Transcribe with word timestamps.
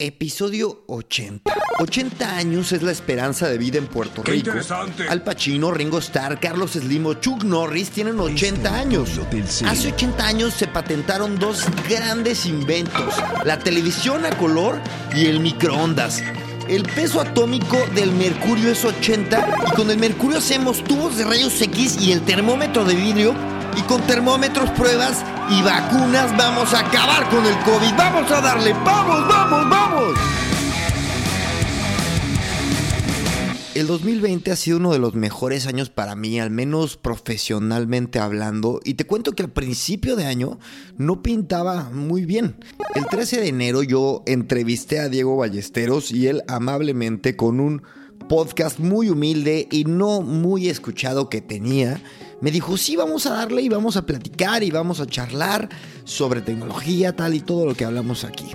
Episodio 0.00 0.84
80. 0.86 1.52
80 1.80 2.36
años 2.36 2.70
es 2.70 2.84
la 2.84 2.92
esperanza 2.92 3.48
de 3.48 3.58
vida 3.58 3.78
en 3.78 3.88
Puerto 3.88 4.22
¡Qué 4.22 4.30
Rico. 4.30 4.50
interesante! 4.50 5.08
Al 5.08 5.24
Pacino, 5.24 5.72
Ringo 5.72 5.98
Starr, 5.98 6.38
Carlos 6.38 6.74
Slim 6.74 7.18
Chuck 7.18 7.42
Norris 7.42 7.90
tienen 7.90 8.20
80 8.20 8.72
años. 8.72 9.10
Hace 9.66 9.88
80 9.88 10.24
años 10.24 10.54
se 10.54 10.68
patentaron 10.68 11.36
dos 11.40 11.64
grandes 11.88 12.46
inventos, 12.46 13.12
la 13.44 13.58
televisión 13.58 14.24
a 14.24 14.30
color 14.36 14.80
y 15.16 15.26
el 15.26 15.40
microondas. 15.40 16.22
El 16.68 16.84
peso 16.84 17.20
atómico 17.20 17.76
del 17.96 18.12
mercurio 18.12 18.70
es 18.70 18.84
80 18.84 19.48
y 19.66 19.74
con 19.74 19.90
el 19.90 19.98
mercurio 19.98 20.38
hacemos 20.38 20.84
tubos 20.84 21.16
de 21.16 21.24
rayos 21.24 21.60
X 21.60 22.00
y 22.00 22.12
el 22.12 22.20
termómetro 22.22 22.84
de 22.84 22.94
vidrio 22.94 23.34
y 23.78 23.82
con 23.82 24.02
termómetros, 24.02 24.70
pruebas 24.70 25.24
y 25.50 25.62
vacunas 25.62 26.36
vamos 26.36 26.74
a 26.74 26.80
acabar 26.80 27.28
con 27.30 27.44
el 27.46 27.56
COVID. 27.60 27.96
Vamos 27.96 28.30
a 28.30 28.40
darle, 28.40 28.72
vamos, 28.72 29.28
vamos, 29.28 29.70
vamos. 29.70 30.18
El 33.74 33.86
2020 33.86 34.50
ha 34.50 34.56
sido 34.56 34.78
uno 34.78 34.92
de 34.92 34.98
los 34.98 35.14
mejores 35.14 35.68
años 35.68 35.88
para 35.88 36.16
mí, 36.16 36.40
al 36.40 36.50
menos 36.50 36.96
profesionalmente 36.96 38.18
hablando, 38.18 38.80
y 38.84 38.94
te 38.94 39.06
cuento 39.06 39.32
que 39.32 39.44
al 39.44 39.50
principio 39.50 40.16
de 40.16 40.26
año 40.26 40.58
no 40.96 41.22
pintaba 41.22 41.88
muy 41.90 42.24
bien. 42.24 42.56
El 42.96 43.06
13 43.06 43.40
de 43.40 43.48
enero 43.48 43.84
yo 43.84 44.24
entrevisté 44.26 44.98
a 44.98 45.08
Diego 45.08 45.36
Ballesteros 45.36 46.10
y 46.10 46.26
él 46.26 46.42
amablemente 46.48 47.36
con 47.36 47.60
un 47.60 47.82
podcast 48.28 48.80
muy 48.80 49.10
humilde 49.10 49.68
y 49.70 49.84
no 49.84 50.22
muy 50.22 50.68
escuchado 50.68 51.30
que 51.30 51.40
tenía, 51.40 52.02
me 52.40 52.50
dijo, 52.50 52.76
sí, 52.76 52.96
vamos 52.96 53.26
a 53.26 53.34
darle 53.34 53.62
y 53.62 53.68
vamos 53.68 53.96
a 53.96 54.06
platicar 54.06 54.62
y 54.62 54.70
vamos 54.70 55.00
a 55.00 55.06
charlar 55.06 55.68
sobre 56.04 56.40
tecnología, 56.40 57.14
tal 57.14 57.34
y 57.34 57.40
todo 57.40 57.66
lo 57.66 57.74
que 57.74 57.84
hablamos 57.84 58.24
aquí. 58.24 58.46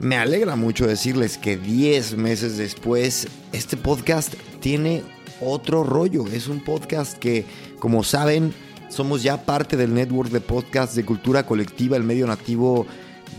Me 0.00 0.16
alegra 0.16 0.56
mucho 0.56 0.86
decirles 0.86 1.38
que 1.38 1.56
10 1.56 2.16
meses 2.16 2.56
después 2.56 3.28
este 3.52 3.76
podcast 3.76 4.34
tiene 4.60 5.02
otro 5.40 5.82
rollo. 5.84 6.26
Es 6.26 6.48
un 6.48 6.60
podcast 6.60 7.16
que, 7.18 7.44
como 7.78 8.04
saben, 8.04 8.52
somos 8.88 9.22
ya 9.22 9.44
parte 9.44 9.76
del 9.76 9.94
network 9.94 10.30
de 10.30 10.40
podcasts 10.40 10.94
de 10.94 11.04
cultura 11.04 11.46
colectiva, 11.46 11.96
el 11.96 12.04
medio 12.04 12.26
nativo 12.26 12.86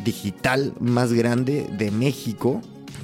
digital 0.04 0.74
más 0.80 1.14
grande 1.14 1.68
de 1.78 1.92
México. 1.92 2.62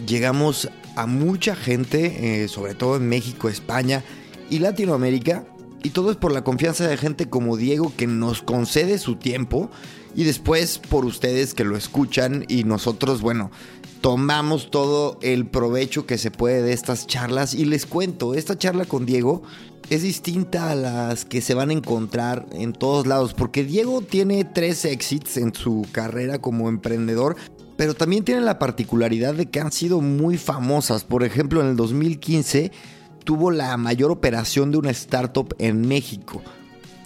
Llegamos 0.07 0.69
a 0.95 1.05
mucha 1.05 1.55
gente, 1.55 2.43
eh, 2.43 2.47
sobre 2.47 2.75
todo 2.75 2.97
en 2.97 3.07
México, 3.07 3.47
España 3.47 4.03
y 4.49 4.59
Latinoamérica. 4.59 5.45
Y 5.83 5.89
todo 5.89 6.11
es 6.11 6.17
por 6.17 6.31
la 6.31 6.43
confianza 6.43 6.87
de 6.87 6.97
gente 6.97 7.27
como 7.29 7.57
Diego 7.57 7.91
que 7.97 8.05
nos 8.05 8.43
concede 8.43 8.99
su 8.99 9.15
tiempo 9.15 9.71
y 10.15 10.25
después 10.25 10.77
por 10.77 11.05
ustedes 11.05 11.53
que 11.53 11.63
lo 11.63 11.75
escuchan 11.75 12.45
y 12.47 12.63
nosotros, 12.65 13.21
bueno, 13.21 13.49
tomamos 14.01 14.69
todo 14.69 15.17
el 15.21 15.47
provecho 15.47 16.05
que 16.05 16.17
se 16.17 16.31
puede 16.31 16.61
de 16.61 16.73
estas 16.73 17.07
charlas 17.07 17.53
y 17.53 17.65
les 17.65 17.85
cuento, 17.85 18.35
esta 18.35 18.57
charla 18.57 18.85
con 18.85 19.05
Diego 19.05 19.41
es 19.89 20.03
distinta 20.03 20.71
a 20.71 20.75
las 20.75 21.25
que 21.25 21.41
se 21.41 21.53
van 21.53 21.69
a 21.69 21.73
encontrar 21.73 22.45
en 22.53 22.73
todos 22.73 23.07
lados, 23.07 23.33
porque 23.33 23.63
Diego 23.63 24.01
tiene 24.01 24.45
tres 24.45 24.85
exits 24.85 25.37
en 25.37 25.53
su 25.53 25.85
carrera 25.91 26.39
como 26.39 26.69
emprendedor, 26.69 27.35
pero 27.75 27.93
también 27.93 28.23
tiene 28.23 28.41
la 28.41 28.59
particularidad 28.59 29.33
de 29.33 29.47
que 29.47 29.59
han 29.59 29.71
sido 29.71 29.99
muy 29.99 30.37
famosas. 30.37 31.03
Por 31.03 31.23
ejemplo, 31.23 31.61
en 31.61 31.67
el 31.67 31.75
2015 31.75 32.71
tuvo 33.23 33.51
la 33.51 33.75
mayor 33.77 34.11
operación 34.11 34.71
de 34.71 34.77
una 34.77 34.91
startup 34.91 35.55
en 35.59 35.87
México. 35.87 36.41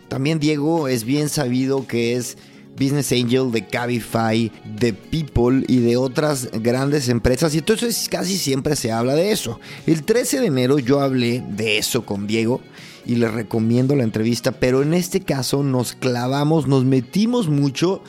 También 0.07 0.39
Diego 0.39 0.87
es 0.87 1.03
bien 1.03 1.29
sabido 1.29 1.87
que 1.87 2.15
es 2.15 2.37
Business 2.79 3.11
Angel 3.11 3.51
de 3.51 3.65
Cabify, 3.65 4.51
de 4.77 4.93
People 4.93 5.63
y 5.67 5.79
de 5.79 5.97
otras 5.97 6.49
grandes 6.61 7.09
empresas. 7.09 7.55
Y 7.55 7.59
entonces 7.59 8.07
casi 8.09 8.37
siempre 8.37 8.75
se 8.75 8.91
habla 8.91 9.15
de 9.15 9.31
eso. 9.31 9.59
El 9.87 10.03
13 10.03 10.41
de 10.41 10.47
enero 10.47 10.79
yo 10.79 10.99
hablé 10.99 11.43
de 11.49 11.77
eso 11.77 12.05
con 12.05 12.27
Diego 12.27 12.61
y 13.05 13.15
les 13.15 13.33
recomiendo 13.33 13.95
la 13.95 14.03
entrevista. 14.03 14.51
Pero 14.51 14.81
en 14.81 14.93
este 14.93 15.21
caso 15.21 15.63
nos 15.63 15.93
clavamos, 15.93 16.67
nos 16.67 16.85
metimos 16.85 17.47
mucho 17.47 18.03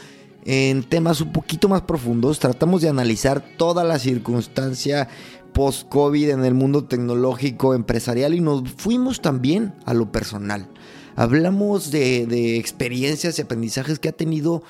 en 0.44 0.82
temas 0.84 1.20
un 1.20 1.32
poquito 1.32 1.68
más 1.68 1.82
profundos. 1.82 2.38
Tratamos 2.38 2.82
de 2.82 2.88
analizar 2.88 3.44
toda 3.56 3.84
la 3.84 3.98
circunstancia 3.98 5.08
post-COVID 5.56 6.28
en 6.28 6.44
el 6.44 6.52
mundo 6.52 6.84
tecnológico, 6.84 7.74
empresarial 7.74 8.34
y 8.34 8.40
nos 8.42 8.70
fuimos 8.76 9.22
también 9.22 9.74
a 9.86 9.94
lo 9.94 10.12
personal. 10.12 10.68
Hablamos 11.16 11.90
de, 11.90 12.58
experiencias 12.58 13.38
y 13.38 13.42
aprendizajes 13.42 13.98
que 13.98 14.10
ha 14.10 14.12
tenido 14.12 14.62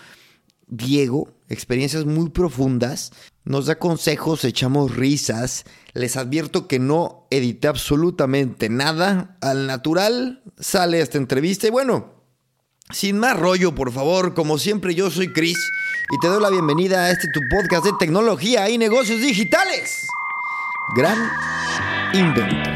Diego, 0.69 1.29
experiencias 1.49 2.05
muy 2.05 2.31
profundas. 2.31 3.11
Nos 3.45 3.67
da 3.67 3.81
consejos, 3.81 4.45
echamos 4.45 4.95
risas. 4.95 5.65
Les 5.93 6.17
advierto 6.17 6.69
que 6.69 6.79
no 6.79 7.27
edité 7.31 7.67
absolutamente 7.67 8.69
nada. 8.69 9.37
Al 9.41 9.67
natural 9.67 10.45
sale 10.57 11.01
esta 11.01 11.19
entrevista. 11.19 11.67
Y 11.67 11.71
bueno, 11.71 12.13
sin 12.91 13.19
más 13.19 13.37
rollo, 13.37 13.75
por 13.75 13.91
favor, 13.91 14.35
como 14.35 14.57
siempre 14.57 14.95
yo 14.95 15.11
soy 15.11 15.33
Chris 15.33 15.59
y 16.13 16.21
te 16.21 16.29
doy 16.29 16.41
la 16.41 16.51
bienvenida 16.51 17.07
a 17.07 17.11
este 17.11 17.27
tu 17.35 17.41
podcast 17.51 17.85
de 17.87 17.93
tecnología 17.99 18.71
y 18.71 18.79
negocios 18.79 19.21
digitales. 19.21 20.07
Gran 20.95 21.19
invento. 22.15 22.71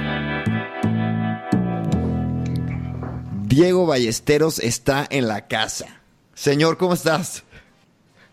Diego 3.47 3.87
Ballesteros 3.87 4.59
está 4.59 5.07
en 5.09 5.29
la 5.29 5.47
casa. 5.47 6.01
Señor, 6.35 6.77
¿cómo 6.77 6.95
estás? 6.95 7.45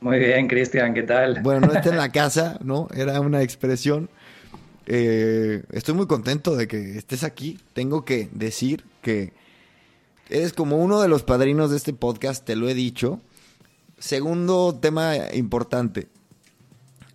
Muy 0.02 0.18
bien, 0.18 0.48
Cristian, 0.48 0.96
¿qué 0.96 1.04
tal? 1.04 1.42
Bueno, 1.42 1.68
no 1.68 1.74
está 1.74 1.90
en 1.90 1.98
la 1.98 2.12
casa, 2.12 2.58
¿no? 2.64 2.88
Era 2.94 3.22
una 3.22 3.44
expresión. 3.44 4.10
Eh, 4.88 5.64
estoy 5.72 5.94
muy 5.94 6.08
contento 6.08 6.56
de 6.56 6.68
que 6.68 6.98
estés 6.98 7.24
aquí. 7.24 7.60
Tengo 7.74 8.04
que 8.04 8.30
decir 8.32 8.84
que 9.04 9.32
eres 10.30 10.54
como 10.54 10.78
uno 10.78 11.02
de 11.02 11.08
los 11.08 11.22
padrinos 11.22 11.70
de 11.70 11.78
este 11.78 11.94
podcast, 11.94 12.44
te 12.44 12.56
lo 12.56 12.68
he 12.68 12.74
dicho. 12.74 13.22
Segundo 14.00 14.78
tema 14.82 15.14
importante. 15.34 16.08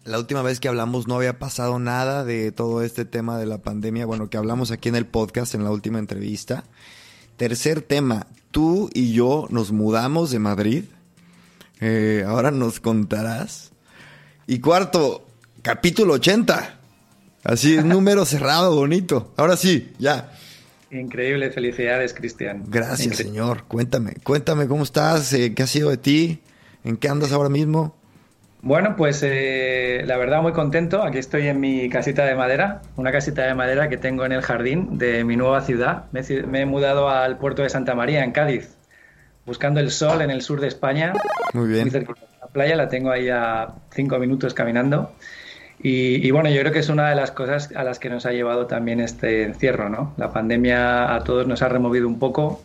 La 0.05 0.19
última 0.19 0.43
vez 0.43 0.59
que 0.59 0.67
hablamos 0.67 1.07
no 1.07 1.15
había 1.15 1.39
pasado 1.39 1.79
nada 1.79 2.25
de 2.25 2.51
todo 2.51 2.83
este 2.83 3.05
tema 3.05 3.39
de 3.39 3.47
la 3.47 3.59
pandemia, 3.59 4.05
bueno, 4.05 4.29
que 4.31 4.37
hablamos 4.37 4.73
aquí 4.73 4.89
en 4.89 4.97
el 4.97 5.07
podcast 5.07 5.55
en 5.55 5.63
la 5.63 5.71
última 5.71 6.01
entrevista. 6.01 6.65
Tercer 7.37 7.83
tema, 7.83 8.27
tú 8.51 8.91
y 8.95 9.13
yo 9.13 9.47
nos 9.51 9.71
mudamos 9.71 10.33
de 10.33 10.41
Madrid. 10.41 10.85
Eh, 11.81 12.25
ahora 12.27 12.51
nos 12.51 12.81
contarás. 12.81 13.71
Y 14.49 14.59
cuarto, 14.59 15.25
capítulo 15.63 16.15
80. 16.15 16.81
Así, 17.45 17.77
número 17.85 18.25
cerrado, 18.25 18.75
bonito. 18.75 19.33
Ahora 19.37 19.57
sí, 19.57 19.93
ya. 20.01 20.33
Increíble, 20.91 21.53
felicidades, 21.53 22.13
Cristian. 22.13 22.65
Gracias, 22.67 23.19
señor. 23.19 23.65
Cuéntame, 23.69 24.15
cuéntame 24.25 24.67
cómo 24.67 24.83
estás, 24.83 25.33
eh, 25.33 25.55
qué 25.55 25.63
ha 25.63 25.69
sido 25.69 25.91
de 25.91 25.97
ti, 25.97 26.41
en 26.83 26.97
qué 26.97 27.09
andas 27.09 27.31
ahora 27.31 27.49
mismo. 27.49 28.02
Bueno, 28.65 28.95
pues 28.97 29.21
eh, 29.25 30.05
la 30.07 30.17
verdad 30.17 30.41
muy 30.41 30.53
contento. 30.53 31.03
Aquí 31.03 31.19
estoy 31.19 31.49
en 31.49 31.59
mi 31.59 31.89
casita 31.91 32.25
de 32.25 32.37
madera, 32.37 32.81
una 32.95 33.11
casita 33.11 33.43
de 33.43 33.57
madera 33.57 33.89
que 33.89 33.97
tengo 33.97 34.25
en 34.25 34.31
el 34.31 34.41
jardín 34.41 34.99
de 34.99 35.25
mi 35.25 35.37
nueva 35.37 35.63
ciudad. 35.63 36.05
Me, 36.13 36.21
he 36.21 36.43
me 36.45 36.65
mudado 36.65 37.09
al 37.09 37.39
puerto 37.39 37.63
de 37.63 37.69
Santa 37.69 37.97
María, 37.97 38.23
en 38.23 38.31
Cádiz, 38.31 38.77
buscando 39.45 39.81
el 39.81 39.91
sol 39.91 40.23
en 40.23 40.31
el 40.31 40.43
sur 40.43 40.61
de 40.61 40.69
España. 40.69 41.13
Muy 41.55 41.67
bien. 41.67 41.83
Muy 41.83 41.91
cerquita 41.91 42.21
de 42.21 42.39
la 42.41 42.47
playa, 42.47 42.77
la 42.77 42.89
tengo 42.89 43.11
ahí 43.11 43.29
a 43.31 43.67
cinco 43.91 44.21
minutos 44.21 44.55
caminando. 44.55 45.13
Y, 45.83 46.25
y 46.25 46.31
bueno, 46.31 46.49
yo 46.49 46.61
creo 46.61 46.73
que 46.73 46.79
es 46.79 46.89
una 46.89 47.09
de 47.09 47.17
las 47.17 47.33
cosas 47.33 47.75
a 47.75 47.83
las 47.83 47.99
que 47.99 48.11
nos 48.11 48.27
ha 48.27 48.31
llevado 48.31 48.67
también 48.67 49.01
este 49.01 49.43
encierro, 49.43 49.89
¿no? 49.89 50.15
La 50.17 50.33
pandemia 50.33 51.13
a 51.13 51.25
todos 51.25 51.49
nos 51.49 51.63
ha 51.63 51.69
removido 51.69 52.07
un 52.07 52.21
poco, 52.21 52.63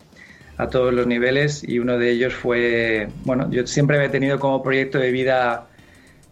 a 0.58 0.68
todos 0.68 0.94
los 0.94 1.08
niveles, 1.08 1.68
y 1.68 1.80
uno 1.80 1.98
de 1.98 2.12
ellos 2.12 2.36
fue, 2.36 3.08
bueno, 3.26 3.50
yo 3.50 3.66
siempre 3.66 4.06
he 4.06 4.10
tenido 4.10 4.38
como 4.40 4.62
proyecto 4.62 5.00
de 5.00 5.10
vida 5.10 5.66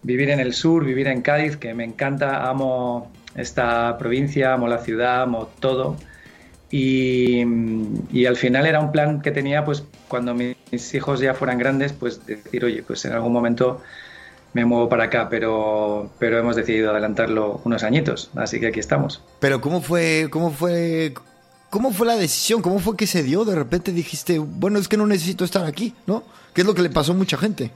vivir 0.06 0.30
en 0.30 0.40
el 0.40 0.54
sur, 0.54 0.86
vivir 0.86 1.08
en 1.08 1.22
Cádiz, 1.22 1.58
que 1.58 1.74
me 1.74 1.84
encanta, 1.84 2.48
amo 2.48 3.12
esta 3.34 3.98
provincia, 3.98 4.54
amo 4.54 4.68
la 4.68 4.78
ciudad, 4.78 5.24
amo 5.24 5.50
todo. 5.60 5.98
Y, 6.70 7.44
y 8.12 8.26
al 8.26 8.36
final 8.36 8.68
era 8.68 8.80
un 8.80 8.92
plan 8.92 9.22
que 9.22 9.32
tenía, 9.32 9.66
pues 9.66 9.84
cuando 10.08 10.36
mis 10.36 10.94
hijos 10.94 11.20
ya 11.20 11.34
fueran 11.34 11.58
grandes, 11.58 11.94
pues 11.94 12.26
decir, 12.26 12.66
oye, 12.66 12.84
pues 12.84 13.04
en 13.06 13.14
algún 13.14 13.34
momento 13.34 13.82
me 14.54 14.64
muevo 14.64 14.88
para 14.88 15.06
acá, 15.06 15.28
pero, 15.28 16.12
pero 16.20 16.38
hemos 16.38 16.56
decidido 16.56 16.92
adelantarlo 16.92 17.62
unos 17.66 17.84
añitos, 17.84 18.30
así 18.36 18.60
que 18.60 18.68
aquí 18.68 18.80
estamos. 18.80 19.22
Pero 19.40 19.60
¿cómo 19.60 19.82
fue, 19.82 20.28
cómo 20.30 20.52
fue, 20.52 21.14
cómo 21.72 21.92
fue 21.92 22.06
la 22.08 22.16
decisión? 22.16 22.62
¿Cómo 22.62 22.80
fue 22.80 22.96
que 22.96 23.08
se 23.08 23.24
dio? 23.24 23.44
De 23.44 23.56
repente 23.56 23.92
dijiste, 23.92 24.38
bueno, 24.38 24.78
es 24.78 24.88
que 24.88 24.98
no 24.98 25.08
necesito 25.08 25.46
estar 25.46 25.66
aquí, 25.66 25.96
¿no? 26.06 26.24
¿Qué 26.54 26.62
es 26.62 26.68
lo 26.68 26.76
que 26.76 26.84
le 26.84 26.90
pasó 26.90 27.14
a 27.14 27.16
mucha 27.16 27.38
gente? 27.38 27.72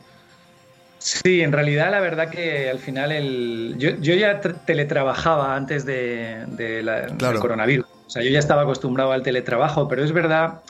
Sí, 1.00 1.42
en 1.42 1.54
realidad 1.54 1.92
la 1.92 2.02
verdad 2.02 2.30
que 2.30 2.70
al 2.70 2.80
final 2.80 3.12
el... 3.12 3.76
yo, 3.78 3.92
yo 4.02 4.14
ya 4.16 4.42
teletrabajaba 4.42 5.56
antes 5.56 5.86
de, 5.86 6.46
la, 6.84 7.08
del 7.08 7.40
coronavirus. 7.40 7.86
O 8.06 8.10
sea, 8.10 8.22
yo 8.22 8.30
ya 8.30 8.40
estaba 8.40 8.64
acostumbrado 8.64 9.12
al 9.12 9.24
teletrabajo, 9.24 9.88
pero 9.88 10.04
es 10.04 10.12
verdad 10.12 10.62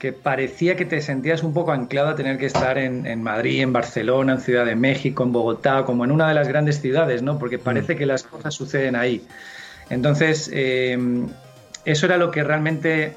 que 0.00 0.12
parecía 0.12 0.74
que 0.74 0.84
te 0.84 1.00
sentías 1.00 1.44
un 1.44 1.54
poco 1.54 1.70
anclado 1.70 2.08
a 2.08 2.16
tener 2.16 2.36
que 2.36 2.46
estar 2.46 2.76
en, 2.76 3.22
Madrid, 3.22 3.60
en 3.60 3.72
Barcelona, 3.72 4.32
en 4.32 4.40
Ciudad 4.40 4.66
de 4.66 4.74
México, 4.74 5.22
en 5.22 5.30
Bogotá, 5.30 5.84
como 5.84 6.04
en 6.04 6.10
una 6.10 6.26
de 6.26 6.34
las 6.34 6.48
grandes 6.48 6.80
ciudades, 6.80 7.22
¿no? 7.22 7.38
Porque 7.38 7.60
parece 7.60 7.94
mm. 7.94 7.98
que 7.98 8.06
las 8.06 8.24
cosas 8.24 8.52
suceden 8.52 8.96
ahí. 8.96 9.24
Entonces, 9.90 10.50
eh, 10.52 10.98
eso 11.84 12.06
era 12.06 12.16
lo 12.16 12.32
que 12.32 12.42
realmente 12.42 13.14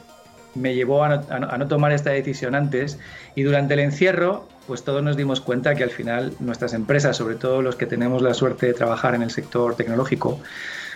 me 0.56 0.74
llevó 0.74 1.04
a 1.04 1.18
no, 1.18 1.68
tomar 1.68 1.92
esta 1.92 2.12
decisión 2.12 2.56
antes 2.56 2.98
y 3.36 3.44
durante 3.44 3.76
el 3.76 3.82
encierro, 3.82 4.48
pues 4.68 4.84
todos 4.84 5.04
nos 5.04 5.18
dimos 5.18 5.42
cuenta 5.42 5.76
que 5.76 5.84
al 5.84 5.92
final 5.92 6.34
nuestras 6.40 6.74
empresas, 6.74 7.18
sobre 7.18 7.36
todo 7.36 7.62
los 7.62 7.76
que 7.76 7.86
tenemos 7.86 8.22
la 8.22 8.34
suerte 8.34 8.66
de 8.68 8.74
trabajar 8.74 9.16
en 9.16 9.22
el 9.22 9.32
sector 9.32 9.76
tecnológico, 9.76 10.40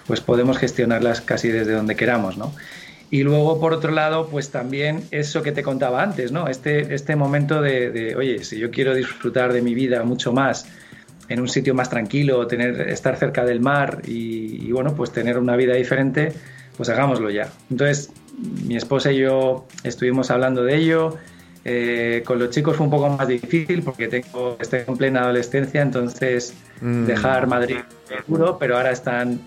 pues 0.08 0.22
podemos 0.22 0.58
gestionarlas 0.58 1.22
casi 1.22 1.50
desde 1.50 1.74
donde 1.74 1.96
queramos, 1.96 2.38
¿no? 2.38 2.54
Y 3.12 3.24
luego, 3.24 3.60
por 3.60 3.74
otro 3.74 3.92
lado, 3.92 4.28
pues 4.28 4.52
también 4.52 5.04
eso 5.10 5.42
que 5.42 5.52
te 5.52 5.64
contaba 5.64 6.04
antes, 6.04 6.32
¿no? 6.32 6.48
Este, 6.48 6.94
este 6.94 7.16
momento 7.16 7.62
de, 7.62 8.16
oye, 8.16 8.44
si 8.44 8.60
yo 8.60 8.70
quiero 8.70 8.94
disfrutar 8.94 9.52
de 9.52 9.62
mi 9.62 9.74
vida 9.74 10.04
mucho 10.04 10.32
más 10.32 10.68
en 11.28 11.40
un 11.40 11.48
sitio 11.48 11.74
más 11.74 11.90
tranquilo, 11.90 12.46
tener, 12.48 12.90
estar 12.90 13.16
cerca 13.18 13.46
del 13.46 13.62
mar 13.62 14.02
y, 14.06 14.72
bueno, 14.72 14.96
pues 14.96 15.12
tener 15.12 15.40
una 15.40 15.56
vida 15.56 15.74
diferente, 15.74 16.34
pues 16.78 16.90
hagámoslo 16.90 17.30
ya. 17.32 17.50
Entonces, 17.72 18.12
mi 18.68 18.76
esposa 18.76 19.12
y 19.12 19.20
yo 19.20 19.66
estuvimos 19.84 20.32
hablando 20.32 20.64
de 20.64 20.76
ello. 20.76 21.18
Eh, 21.66 22.24
con 22.26 22.40
los 22.40 22.52
chicos 22.52 22.78
fue 22.78 22.86
un 22.86 22.92
poco 22.92 23.10
más 23.10 23.28
difícil 23.28 23.84
porque 23.84 24.08
tengo, 24.08 24.58
estoy 24.60 24.82
en 24.88 24.98
plena 24.98 25.22
adolescencia, 25.22 25.82
entonces 25.82 26.54
mm. 26.82 27.06
dejar 27.06 27.48
Madrid 27.48 27.78
es 28.10 28.26
duro, 28.28 28.58
pero 28.58 28.78
ahora 28.78 28.92
están 28.92 29.42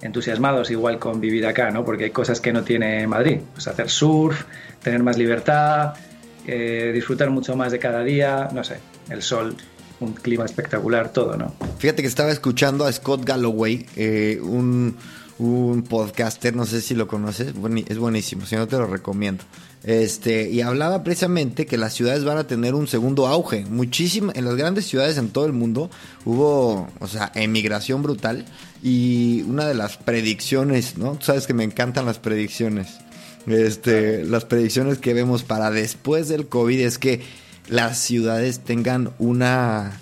entusiasmados 0.00 0.70
igual 0.70 0.98
con 0.98 1.20
vivir 1.20 1.46
acá, 1.46 1.70
¿no? 1.70 1.84
Porque 1.84 2.04
hay 2.04 2.10
cosas 2.10 2.40
que 2.40 2.52
no 2.52 2.62
tiene 2.62 3.06
Madrid. 3.06 3.40
Pues 3.52 3.66
hacer 3.66 3.90
surf, 3.90 4.44
tener 4.82 5.02
más 5.02 5.18
libertad, 5.18 5.94
eh, 6.46 6.92
disfrutar 6.94 7.30
mucho 7.30 7.56
más 7.56 7.72
de 7.72 7.78
cada 7.78 8.02
día, 8.04 8.48
no 8.52 8.62
sé, 8.62 8.78
el 9.10 9.22
sol, 9.22 9.56
un 10.00 10.12
clima 10.12 10.44
espectacular, 10.44 11.12
todo, 11.12 11.36
¿no? 11.36 11.54
Fíjate 11.78 12.02
que 12.02 12.08
estaba 12.08 12.30
escuchando 12.30 12.84
a 12.84 12.92
Scott 12.92 13.24
Galloway, 13.24 13.86
eh, 13.96 14.38
un, 14.42 14.96
un 15.38 15.82
podcaster, 15.82 16.54
no 16.56 16.66
sé 16.66 16.80
si 16.80 16.94
lo 16.94 17.08
conoces, 17.08 17.48
es 17.88 17.98
buenísimo, 17.98 18.46
si 18.46 18.56
no 18.56 18.66
te 18.66 18.76
lo 18.76 18.86
recomiendo. 18.86 19.44
Este, 19.84 20.50
y 20.50 20.62
hablaba 20.62 21.04
precisamente 21.04 21.66
que 21.66 21.76
las 21.76 21.94
ciudades 21.94 22.24
van 22.24 22.38
a 22.38 22.46
tener 22.46 22.74
un 22.74 22.88
segundo 22.88 23.26
auge. 23.26 23.64
Muchísimo, 23.66 24.32
en 24.34 24.44
las 24.44 24.56
grandes 24.56 24.86
ciudades 24.86 25.16
en 25.16 25.28
todo 25.28 25.46
el 25.46 25.52
mundo 25.52 25.90
hubo, 26.24 26.88
o 26.98 27.06
sea, 27.06 27.30
emigración 27.34 28.02
brutal. 28.02 28.44
Y 28.82 29.42
una 29.42 29.66
de 29.66 29.74
las 29.74 29.96
predicciones, 29.96 30.98
¿no? 30.98 31.12
Tú 31.12 31.26
sabes 31.26 31.46
que 31.46 31.54
me 31.54 31.64
encantan 31.64 32.06
las 32.06 32.18
predicciones. 32.18 32.98
Este, 33.46 34.24
las 34.24 34.44
predicciones 34.44 34.98
que 34.98 35.14
vemos 35.14 35.44
para 35.44 35.70
después 35.70 36.28
del 36.28 36.48
COVID 36.48 36.80
es 36.80 36.98
que 36.98 37.22
las 37.68 37.98
ciudades 37.98 38.60
tengan 38.60 39.12
una 39.18 40.00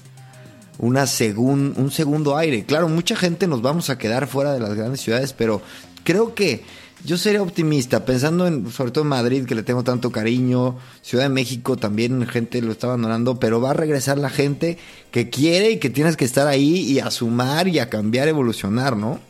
una 0.78 1.04
un 1.36 1.90
segundo 1.90 2.36
aire. 2.36 2.64
Claro, 2.64 2.88
mucha 2.88 3.16
gente 3.16 3.46
nos 3.46 3.62
vamos 3.62 3.90
a 3.90 3.98
quedar 3.98 4.26
fuera 4.26 4.52
de 4.52 4.60
las 4.60 4.74
grandes 4.74 5.00
ciudades, 5.00 5.32
pero 5.32 5.62
creo 6.04 6.34
que 6.34 6.62
yo 7.04 7.18
sería 7.18 7.42
optimista, 7.42 8.06
pensando 8.06 8.46
en, 8.46 8.70
sobre 8.70 8.90
todo 8.90 9.04
en 9.04 9.08
Madrid, 9.08 9.44
que 9.44 9.54
le 9.54 9.62
tengo 9.62 9.84
tanto 9.84 10.10
cariño, 10.10 10.78
Ciudad 11.02 11.24
de 11.24 11.28
México 11.28 11.76
también 11.76 12.26
gente 12.26 12.62
lo 12.62 12.72
está 12.72 12.86
abandonando, 12.86 13.38
pero 13.38 13.60
va 13.60 13.70
a 13.70 13.74
regresar 13.74 14.16
la 14.16 14.30
gente 14.30 14.78
que 15.10 15.28
quiere 15.28 15.72
y 15.72 15.78
que 15.78 15.90
tienes 15.90 16.16
que 16.16 16.24
estar 16.24 16.46
ahí 16.46 16.80
y 16.90 17.00
a 17.00 17.10
sumar 17.10 17.68
y 17.68 17.78
a 17.78 17.90
cambiar, 17.90 18.28
evolucionar, 18.28 18.96
¿no? 18.96 19.20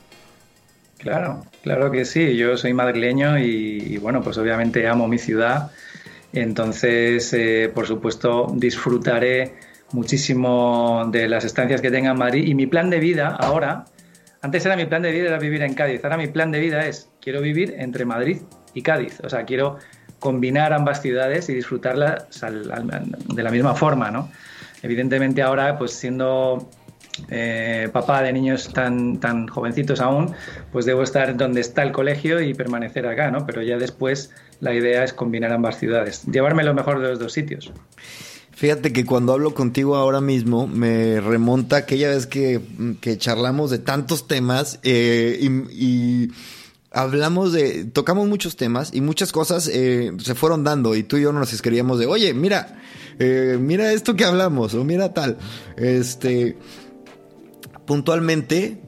Claro, 0.98 1.44
claro 1.62 1.90
que 1.90 2.04
sí. 2.04 2.36
Yo 2.36 2.56
soy 2.56 2.72
madrileño 2.74 3.38
y, 3.38 3.98
bueno, 3.98 4.22
pues 4.22 4.38
obviamente 4.38 4.86
amo 4.86 5.08
mi 5.08 5.18
ciudad. 5.18 5.72
Entonces, 6.32 7.32
eh, 7.32 7.70
por 7.74 7.88
supuesto, 7.88 8.52
disfrutaré 8.54 9.54
muchísimo 9.94 11.08
de 11.10 11.28
las 11.28 11.44
estancias 11.44 11.80
que 11.80 11.90
tenga 11.90 12.10
en 12.10 12.18
Madrid 12.18 12.46
y 12.46 12.54
mi 12.54 12.66
plan 12.66 12.90
de 12.90 12.98
vida 12.98 13.28
ahora 13.28 13.84
antes 14.42 14.66
era 14.66 14.76
mi 14.76 14.84
plan 14.84 15.00
de 15.00 15.10
vida 15.10 15.28
era 15.28 15.38
vivir 15.38 15.62
en 15.62 15.72
Cádiz, 15.72 16.04
ahora 16.04 16.18
mi 16.18 16.26
plan 16.26 16.50
de 16.50 16.60
vida 16.60 16.84
es 16.84 17.08
quiero 17.22 17.40
vivir 17.40 17.76
entre 17.78 18.04
Madrid 18.04 18.42
y 18.74 18.82
Cádiz, 18.82 19.20
o 19.22 19.30
sea, 19.30 19.44
quiero 19.44 19.78
combinar 20.18 20.74
ambas 20.74 21.00
ciudades 21.00 21.48
y 21.48 21.54
disfrutarlas 21.54 22.26
de 22.40 23.42
la 23.42 23.50
misma 23.50 23.74
forma, 23.74 24.10
¿no? 24.10 24.30
Evidentemente 24.82 25.40
ahora, 25.40 25.78
pues 25.78 25.92
siendo 25.92 26.68
eh, 27.30 27.88
papá 27.92 28.20
de 28.22 28.32
niños 28.32 28.70
tan, 28.72 29.18
tan 29.18 29.48
jovencitos 29.48 30.00
aún, 30.00 30.34
pues 30.72 30.84
debo 30.84 31.02
estar 31.02 31.34
donde 31.36 31.62
está 31.62 31.82
el 31.82 31.92
colegio 31.92 32.40
y 32.40 32.52
permanecer 32.52 33.06
acá, 33.06 33.30
¿no? 33.30 33.46
Pero 33.46 33.62
ya 33.62 33.78
después 33.78 34.30
la 34.60 34.74
idea 34.74 35.04
es 35.04 35.14
combinar 35.14 35.52
ambas 35.52 35.78
ciudades, 35.78 36.24
llevarme 36.24 36.64
lo 36.64 36.74
mejor 36.74 37.00
de 37.00 37.08
los 37.08 37.18
dos 37.18 37.32
sitios. 37.32 37.72
Fíjate 38.56 38.92
que 38.92 39.04
cuando 39.04 39.32
hablo 39.32 39.52
contigo 39.52 39.96
ahora 39.96 40.20
mismo 40.20 40.68
me 40.68 41.20
remonta 41.20 41.76
aquella 41.76 42.10
vez 42.10 42.26
que, 42.26 42.60
charlamos 43.18 43.70
de 43.70 43.78
tantos 43.78 44.28
temas 44.28 44.78
eh, 44.84 45.38
y, 45.72 46.30
hablamos 46.92 47.52
de, 47.52 47.84
tocamos 47.86 48.28
muchos 48.28 48.54
temas 48.56 48.94
y 48.94 49.00
muchas 49.00 49.32
cosas 49.32 49.68
eh, 49.72 50.12
se 50.18 50.36
fueron 50.36 50.62
dando 50.62 50.94
y 50.94 51.02
tú 51.02 51.16
y 51.16 51.22
yo 51.22 51.32
nos 51.32 51.52
escribíamos 51.52 51.98
de, 51.98 52.06
oye, 52.06 52.32
mira, 52.32 52.80
eh, 53.18 53.58
mira 53.60 53.92
esto 53.92 54.14
que 54.14 54.24
hablamos 54.24 54.74
o 54.74 54.84
mira 54.84 55.12
tal. 55.12 55.36
Este, 55.76 56.56
puntualmente, 57.86 58.80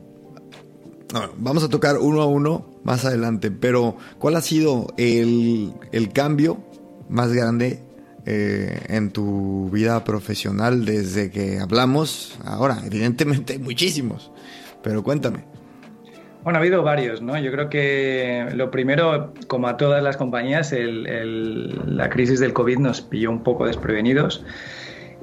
vamos 1.39 1.65
a 1.65 1.69
tocar 1.69 1.99
uno 1.99 2.23
a 2.23 2.27
uno 2.27 2.71
más 2.85 3.05
adelante, 3.05 3.51
pero 3.51 3.97
¿cuál 4.19 4.37
ha 4.37 4.43
sido 4.43 4.95
el, 4.97 5.75
el 5.91 6.13
cambio 6.13 6.65
más 7.09 7.33
grande 7.33 7.86
eh, 8.27 8.81
en 8.89 9.11
tu 9.11 9.71
vida 9.71 10.05
profesional 10.05 10.85
desde 10.85 11.31
que 11.31 11.59
hablamos? 11.61 12.39
Ahora, 12.45 12.79
evidentemente 12.85 13.59
muchísimos, 13.59 14.31
pero 14.83 15.03
cuéntame. 15.03 15.45
Bueno, 16.43 16.59
ha 16.59 16.63
habido 16.63 16.83
varios, 16.85 17.23
¿no? 17.23 17.37
Yo 17.39 17.51
creo 17.51 17.69
que 17.69 18.47
lo 18.55 18.71
primero, 18.71 19.33
como 19.49 19.67
a 19.67 19.77
todas 19.77 20.03
las 20.03 20.17
compañías, 20.17 20.73
la 20.73 22.09
crisis 22.09 22.39
del 22.39 22.53
COVID 22.53 22.79
nos 22.79 23.01
pilló 23.01 23.31
un 23.31 23.43
poco 23.43 23.67
desprevenidos. 23.67 24.45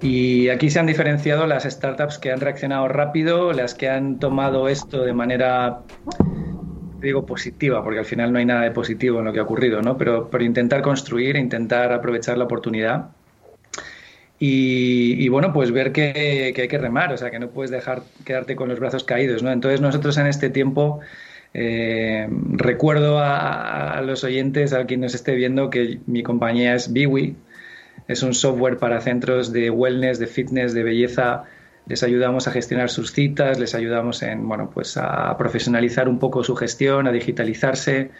Y 0.01 0.49
aquí 0.49 0.69
se 0.69 0.79
han 0.79 0.85
diferenciado 0.85 1.47
las 1.47 1.63
startups 1.63 2.19
que 2.19 2.31
han 2.31 2.41
reaccionado 2.41 2.89
rápido, 2.89 3.53
las 3.53 3.73
que 3.73 3.87
han 3.89 4.19
tomado 4.19 4.67
esto 4.67 5.03
de 5.05 5.13
manera 5.13 5.83
digo 7.03 7.25
positiva, 7.25 7.83
porque 7.83 7.99
al 7.99 8.05
final 8.05 8.33
no 8.33 8.39
hay 8.39 8.45
nada 8.45 8.61
de 8.61 8.71
positivo 8.71 9.19
en 9.19 9.25
lo 9.25 9.33
que 9.33 9.39
ha 9.39 9.43
ocurrido, 9.43 9.81
¿no? 9.81 9.97
Pero, 9.97 10.29
pero 10.29 10.43
intentar 10.43 10.81
construir, 10.81 11.35
intentar 11.35 11.91
aprovechar 11.93 12.37
la 12.37 12.45
oportunidad. 12.45 13.09
Y, 14.45 15.29
bueno, 15.29 15.53
pues 15.53 15.71
ver 15.71 15.93
que, 15.93 16.53
hay 16.57 16.67
que 16.67 16.77
remar, 16.77 17.13
o 17.13 17.17
sea, 17.17 17.31
que 17.31 17.39
no 17.39 17.49
puedes 17.51 17.71
dejar 17.71 18.03
quedarte 18.25 18.57
con 18.57 18.67
los 18.67 18.77
brazos 18.77 19.05
caídos, 19.05 19.41
¿no? 19.41 19.51
Entonces 19.51 19.79
nosotros 19.79 20.17
en 20.17 20.27
este 20.27 20.49
tiempo 20.49 20.99
eh, 21.53 22.27
recuerdo 22.51 23.19
a, 23.19 23.93
a, 23.93 24.01
los 24.01 24.25
oyentes, 24.25 24.73
a 24.73 24.85
quien 24.85 24.99
nos 24.99 25.15
esté 25.15 25.35
viendo, 25.35 25.69
que 25.69 25.99
mi 26.07 26.23
compañía 26.23 26.75
es 26.75 26.91
Biwi, 26.91 27.37
es 28.09 28.21
un 28.21 28.33
software 28.33 28.77
para 28.79 28.99
centros 28.99 29.53
de 29.53 29.69
wellness, 29.69 30.19
de 30.19 30.27
fitness, 30.27 30.73
de 30.73 30.83
belleza 30.83 31.45
les 31.85 32.03
ayudamos 32.03 32.47
a 32.47 32.51
gestionar 32.51 32.89
sus 32.89 33.11
citas, 33.11 33.59
les 33.59 33.75
ayudamos 33.75 34.23
en, 34.23 34.47
bueno, 34.47 34.69
pues 34.73 34.97
a 34.97 35.35
profesionalizar 35.37 36.07
un 36.07 36.19
poco 36.19 36.43
su 36.43 36.55
gestión, 36.55 37.07
a 37.07 37.11
digitalizarse 37.11 38.11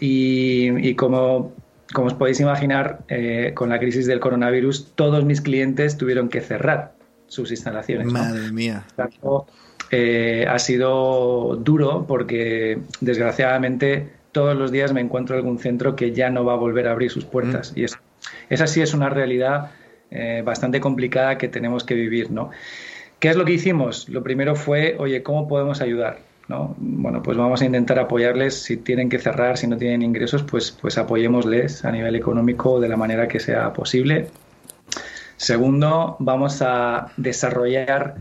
y, 0.00 0.94
como, 0.94 1.52
como 1.92 2.08
os 2.08 2.14
podéis 2.14 2.40
imaginar, 2.40 3.00
eh, 3.08 3.52
con 3.54 3.68
la 3.68 3.78
crisis 3.78 4.06
del 4.06 4.20
coronavirus, 4.20 4.92
todos 4.94 5.24
mis 5.24 5.40
clientes 5.40 5.96
tuvieron 5.96 6.28
que 6.28 6.40
cerrar 6.40 6.92
sus 7.28 7.50
instalaciones. 7.50 8.08
Madre 8.08 8.50
mía. 8.52 8.84
Eh, 9.92 10.46
ha 10.48 10.58
sido 10.58 11.56
duro 11.56 12.06
porque 12.08 12.80
desgraciadamente 13.00 14.10
todos 14.32 14.56
los 14.56 14.72
días 14.72 14.92
me 14.92 15.00
encuentro 15.00 15.36
algún 15.36 15.58
centro 15.58 15.94
que 15.94 16.12
ya 16.12 16.28
no 16.28 16.44
va 16.44 16.54
a 16.54 16.56
volver 16.56 16.88
a 16.88 16.92
abrir 16.92 17.10
sus 17.10 17.24
puertas. 17.24 17.72
Mm. 17.72 17.78
Y 17.78 17.84
es, 17.84 17.98
esa 18.50 18.66
sí 18.66 18.82
es 18.82 18.94
una 18.94 19.08
realidad 19.08 19.70
eh, 20.10 20.42
bastante 20.44 20.80
complicada 20.80 21.38
que 21.38 21.48
tenemos 21.48 21.84
que 21.84 21.94
vivir, 21.94 22.30
¿no? 22.30 22.50
¿Qué 23.18 23.30
es 23.30 23.36
lo 23.36 23.44
que 23.44 23.52
hicimos? 23.52 24.08
Lo 24.08 24.22
primero 24.22 24.54
fue, 24.54 24.96
oye, 24.98 25.22
¿cómo 25.22 25.48
podemos 25.48 25.80
ayudar? 25.80 26.18
¿No? 26.48 26.74
Bueno, 26.78 27.22
pues 27.22 27.36
vamos 27.36 27.62
a 27.62 27.64
intentar 27.64 27.98
apoyarles. 27.98 28.62
Si 28.62 28.76
tienen 28.76 29.08
que 29.08 29.18
cerrar, 29.18 29.56
si 29.56 29.66
no 29.66 29.76
tienen 29.76 30.02
ingresos, 30.02 30.42
pues, 30.42 30.70
pues 30.70 30.98
apoyémosles 30.98 31.84
a 31.84 31.90
nivel 31.90 32.14
económico 32.14 32.78
de 32.78 32.88
la 32.88 32.96
manera 32.96 33.26
que 33.26 33.40
sea 33.40 33.72
posible. 33.72 34.28
Segundo, 35.36 36.16
vamos 36.18 36.62
a 36.62 37.12
desarrollar 37.16 38.16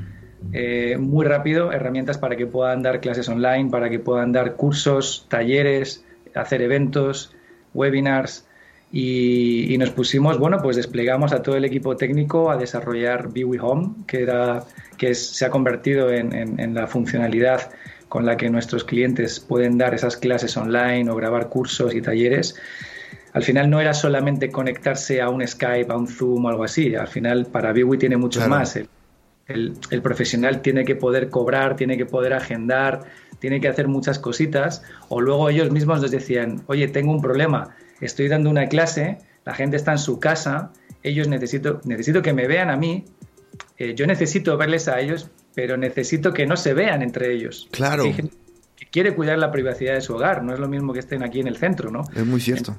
eh, 0.54 0.98
muy 1.00 1.26
rápido 1.26 1.72
herramientas 1.72 2.18
para 2.18 2.36
que 2.36 2.46
puedan 2.46 2.84
dar 2.84 3.00
clases 3.00 3.28
online, 3.30 3.70
para 3.70 3.90
que 3.90 4.00
puedan 4.00 4.32
dar 4.32 4.56
cursos, 4.56 5.26
talleres, 5.30 6.04
hacer 6.34 6.62
eventos, 6.62 7.34
webinars. 7.74 8.45
Y, 8.98 9.76
nos 9.78 9.90
pusimos, 9.90 10.40
bueno, 10.40 10.60
pues 10.64 10.78
desplegamos 10.78 11.34
a 11.34 11.44
todo 11.44 11.58
el 11.58 11.66
equipo 11.66 11.98
técnico 11.98 12.50
a 12.50 12.56
desarrollar 12.56 13.30
Biwi 13.30 13.58
Home, 13.62 13.90
que, 14.08 14.22
era, 14.22 14.64
que 14.98 15.14
se 15.14 15.44
ha 15.44 15.50
convertido 15.50 16.12
en 16.12 16.74
la 16.74 16.88
funcionalidad 16.88 17.72
con 18.08 18.26
la 18.26 18.38
que 18.38 18.50
nuestros 18.50 18.86
clientes 18.86 19.42
pueden 19.42 19.78
dar 19.78 19.94
esas 19.94 20.16
clases 20.16 20.56
online 20.56 21.10
o 21.12 21.16
grabar 21.16 21.50
cursos 21.50 21.94
y 21.94 22.02
talleres 22.02 22.56
al 23.36 23.44
final 23.44 23.70
no 23.70 23.82
era 23.82 23.94
solamente 23.94 24.50
conectarse 24.50 25.22
a 25.22 25.30
un 25.30 25.46
Skype, 25.46 25.92
a 25.92 25.98
un 25.98 26.08
Zoom 26.08 26.46
o 26.46 26.48
algo 26.48 26.64
así. 26.64 26.96
Al 26.96 27.10
final, 27.10 27.48
para 27.48 27.74
Biwi 27.74 27.98
tiene 27.98 28.16
mucho 28.16 28.48
más. 28.48 28.80
El, 29.48 30.02
profesional 30.02 30.62
tiene 30.62 30.86
que 30.86 30.96
poder 30.96 31.30
cobrar, 31.30 31.76
tiene 31.76 31.98
que 31.98 32.06
poder 32.06 32.32
agendar, 32.32 33.02
tiene 33.40 33.60
que 33.60 33.68
hacer 33.68 33.90
muchas 33.90 34.20
cositas. 34.20 34.84
O 35.10 35.20
luego 35.20 35.50
ellos 35.50 35.70
mismos 35.70 36.02
les 36.02 36.12
decían, 36.12 36.62
oye, 36.68 36.88
tengo 36.88 37.12
un 37.12 37.22
problema, 37.22 37.76
estoy 38.02 38.28
dando 38.28 38.50
una 38.50 38.68
clase, 38.68 39.18
la 39.46 39.54
gente 39.54 39.78
está 39.78 39.92
en 39.92 40.00
su 40.00 40.20
casa, 40.20 40.72
ellos 41.04 41.28
necesito, 41.28 41.82
necesito 41.86 42.22
que 42.22 42.34
me 42.34 42.48
vean 42.48 42.70
a 42.70 42.78
mí, 42.78 43.06
eh, 43.78 43.94
yo 43.96 44.08
necesito 44.08 44.58
verles 44.58 44.88
a 44.88 45.00
ellos, 45.00 45.30
pero 45.54 45.78
necesito 45.78 46.34
que 46.34 46.46
no 46.46 46.58
se 46.58 46.74
vean 46.74 47.02
entre 47.02 47.34
ellos. 47.34 47.68
Claro 47.72 48.06
quiere 48.96 49.14
cuidar 49.14 49.38
la 49.38 49.52
privacidad 49.52 49.94
de 49.94 50.00
su 50.00 50.16
hogar, 50.16 50.42
no 50.42 50.54
es 50.54 50.60
lo 50.60 50.70
mismo 50.70 50.94
que 50.94 51.00
estén 51.00 51.22
aquí 51.22 51.42
en 51.42 51.48
el 51.48 51.58
centro, 51.58 51.92
¿no? 51.92 52.04
Es 52.16 52.26
muy 52.26 52.40
cierto. 52.40 52.78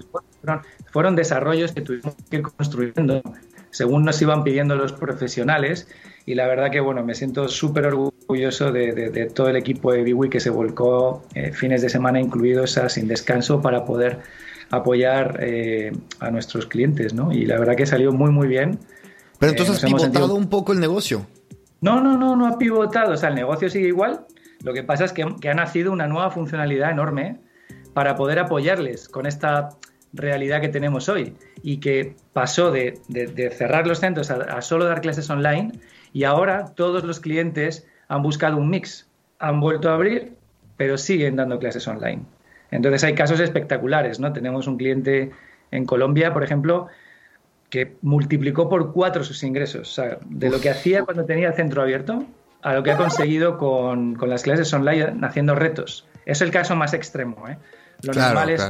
fueron, 0.90 1.14
desarrollos 1.14 1.72
que 1.72 1.82
tuvimos 1.82 2.14
que 2.30 2.36
ir 2.38 2.42
construyendo 2.42 3.22
según 3.68 4.02
nos 4.02 4.22
iban 4.22 4.42
pidiendo 4.42 4.76
los 4.76 4.94
profesionales 4.94 5.88
y 6.24 6.34
la 6.34 6.46
verdad 6.46 6.70
que 6.70 6.80
bueno, 6.80 7.04
me 7.04 7.14
siento 7.14 7.48
súper 7.48 7.84
orgulloso 7.88 8.72
de, 8.72 9.30
todo 9.34 9.50
el 9.50 9.56
equipo 9.56 9.92
de 9.92 10.04
Biwi 10.04 10.30
que 10.30 10.40
se 10.40 10.48
volcó 10.48 11.22
eh, 11.34 11.52
fines 11.52 11.82
de 11.82 11.90
semana 11.90 12.18
incluidos 12.18 12.78
a 12.78 12.88
sin 12.88 13.08
descanso 13.08 13.60
para 13.60 13.84
poder 13.84 14.20
apoyar 14.70 15.38
eh, 15.40 15.92
a 16.20 16.30
nuestros 16.30 16.66
clientes, 16.66 17.14
¿no? 17.14 17.32
Y 17.32 17.46
la 17.46 17.58
verdad 17.58 17.76
que 17.76 17.86
salió 17.86 18.12
muy 18.12 18.30
muy 18.30 18.48
bien. 18.48 18.78
Pero 19.38 19.52
entonces 19.52 19.82
eh, 19.82 19.86
has 19.86 19.92
pivotado 19.92 20.34
un 20.34 20.48
poco 20.48 20.72
el 20.72 20.80
negocio. 20.80 21.26
No, 21.80 22.00
no, 22.00 22.16
no, 22.16 22.36
no 22.36 22.46
ha 22.46 22.58
pivotado. 22.58 23.12
O 23.12 23.16
sea, 23.16 23.28
el 23.28 23.34
negocio 23.34 23.68
sigue 23.68 23.88
igual, 23.88 24.26
lo 24.62 24.72
que 24.72 24.82
pasa 24.82 25.04
es 25.04 25.12
que, 25.12 25.22
ha 25.22 25.54
nacido 25.54 25.92
una 25.92 26.06
nueva 26.06 26.30
funcionalidad 26.30 26.90
enorme 26.90 27.38
para 27.94 28.16
poder 28.16 28.38
apoyarles 28.38 29.08
con 29.08 29.26
esta 29.26 29.70
realidad 30.12 30.60
que 30.60 30.68
tenemos 30.68 31.08
hoy 31.08 31.34
y 31.62 31.78
que 31.78 32.16
pasó 32.32 32.70
de, 32.70 33.00
cerrar 33.56 33.86
los 33.86 34.00
centros 34.00 34.30
a, 34.30 34.60
solo 34.62 34.86
dar 34.86 35.00
clases 35.00 35.28
online 35.30 35.72
y 36.12 36.24
ahora 36.24 36.66
todos 36.74 37.04
los 37.04 37.20
clientes 37.20 37.86
han 38.08 38.22
buscado 38.22 38.56
un 38.56 38.70
mix. 38.70 39.06
Han 39.38 39.60
vuelto 39.60 39.90
a 39.90 39.94
abrir, 39.94 40.32
pero 40.76 40.96
siguen 40.96 41.36
dando 41.36 41.58
clases 41.58 41.86
online. 41.86 42.22
Entonces 42.76 43.02
hay 43.04 43.14
casos 43.14 43.40
espectaculares, 43.40 44.20
¿no? 44.20 44.32
Tenemos 44.34 44.66
un 44.66 44.76
cliente 44.76 45.30
en 45.70 45.86
Colombia, 45.86 46.34
por 46.34 46.44
ejemplo, 46.44 46.88
que 47.70 47.96
multiplicó 48.02 48.68
por 48.68 48.92
cuatro 48.92 49.24
sus 49.24 49.42
ingresos. 49.42 49.88
O 49.88 49.92
sea, 49.94 50.18
de 50.26 50.50
lo 50.50 50.60
que 50.60 50.68
hacía 50.68 51.02
cuando 51.02 51.24
tenía 51.24 51.48
el 51.48 51.54
centro 51.54 51.80
abierto, 51.80 52.26
a 52.60 52.74
lo 52.74 52.82
que 52.82 52.90
ha 52.90 52.98
conseguido 52.98 53.56
con, 53.56 54.18
las 54.28 54.42
clases 54.42 54.72
online 54.74 55.14
haciendo 55.22 55.54
retos. 55.54 56.06
Es 56.26 56.42
el 56.42 56.50
caso 56.50 56.76
más 56.76 56.92
extremo. 56.92 57.48
¿eh? 57.48 57.56
Lo 58.02 58.12
normal 58.12 58.50
es, 58.50 58.62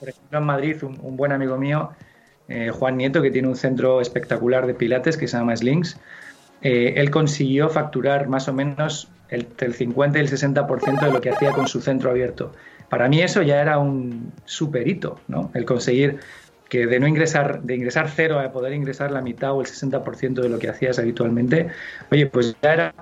por 0.00 0.08
ejemplo, 0.08 0.38
en 0.38 0.44
Madrid, 0.44 0.82
un, 0.82 1.16
buen 1.16 1.30
amigo 1.30 1.56
mío, 1.56 1.90
eh, 2.48 2.70
Juan 2.70 2.96
Nieto, 2.96 3.22
que 3.22 3.30
tiene 3.30 3.46
un 3.46 3.56
centro 3.56 4.00
espectacular 4.00 4.66
de 4.66 4.74
pilates 4.74 5.16
que 5.16 5.28
se 5.28 5.36
llama 5.36 5.56
Slings, 5.56 5.98
eh, 6.62 6.94
él 6.96 7.10
consiguió 7.10 7.68
facturar 7.68 8.26
más 8.26 8.48
o 8.48 8.52
menos 8.52 9.08
el, 9.28 9.46
el 9.58 9.74
50 9.74 10.18
y 10.18 10.22
el 10.22 10.30
60% 10.30 11.00
de 11.00 11.12
lo 11.12 11.20
que 11.20 11.30
hacía 11.30 11.52
con 11.52 11.68
su 11.68 11.80
centro 11.80 12.10
abierto. 12.10 12.52
Para 12.92 13.08
mí 13.08 13.22
eso 13.22 13.40
ya 13.40 13.62
era 13.62 13.78
un 13.78 14.34
super 14.44 14.86
hito, 14.86 15.18
¿no? 15.26 15.50
El 15.54 15.64
conseguir 15.64 16.18
que 16.68 16.86
de 16.86 17.00
no 17.00 17.08
ingresar, 17.08 17.62
de 17.62 17.74
ingresar 17.74 18.10
cero 18.10 18.38
a 18.38 18.52
poder 18.52 18.74
ingresar 18.74 19.10
la 19.10 19.22
mitad 19.22 19.52
o 19.52 19.62
el 19.62 19.66
60% 19.66 20.42
de 20.42 20.50
lo 20.50 20.58
que 20.58 20.68
hacías 20.68 20.98
habitualmente, 20.98 21.68
oye, 22.10 22.26
pues 22.26 22.54
ya 22.60 22.74
era 22.74 22.94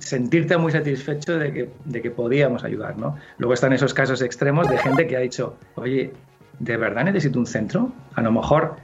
sentirte 0.00 0.58
muy 0.58 0.70
satisfecho 0.70 1.38
de 1.38 1.50
que, 1.50 1.70
de 1.86 2.02
que 2.02 2.10
podíamos 2.10 2.62
ayudar, 2.62 2.98
¿no? 2.98 3.16
Luego 3.38 3.54
están 3.54 3.72
esos 3.72 3.94
casos 3.94 4.20
extremos 4.20 4.68
de 4.68 4.76
gente 4.76 5.06
que 5.06 5.16
ha 5.16 5.20
dicho, 5.20 5.56
oye, 5.76 6.12
¿de 6.58 6.76
verdad 6.76 7.04
necesito 7.04 7.38
un 7.38 7.46
centro? 7.46 7.90
A 8.16 8.20
lo 8.20 8.32
mejor 8.32 8.76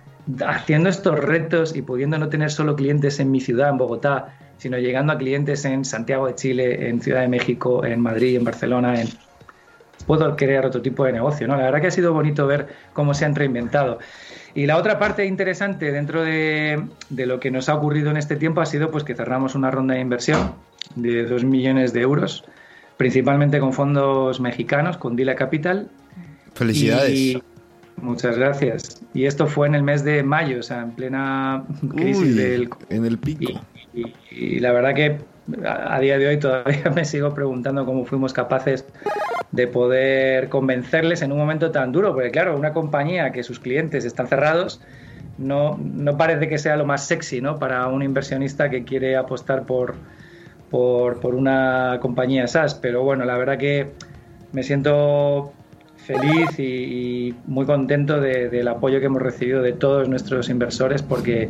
haciendo 0.47 0.89
estos 0.89 1.19
retos 1.19 1.77
y 1.77 1.83
pudiendo 1.83 2.17
no 2.17 2.31
tener 2.31 2.51
solo 2.51 2.75
clientes 2.75 3.21
en 3.21 3.31
mi 3.31 3.43
ciudad, 3.43 3.69
en 3.69 3.77
Bogotá, 3.77 4.35
sino 4.57 4.79
llegando 4.79 5.13
a 5.13 5.19
clientes 5.19 5.67
en 5.67 5.85
Santiago 5.85 6.27
de 6.27 6.37
Chile, 6.37 6.89
en 6.89 7.03
Ciudad 7.03 7.21
de 7.21 7.29
México, 7.29 7.85
en 7.85 8.01
Madrid, 8.01 8.37
en 8.37 8.45
Barcelona, 8.45 8.99
en... 8.99 9.09
puedo 10.07 10.37
crear 10.37 10.67
otro 10.67 10.83
tipo 10.83 11.05
de 11.05 11.13
negocio, 11.13 11.47
¿no? 11.47 11.57
La 11.57 11.65
verdad 11.65 11.81
que 11.81 11.87
ha 11.89 11.93
sido 11.93 12.13
bonito 12.13 12.47
ver 12.47 12.69
cómo 12.93 13.15
se 13.15 13.25
han 13.25 13.35
reinventado. 13.35 13.99
Y 14.55 14.67
la 14.67 14.77
otra 14.77 14.99
parte 14.99 15.25
interesante 15.25 15.93
dentro 15.93 16.23
de, 16.23 16.83
de, 17.09 17.27
lo 17.27 17.41
que 17.41 17.51
nos 17.51 17.69
ha 17.69 17.75
ocurrido 17.75 18.11
en 18.11 18.17
este 18.17 18.37
tiempo 18.37 18.61
ha 18.61 18.67
sido 18.67 18.91
pues 18.91 19.05
que 19.05 19.15
cerramos 19.15 19.55
una 19.55 19.71
ronda 19.71 19.95
de 19.95 20.01
inversión 20.01 20.55
de 20.95 21.25
2 21.25 21.45
millones 21.45 21.93
de 21.93 22.01
euros, 22.01 22.45
principalmente 22.97 23.61
con 23.61 23.73
fondos 23.73 24.41
mexicanos, 24.41 24.97
con 24.97 25.17
Dila 25.17 25.35
Capital. 25.35 25.89
Felicidades. 26.55 27.39
muchas 27.97 28.37
gracias. 28.37 29.03
Y 29.15 29.25
esto 29.25 29.47
fue 29.47 29.67
en 29.67 29.75
el 29.75 29.83
mes 29.83 30.05
de 30.05 30.23
mayo, 30.23 30.61
o 30.61 30.63
sea, 30.63 30.83
en 30.83 30.93
plena 30.93 31.65
crisis 31.95 32.37
del... 32.37 32.69
En 32.91 33.05
el 33.05 33.19
pico. 33.19 33.61
Y, 34.31 34.61
la 34.61 34.73
verdad 34.73 34.95
que 34.95 35.19
a, 35.67 35.99
día 36.01 36.19
de 36.19 36.29
hoy 36.29 36.39
todavía 36.39 36.91
me 36.95 37.05
sigo 37.05 37.35
preguntando 37.35 37.85
cómo 37.85 38.05
fuimos 38.05 38.33
capaces 38.33 38.85
de 39.51 39.67
poder 39.67 40.49
convencerles 40.49 41.23
en 41.23 41.33
un 41.33 41.39
momento 41.39 41.71
tan 41.71 41.93
duro, 41.93 42.15
porque 42.15 42.31
claro, 42.31 42.57
una 42.57 42.73
compañía 42.73 43.33
que 43.33 43.43
sus 43.43 43.59
clientes 43.59 44.05
están 44.05 44.29
cerrados, 44.29 44.81
no, 45.39 45.79
no 45.79 46.17
parece 46.17 46.49
que 46.49 46.59
sea 46.59 46.77
lo 46.77 46.85
más 46.85 47.07
sexy 47.07 47.41
¿no? 47.41 47.59
para 47.59 47.87
un 47.89 48.03
inversionista 48.03 48.71
que 48.71 48.85
quiere 48.85 49.17
apostar 49.17 49.65
por, 49.65 49.95
por, 50.71 51.35
una 51.35 51.99
compañía 52.01 52.47
SaaS, 52.47 52.75
pero 52.75 53.03
bueno, 53.03 53.25
la 53.25 53.37
verdad 53.37 53.59
que 53.59 53.91
me 54.53 54.63
siento 54.63 55.53
feliz 56.07 56.59
y, 56.59 57.35
muy 57.47 57.67
contento 57.67 58.21
del 58.21 58.69
apoyo 58.69 59.01
que 59.01 59.07
hemos 59.07 59.23
recibido 59.23 59.63
de 59.63 59.73
todos 59.73 60.09
nuestros 60.09 60.49
inversores 60.49 61.03
porque, 61.03 61.49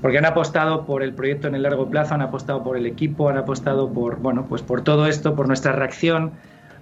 porque 0.00 0.18
han 0.18 0.26
apostado 0.26 0.86
por 0.86 1.02
el 1.02 1.12
proyecto 1.14 1.48
en 1.48 1.54
el 1.54 1.62
largo 1.62 1.88
plazo, 1.90 2.14
han 2.14 2.22
apostado 2.22 2.62
por 2.64 2.76
el 2.76 2.86
equipo, 2.86 3.28
han 3.28 3.38
apostado 3.38 3.92
por, 3.92 4.16
bueno, 4.16 4.46
pues 4.48 4.62
por 4.62 4.82
todo 4.82 5.06
esto, 5.06 5.34
por 5.34 5.46
nuestra 5.46 5.72
reacción 5.72 6.32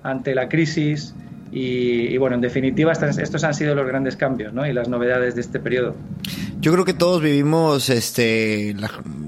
ante 0.02 0.34
la 0.34 0.48
crisis 0.48 1.14
y, 1.54 2.16
bueno, 2.16 2.36
en 2.36 2.40
definitiva, 2.40 2.92
estos 2.92 3.44
han 3.44 3.52
sido 3.52 3.74
los 3.74 3.86
grandes 3.86 4.16
cambios 4.16 4.54
¿no? 4.54 4.66
y 4.66 4.72
las 4.72 4.88
novedades 4.88 5.34
de 5.34 5.42
este 5.42 5.60
periodo. 5.60 5.94
Yo 6.60 6.72
creo 6.72 6.86
que 6.86 6.94
todos 6.94 7.20
vivimos, 7.20 7.90
este, 7.90 8.74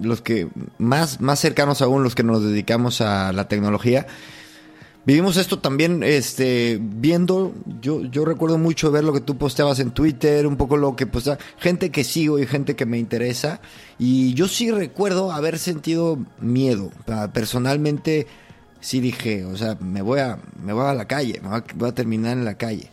los 0.02 0.22
que 0.22 0.48
más, 0.78 1.20
más 1.20 1.38
cercanos 1.40 1.82
aún, 1.82 2.02
los 2.02 2.14
que 2.14 2.22
nos 2.22 2.42
dedicamos 2.42 3.02
a 3.02 3.32
la 3.34 3.46
tecnología, 3.46 4.06
vivimos 5.04 5.36
esto 5.36 5.58
también, 5.58 6.02
este, 6.02 6.78
viendo, 6.80 7.54
yo, 7.80 8.02
yo 8.02 8.24
recuerdo 8.24 8.58
mucho 8.58 8.90
ver 8.90 9.04
lo 9.04 9.12
que 9.12 9.20
tú 9.20 9.36
posteabas 9.36 9.80
en 9.80 9.90
Twitter, 9.90 10.46
un 10.46 10.56
poco 10.56 10.76
lo 10.76 10.96
que 10.96 11.06
pues 11.06 11.30
gente 11.58 11.90
que 11.90 12.04
sigo 12.04 12.38
y 12.38 12.46
gente 12.46 12.76
que 12.76 12.86
me 12.86 12.98
interesa, 12.98 13.60
y 13.98 14.34
yo 14.34 14.48
sí 14.48 14.70
recuerdo 14.70 15.32
haber 15.32 15.58
sentido 15.58 16.18
miedo, 16.40 16.90
personalmente 17.32 18.26
sí 18.80 19.00
dije, 19.00 19.44
o 19.44 19.56
sea, 19.56 19.76
me 19.80 20.02
voy 20.02 20.20
a, 20.20 20.38
me 20.62 20.72
voy 20.72 20.86
a 20.86 20.94
la 20.94 21.06
calle, 21.06 21.40
me 21.42 21.60
voy 21.74 21.88
a, 21.88 21.94
terminar 21.94 22.32
en 22.32 22.44
la 22.44 22.58
calle. 22.58 22.90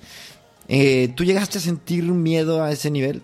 Eh, 0.69 1.09
¿Tú 1.15 1.25
llegaste 1.25 1.57
a 1.57 1.61
sentir 1.61 2.03
miedo 2.03 2.63
a 2.63 2.71
ese 2.71 2.89
nivel? 2.89 3.21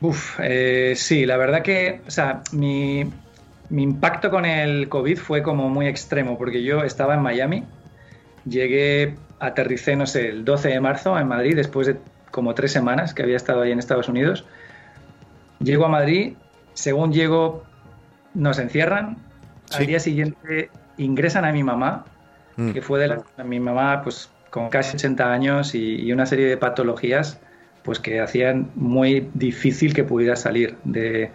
Uf, 0.00 0.38
eh, 0.40 0.94
sí, 0.96 1.26
la 1.26 1.36
verdad 1.36 1.62
que, 1.62 2.00
o 2.06 2.10
sea, 2.10 2.42
mi, 2.52 3.04
mi 3.70 3.82
impacto 3.82 4.30
con 4.30 4.44
el 4.44 4.88
COVID 4.88 5.16
fue 5.16 5.42
como 5.42 5.68
muy 5.68 5.86
extremo, 5.86 6.36
porque 6.36 6.62
yo 6.62 6.82
estaba 6.82 7.14
en 7.14 7.22
Miami, 7.22 7.64
llegué, 8.44 9.14
aterricé, 9.38 9.96
no 9.96 10.06
sé, 10.06 10.28
el 10.28 10.44
12 10.44 10.68
de 10.68 10.80
marzo 10.80 11.18
en 11.18 11.28
Madrid, 11.28 11.56
después 11.56 11.86
de 11.86 11.96
como 12.30 12.54
tres 12.54 12.72
semanas 12.72 13.14
que 13.14 13.22
había 13.22 13.36
estado 13.36 13.62
ahí 13.62 13.72
en 13.72 13.78
Estados 13.78 14.08
Unidos. 14.08 14.44
Llego 15.60 15.84
a 15.84 15.88
Madrid, 15.88 16.34
según 16.74 17.12
llego, 17.12 17.64
nos 18.34 18.58
encierran, 18.58 19.18
al 19.72 19.86
día 19.86 20.00
siguiente 20.00 20.70
ingresan 20.96 21.44
a 21.44 21.52
mi 21.52 21.62
mamá, 21.62 22.04
mm. 22.56 22.72
que 22.72 22.82
fue 22.82 22.98
de 23.00 23.08
la, 23.08 23.44
mi 23.44 23.60
mamá 23.60 24.02
pues 24.02 24.30
con 24.50 24.68
casi 24.68 24.96
80 24.96 25.32
años 25.32 25.74
y, 25.74 26.12
una 26.12 26.26
serie 26.26 26.46
de 26.46 26.56
patologías 26.56 27.40
pues 27.82 27.98
que 27.98 28.20
hacían 28.20 28.70
muy 28.74 29.30
difícil 29.34 29.94
que 29.94 30.04
pudiera 30.04 30.36
salir 30.36 30.76
de, 30.84 31.30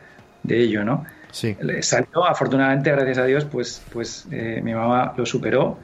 ello, 0.48 0.84
¿no? 0.84 1.06
Sí. 1.36 1.58
Salió, 1.82 2.26
afortunadamente, 2.26 2.90
gracias 2.92 3.18
a 3.18 3.26
Dios, 3.26 3.44
pues, 3.44 3.84
pues 3.92 4.26
eh, 4.32 4.62
mi 4.64 4.74
mamá 4.74 5.14
lo 5.18 5.26
superó, 5.26 5.78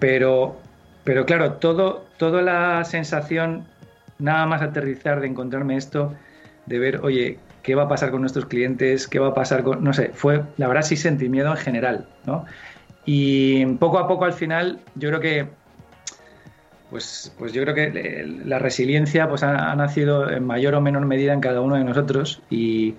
pero, 0.00 0.60
pero 1.04 1.24
claro, 1.24 1.52
todo, 1.52 2.04
toda 2.16 2.42
la 2.42 2.82
sensación, 2.82 3.64
nada 4.18 4.44
más 4.46 4.60
aterrizar 4.60 5.20
de 5.20 5.28
encontrarme 5.28 5.76
esto, 5.76 6.16
de 6.66 6.80
ver, 6.80 7.00
oye, 7.04 7.38
qué 7.62 7.76
va 7.76 7.84
a 7.84 7.88
pasar 7.88 8.10
con 8.10 8.22
nuestros 8.22 8.46
clientes, 8.46 9.06
qué 9.06 9.20
va 9.20 9.28
a 9.28 9.34
pasar 9.34 9.62
con, 9.62 9.84
no 9.84 9.92
sé, 9.92 10.10
fue, 10.12 10.42
la 10.56 10.66
verdad 10.66 10.82
sí 10.82 10.96
sentí 10.96 11.28
miedo 11.28 11.52
en 11.52 11.58
general, 11.58 12.08
¿no? 12.26 12.44
Y 13.04 13.66
poco 13.76 14.00
a 14.00 14.08
poco 14.08 14.24
al 14.24 14.32
final 14.32 14.80
yo 14.96 15.10
creo 15.10 15.20
que 15.20 15.46
pues, 16.90 17.32
pues 17.38 17.52
yo 17.52 17.62
creo 17.62 17.74
que 17.76 18.26
la 18.44 18.58
resiliencia 18.58 19.28
pues 19.28 19.44
ha, 19.44 19.76
nacido 19.76 20.28
en 20.28 20.44
mayor 20.44 20.74
o 20.74 20.80
menor 20.80 21.06
medida 21.06 21.34
en 21.34 21.40
cada 21.40 21.60
uno 21.60 21.76
de 21.76 21.84
nosotros 21.84 22.42
y, 22.50 22.96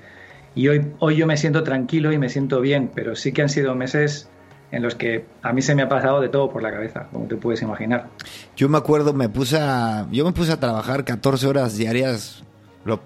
hoy, 0.56 0.92
hoy 1.00 1.16
yo 1.16 1.28
me 1.28 1.38
siento 1.38 1.64
tranquilo 1.64 2.12
y 2.12 2.18
me 2.18 2.30
siento 2.30 2.62
bien, 2.62 2.92
pero 2.94 3.16
sí 3.16 3.32
que 3.32 3.42
han 3.42 3.50
sido 3.50 3.76
meses 3.76 4.30
en 4.72 4.84
los 4.84 4.96
que 4.96 5.26
a 5.42 5.54
mí 5.54 5.62
se 5.62 5.76
me 5.76 5.82
ha 5.82 5.90
pasado 5.90 6.22
de 6.22 6.30
todo 6.30 6.52
por 6.52 6.62
la 6.62 6.72
cabeza, 6.72 7.08
como 7.12 7.26
te 7.26 7.36
puedes 7.36 7.62
imaginar. 7.62 8.08
Yo 8.56 8.70
me 8.70 8.78
acuerdo, 8.78 9.14
me 9.14 9.30
puse 9.30 9.58
a, 9.60 10.08
yo 10.12 10.26
me 10.26 10.32
puse 10.32 10.52
a 10.52 10.60
trabajar 10.60 11.06
14 11.06 11.48
horas 11.48 11.78
diarias. 11.78 12.44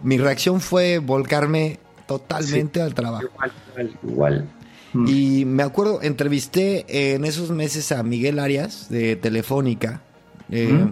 mi 0.02 0.18
reacción 0.18 0.60
fue 0.60 1.00
volcarme 1.00 1.80
totalmente 2.06 2.82
al 2.82 2.94
trabajo. 2.94 3.24
Igual, 3.24 3.92
igual. 4.04 4.50
Mm. 4.94 5.06
Y 5.08 5.46
me 5.46 5.64
acuerdo, 5.64 6.02
entrevisté 6.02 7.14
en 7.16 7.26
esos 7.26 7.50
meses 7.52 7.92
a 7.92 8.04
Miguel 8.04 8.40
Arias 8.40 8.90
de 8.90 9.16
Telefónica 9.16 10.02
eh, 10.52 10.92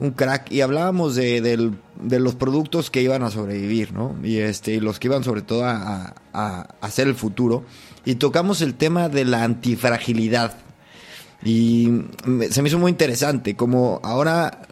un 0.00 0.10
crack. 0.10 0.50
Y 0.50 0.62
hablábamos 0.62 1.14
de, 1.14 1.72
los 2.02 2.34
productos 2.34 2.90
que 2.90 3.02
iban 3.02 3.22
a 3.22 3.30
sobrevivir, 3.30 3.92
¿no? 3.92 4.16
Y 4.22 4.38
este, 4.38 4.80
los 4.80 4.98
que 4.98 5.08
iban 5.08 5.22
sobre 5.22 5.42
todo 5.42 5.64
a, 5.64 6.14
a, 6.32 6.60
hacer 6.80 7.06
el 7.06 7.14
futuro. 7.14 7.64
Y 8.04 8.16
tocamos 8.16 8.62
el 8.62 8.74
tema 8.74 9.08
de 9.08 9.24
la 9.24 9.44
antifragilidad. 9.44 10.56
Y 11.44 11.90
se 12.50 12.62
me 12.62 12.68
hizo 12.68 12.78
muy 12.78 12.90
interesante, 12.90 13.54
como 13.56 14.00
ahora 14.02 14.62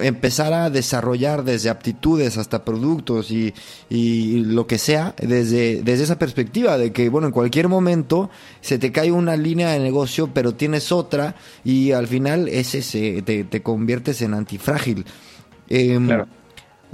empezar 0.00 0.52
a 0.52 0.70
desarrollar 0.70 1.44
desde 1.44 1.70
aptitudes 1.70 2.38
hasta 2.38 2.64
productos 2.64 3.30
y, 3.30 3.52
lo 4.44 4.66
que 4.66 4.78
sea, 4.78 5.14
desde, 5.18 5.82
desde 5.82 6.04
esa 6.04 6.18
perspectiva 6.18 6.78
de 6.78 6.92
que, 6.92 7.08
bueno, 7.08 7.26
en 7.28 7.32
cualquier 7.32 7.68
momento 7.68 8.30
se 8.60 8.78
te 8.78 8.92
cae 8.92 9.12
una 9.12 9.36
línea 9.36 9.70
de 9.70 9.80
negocio, 9.80 10.30
pero 10.32 10.54
tienes 10.54 10.92
otra 10.92 11.36
y 11.64 11.92
al 11.92 12.06
final 12.06 12.48
ese 12.48 12.82
se, 12.82 13.22
te, 13.22 13.62
conviertes 13.62 14.22
en 14.22 14.34
antifrágil. 14.34 15.04
Em, 15.68 16.06
claro. 16.06 16.26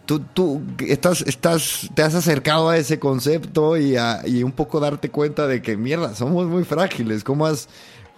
Tú, 0.07 0.21
tú 0.21 0.63
estás, 0.87 1.23
estás, 1.23 1.91
te 1.95 2.03
has 2.03 2.15
acercado 2.15 2.71
a 2.71 2.79
ese 2.79 2.99
concepto 2.99 3.77
y, 3.77 3.97
a, 3.97 4.23
y 4.25 4.43
un 4.43 4.53
poco 4.53 4.81
darte 4.81 5.11
cuenta 5.11 5.47
de 5.47 5.61
que, 5.61 5.77
mierda, 5.77 6.15
somos 6.15 6.47
muy 6.47 6.65
frágiles. 6.65 7.25
¿Cómo 7.25 7.47
has, 7.47 7.69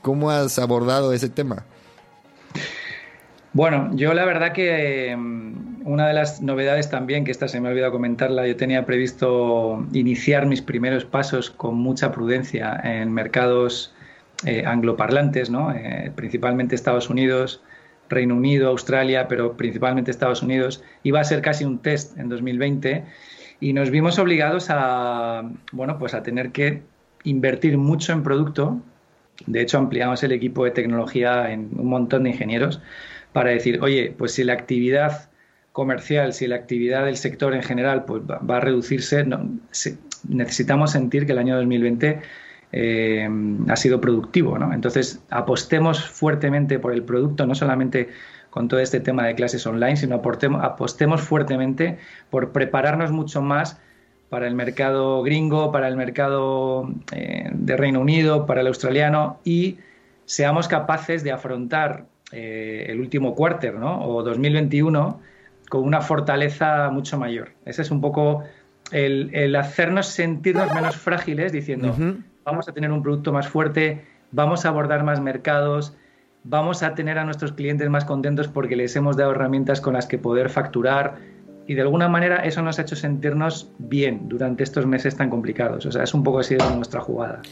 cómo 0.03 0.31
has 0.31 0.59
abordado 0.59 1.13
ese 1.13 1.29
tema? 1.29 1.65
Bueno, 3.53 3.91
yo 3.95 4.15
la 4.15 4.25
verdad 4.25 4.53
que 4.53 5.11
em, 5.11 5.85
una 5.85 6.07
de 6.07 6.15
las 6.15 6.41
novedades 6.41 6.89
también, 6.89 7.25
que 7.25 7.33
esta 7.33 7.49
se 7.49 7.61
me 7.61 7.69
ha 7.69 7.73
olvidado 7.73 7.91
comentarla, 7.91 8.47
yo 8.47 8.57
tenía 8.57 8.87
previsto 8.87 9.85
iniciar 9.93 10.47
mis 10.47 10.63
primeros 10.63 11.05
pasos 11.05 11.51
con 11.51 11.75
mucha 11.75 12.13
prudencia 12.13 12.81
en 12.85 13.13
mercados 13.13 13.93
eh, 14.47 14.65
angloparlantes, 14.65 15.51
¿no? 15.51 15.73
Eh, 15.73 16.13
principalmente 16.15 16.77
Estados 16.77 17.11
Unidos, 17.11 17.61
Reino 18.09 18.37
Unido, 18.37 18.69
Australia, 18.69 19.27
pero 19.27 19.57
principalmente 19.57 20.13
Estados 20.13 20.43
Unidos. 20.43 20.85
Iba 21.03 21.21
a 21.21 21.25
ser 21.25 21.43
casi 21.43 21.65
un 21.65 21.79
test 21.79 22.17
en 22.19 22.29
2020 22.29 23.05
y 23.59 23.73
nos 23.73 23.91
vimos 23.91 24.19
obligados 24.21 24.69
a, 24.71 25.43
bueno, 25.73 25.99
pues 25.99 26.15
a 26.15 26.23
tener 26.23 26.53
que 26.53 26.83
invertir 27.25 27.79
mucho 27.79 28.13
en 28.13 28.23
producto. 28.23 28.81
De 29.47 29.61
hecho, 29.61 29.79
ampliamos 29.79 30.23
el 30.23 30.33
equipo 30.33 30.65
de 30.65 30.71
tecnología 30.71 31.51
en 31.51 31.71
un 31.77 31.89
montón 31.89 32.25
de 32.25 32.31
ingenieros 32.31 32.81
para 33.33 33.51
decir, 33.51 33.81
oye, 33.83 34.15
pues 34.17 34.33
si 34.33 34.45
la 34.45 34.55
actividad 34.55 35.31
comercial, 35.73 36.33
si 36.33 36.47
la 36.47 36.57
actividad 36.57 37.05
del 37.05 37.17
sector 37.17 37.55
en 37.55 37.63
general 37.63 38.05
pues 38.05 38.23
va, 38.23 38.57
a 38.57 38.61
reducirse, 38.61 39.25
necesitamos 40.29 40.91
sentir 40.91 41.27
que 41.27 41.33
el 41.33 41.39
año 41.39 41.57
2020 41.57 42.21
eh, 42.73 43.29
ha 43.69 43.77
sido 43.77 44.01
productivo. 44.01 44.59
¿no? 44.59 44.73
Entonces, 44.73 45.21
apostemos 45.31 46.05
fuertemente 46.05 46.79
por 46.79 46.93
el 46.93 47.03
producto, 47.03 47.47
no 47.47 47.55
solamente 47.55 48.09
con 48.51 48.67
todo 48.67 48.81
este 48.81 48.99
tema 49.01 49.27
de 49.27 49.35
clases 49.35 49.65
online, 49.67 49.97
sino 49.97 50.17
apostemos 50.17 51.21
fuertemente 51.21 51.99
por 52.31 52.51
prepararnos 52.51 53.13
mucho 53.13 53.41
más 53.43 53.81
para 54.29 54.47
el 54.47 54.55
mercado 54.55 55.23
gringo, 55.23 55.73
para 55.73 55.89
el 55.89 55.97
mercado 55.97 56.89
eh, 57.13 57.49
de 57.53 57.77
Reino 57.77 58.01
Unido, 58.01 58.47
para 58.47 58.61
el 58.61 58.67
australiano 58.67 59.39
y 59.45 59.79
seamos 60.25 60.69
capaces 60.69 61.25
de 61.25 61.33
afrontar 61.33 62.07
eh, 62.33 62.87
el 62.89 63.01
último 63.01 63.35
cuarter, 63.35 63.75
¿no? 63.75 64.05
O 64.05 64.23
2021 64.23 65.21
con 65.69 65.85
una 65.85 66.01
fortaleza 66.01 66.91
mucho 66.91 67.19
mayor. 67.19 67.51
Ese 67.65 67.83
es 67.83 67.91
un 67.91 68.01
poco 68.01 68.43
el, 68.93 69.55
hacernos 69.55 70.07
sentirnos 70.07 70.73
menos 70.75 70.97
frágiles 70.97 71.53
diciendo, 71.53 71.95
vamos 72.45 72.69
a 72.69 72.73
tener 72.73 72.91
un 72.91 73.03
producto 73.03 73.33
más 73.33 73.49
fuerte, 73.49 74.05
vamos 74.33 74.65
a 74.65 74.71
abordar 74.71 75.05
más 75.05 75.21
mercados, 75.21 75.97
vamos 76.45 76.83
a 76.83 76.95
tener 76.95 77.19
a 77.19 77.25
nuestros 77.25 77.53
clientes 77.53 77.89
más 77.89 78.05
contentos 78.05 78.49
porque 78.49 78.77
les 78.77 78.97
hemos 78.97 79.17
dado 79.17 79.31
herramientas 79.31 79.81
con 79.81 79.95
las 79.95 80.07
que 80.07 80.19
poder 80.19 80.51
facturar 80.51 81.19
y 81.67 81.75
de 81.75 81.83
alguna 81.83 82.09
manera 82.09 82.39
eso 82.39 82.63
nos 82.63 82.79
ha 82.79 82.83
hecho 82.83 82.97
sentirnos 82.97 83.71
bien 83.79 84.29
durante 84.29 84.65
estos 84.65 84.87
meses 84.87 85.17
tan 85.17 85.31
complicados. 85.31 85.87
O 85.87 85.93
sea, 85.93 86.03
es 86.03 86.15
un 86.15 86.25
poco 86.25 86.41
así 86.41 86.57
de 86.57 86.65
nuestra 86.75 87.01
jugada. 87.01 87.43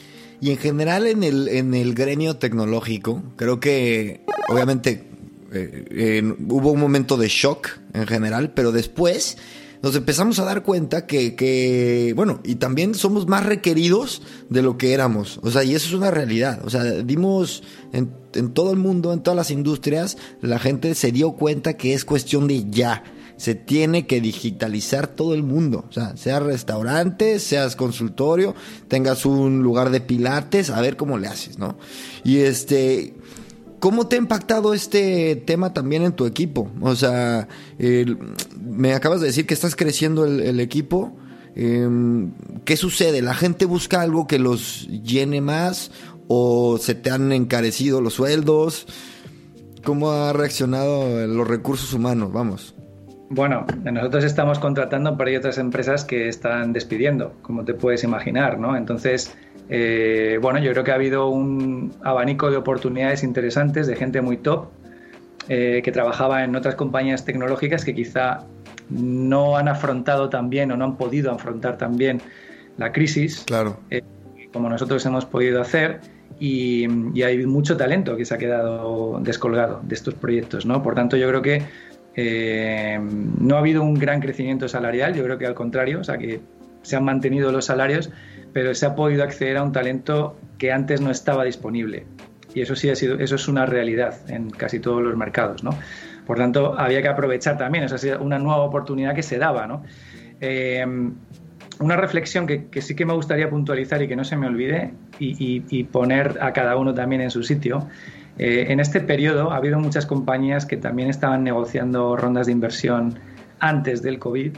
Y 0.40 0.50
en 0.50 0.58
general 0.58 1.06
en 1.06 1.22
el, 1.22 1.48
en 1.48 1.74
el 1.74 1.94
gremio 1.94 2.36
tecnológico, 2.36 3.22
creo 3.36 3.58
que 3.60 4.24
obviamente 4.48 5.04
eh, 5.52 6.34
hubo 6.48 6.72
un 6.72 6.80
momento 6.80 7.16
de 7.16 7.28
shock 7.28 7.70
en 7.92 8.06
general, 8.06 8.52
pero 8.54 8.70
después 8.70 9.38
nos 9.82 9.94
empezamos 9.94 10.38
a 10.38 10.44
dar 10.44 10.62
cuenta 10.62 11.06
que, 11.06 11.34
que, 11.34 12.12
bueno, 12.16 12.40
y 12.44 12.56
también 12.56 12.94
somos 12.94 13.26
más 13.26 13.46
requeridos 13.46 14.22
de 14.48 14.62
lo 14.62 14.76
que 14.76 14.92
éramos. 14.92 15.40
O 15.42 15.50
sea, 15.50 15.64
y 15.64 15.74
eso 15.74 15.88
es 15.88 15.94
una 15.94 16.10
realidad. 16.10 16.60
O 16.64 16.70
sea, 16.70 16.84
dimos 16.84 17.62
en, 17.92 18.12
en 18.34 18.52
todo 18.52 18.72
el 18.72 18.78
mundo, 18.78 19.12
en 19.12 19.22
todas 19.22 19.36
las 19.36 19.50
industrias, 19.50 20.18
la 20.40 20.58
gente 20.58 20.94
se 20.94 21.12
dio 21.12 21.32
cuenta 21.32 21.76
que 21.76 21.94
es 21.94 22.04
cuestión 22.04 22.48
de 22.48 22.68
ya 22.70 23.04
se 23.38 23.54
tiene 23.54 24.06
que 24.06 24.20
digitalizar 24.20 25.06
todo 25.06 25.32
el 25.32 25.42
mundo. 25.42 25.86
O 25.88 25.92
sea, 25.92 26.16
sea 26.16 26.40
restaurante, 26.40 27.38
seas 27.38 27.76
consultorio, 27.76 28.54
tengas 28.88 29.24
un 29.24 29.62
lugar 29.62 29.90
de 29.90 30.00
pilates, 30.00 30.68
a 30.68 30.80
ver 30.82 30.96
cómo 30.96 31.16
le 31.16 31.28
haces, 31.28 31.58
¿no? 31.58 31.78
Y 32.24 32.38
este, 32.38 33.14
¿Cómo 33.80 34.08
te 34.08 34.16
ha 34.16 34.18
impactado 34.18 34.74
este 34.74 35.36
tema 35.36 35.72
también 35.72 36.02
en 36.02 36.12
tu 36.12 36.26
equipo? 36.26 36.68
O 36.80 36.96
sea, 36.96 37.46
me 38.60 38.92
acabas 38.92 39.20
de 39.20 39.28
decir 39.28 39.46
que 39.46 39.54
estás 39.54 39.76
creciendo 39.76 40.24
el, 40.24 40.58
equipo. 40.58 41.16
Em, 41.54 42.32
¿Qué 42.64 42.76
sucede? 42.76 43.22
¿La 43.22 43.34
gente 43.34 43.66
busca 43.66 44.00
algo 44.00 44.26
que 44.26 44.40
los 44.40 44.88
llene 44.88 45.40
más 45.40 45.92
o 46.26 46.78
se 46.78 46.96
te 46.96 47.10
han 47.10 47.30
encarecido 47.30 48.00
los 48.00 48.14
sueldos? 48.14 48.86
¿Cómo 49.84 50.10
ha 50.10 50.32
reaccionado 50.32 51.26
los 51.28 51.46
recursos 51.46 51.92
humanos? 51.92 52.32
Vamos. 52.32 52.74
Bueno, 53.30 53.66
nosotros 53.84 54.24
estamos 54.24 54.58
contratando, 54.58 55.16
pero 55.16 55.28
hay 55.30 55.36
otras 55.36 55.58
empresas 55.58 56.04
que 56.04 56.28
están 56.28 56.72
despidiendo, 56.72 57.34
como 57.42 57.64
te 57.64 57.74
puedes 57.74 58.02
imaginar, 58.02 58.58
¿no? 58.58 58.74
Entonces, 58.74 59.36
eh, 59.68 60.38
bueno, 60.40 60.58
yo 60.60 60.72
creo 60.72 60.84
que 60.84 60.92
ha 60.92 60.94
habido 60.94 61.28
un 61.28 61.92
abanico 62.02 62.50
de 62.50 62.56
oportunidades 62.56 63.22
interesantes 63.22 63.86
de 63.86 63.96
gente 63.96 64.22
muy 64.22 64.38
top 64.38 64.68
eh, 65.48 65.82
que 65.84 65.92
trabajaba 65.92 66.42
en 66.42 66.56
otras 66.56 66.74
compañías 66.74 67.24
tecnológicas 67.24 67.84
que 67.84 67.94
quizá 67.94 68.44
no 68.88 69.58
han 69.58 69.68
afrontado 69.68 70.30
tan 70.30 70.48
bien 70.48 70.72
o 70.72 70.76
no 70.76 70.86
han 70.86 70.96
podido 70.96 71.30
afrontar 71.30 71.76
tan 71.76 71.98
bien 71.98 72.22
la 72.78 72.92
crisis, 72.92 73.44
claro. 73.46 73.78
Eh, 73.90 74.02
como 74.52 74.70
nosotros 74.70 75.04
hemos 75.04 75.26
podido 75.26 75.60
hacer. 75.60 76.00
Y, 76.40 76.86
y, 77.14 77.22
hay 77.24 77.44
mucho 77.46 77.76
talento 77.76 78.16
que 78.16 78.24
se 78.24 78.32
ha 78.32 78.38
quedado 78.38 79.18
descolgado 79.20 79.80
de 79.82 79.94
estos 79.94 80.14
proyectos, 80.14 80.66
¿no? 80.66 80.84
Por 80.84 80.94
tanto, 80.94 81.16
yo 81.16 81.28
creo 81.28 81.42
que 81.42 81.62
eh, 82.20 82.98
no 83.00 83.54
ha 83.54 83.60
habido 83.60 83.84
un 83.84 83.94
gran 83.94 84.20
crecimiento 84.20 84.66
salarial, 84.66 85.14
yo 85.14 85.22
creo 85.22 85.38
que 85.38 85.46
al 85.46 85.54
contrario, 85.54 86.00
o 86.00 86.04
sea 86.04 86.18
que 86.18 86.40
se 86.82 86.96
han 86.96 87.04
mantenido 87.04 87.52
los 87.52 87.66
salarios, 87.66 88.10
pero 88.52 88.74
se 88.74 88.86
ha 88.86 88.96
podido 88.96 89.22
acceder 89.22 89.56
a 89.56 89.62
un 89.62 89.70
talento 89.70 90.36
que 90.58 90.72
antes 90.72 91.00
no 91.00 91.12
estaba 91.12 91.44
disponible. 91.44 92.06
Y 92.52 92.62
eso 92.62 92.74
sí 92.74 92.90
ha 92.90 92.96
sido, 92.96 93.20
eso 93.20 93.36
es 93.36 93.46
una 93.46 93.66
realidad 93.66 94.16
en 94.28 94.50
casi 94.50 94.80
todos 94.80 95.00
los 95.00 95.16
mercados, 95.16 95.62
¿no? 95.62 95.70
Por 96.26 96.38
tanto, 96.38 96.76
había 96.76 97.02
que 97.02 97.08
aprovechar 97.08 97.56
también, 97.56 97.84
esa 97.84 97.94
es 97.94 98.18
una 98.18 98.40
nueva 98.40 98.64
oportunidad 98.64 99.14
que 99.14 99.22
se 99.22 99.38
daba, 99.38 99.68
¿no? 99.68 99.84
Eh, 100.40 100.84
una 101.78 101.96
reflexión 101.96 102.48
que, 102.48 102.82
sí 102.82 102.96
que 102.96 103.06
me 103.06 103.12
gustaría 103.12 103.48
puntualizar 103.48 104.02
y 104.02 104.08
que 104.08 104.16
no 104.16 104.24
se 104.24 104.36
me 104.36 104.48
olvide 104.48 104.92
y 105.20 105.84
poner 105.84 106.38
a 106.40 106.52
cada 106.52 106.76
uno 106.76 106.94
también 106.94 107.20
en 107.20 107.30
su 107.30 107.44
sitio 107.44 107.86
eh, 108.38 108.66
en 108.68 108.80
este 108.80 109.00
periodo 109.00 109.52
ha 109.52 109.56
habido 109.56 109.78
muchas 109.78 110.06
compañías 110.06 110.66
que 110.66 110.76
también 110.76 111.10
estaban 111.10 111.44
negociando 111.44 112.16
rondas 112.16 112.46
de 112.46 112.52
inversión 112.52 113.18
antes 113.58 114.02
del 114.02 114.18
COVID. 114.18 114.56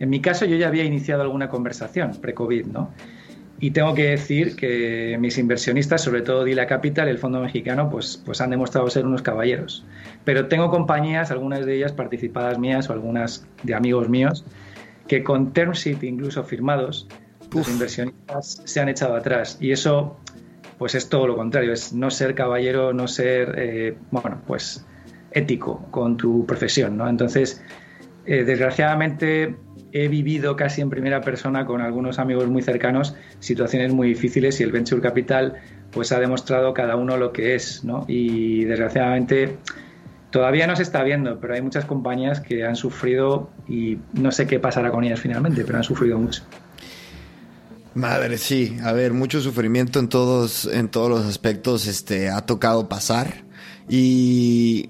En 0.00 0.10
mi 0.10 0.20
caso 0.20 0.44
yo 0.44 0.56
ya 0.56 0.68
había 0.68 0.84
iniciado 0.84 1.22
alguna 1.22 1.48
conversación 1.48 2.12
pre-COVID, 2.20 2.66
¿no? 2.66 2.90
Y 3.62 3.72
tengo 3.72 3.92
que 3.92 4.04
decir 4.04 4.56
que 4.56 5.18
mis 5.20 5.36
inversionistas, 5.36 6.02
sobre 6.02 6.22
todo 6.22 6.44
Dila 6.44 6.66
Capital, 6.66 7.08
el 7.08 7.18
fondo 7.18 7.40
mexicano, 7.40 7.90
pues, 7.90 8.20
pues 8.24 8.40
han 8.40 8.48
demostrado 8.48 8.88
ser 8.88 9.04
unos 9.04 9.20
caballeros. 9.20 9.84
Pero 10.24 10.48
tengo 10.48 10.70
compañías, 10.70 11.30
algunas 11.30 11.66
de 11.66 11.76
ellas 11.76 11.92
participadas 11.92 12.58
mías 12.58 12.88
o 12.88 12.94
algunas 12.94 13.46
de 13.62 13.74
amigos 13.74 14.08
míos, 14.08 14.46
que 15.08 15.22
con 15.22 15.52
term 15.52 15.72
sheet 15.72 16.02
incluso 16.04 16.42
firmados, 16.42 17.06
los 17.54 17.68
inversionistas 17.68 18.62
se 18.64 18.80
han 18.80 18.88
echado 18.88 19.14
atrás. 19.14 19.58
Y 19.60 19.72
eso, 19.72 20.16
pues 20.80 20.94
es 20.94 21.10
todo 21.10 21.26
lo 21.26 21.36
contrario, 21.36 21.74
es 21.74 21.92
no 21.92 22.10
ser 22.10 22.34
caballero, 22.34 22.94
no 22.94 23.06
ser, 23.06 23.54
eh, 23.58 23.98
bueno, 24.10 24.40
pues 24.46 24.86
ético 25.30 25.86
con 25.90 26.16
tu 26.16 26.46
profesión, 26.46 26.96
¿no? 26.96 27.06
Entonces, 27.06 27.62
eh, 28.24 28.44
desgraciadamente 28.44 29.56
he 29.92 30.08
vivido 30.08 30.56
casi 30.56 30.80
en 30.80 30.88
primera 30.88 31.20
persona 31.20 31.66
con 31.66 31.82
algunos 31.82 32.18
amigos 32.18 32.48
muy 32.48 32.62
cercanos 32.62 33.14
situaciones 33.40 33.92
muy 33.92 34.08
difíciles 34.08 34.58
y 34.60 34.62
el 34.62 34.72
venture 34.72 35.02
capital 35.02 35.56
pues 35.90 36.12
ha 36.12 36.18
demostrado 36.18 36.72
cada 36.72 36.96
uno 36.96 37.18
lo 37.18 37.30
que 37.30 37.54
es, 37.54 37.84
¿no? 37.84 38.06
Y 38.08 38.64
desgraciadamente 38.64 39.58
todavía 40.30 40.66
no 40.66 40.76
se 40.76 40.82
está 40.82 41.02
viendo, 41.02 41.40
pero 41.40 41.52
hay 41.52 41.60
muchas 41.60 41.84
compañías 41.84 42.40
que 42.40 42.64
han 42.64 42.76
sufrido 42.76 43.50
y 43.68 43.98
no 44.14 44.32
sé 44.32 44.46
qué 44.46 44.58
pasará 44.58 44.90
con 44.90 45.04
ellas 45.04 45.20
finalmente, 45.20 45.62
pero 45.62 45.76
han 45.76 45.84
sufrido 45.84 46.18
mucho. 46.18 46.42
Madre, 48.00 48.38
sí, 48.38 48.76
a 48.82 48.92
ver, 48.92 49.12
mucho 49.12 49.40
sufrimiento 49.40 49.98
en 49.98 50.08
todos, 50.08 50.64
en 50.64 50.88
todos 50.88 51.10
los 51.10 51.26
aspectos, 51.26 51.86
este, 51.86 52.30
ha 52.30 52.40
tocado 52.46 52.88
pasar 52.88 53.44
y 53.88 54.88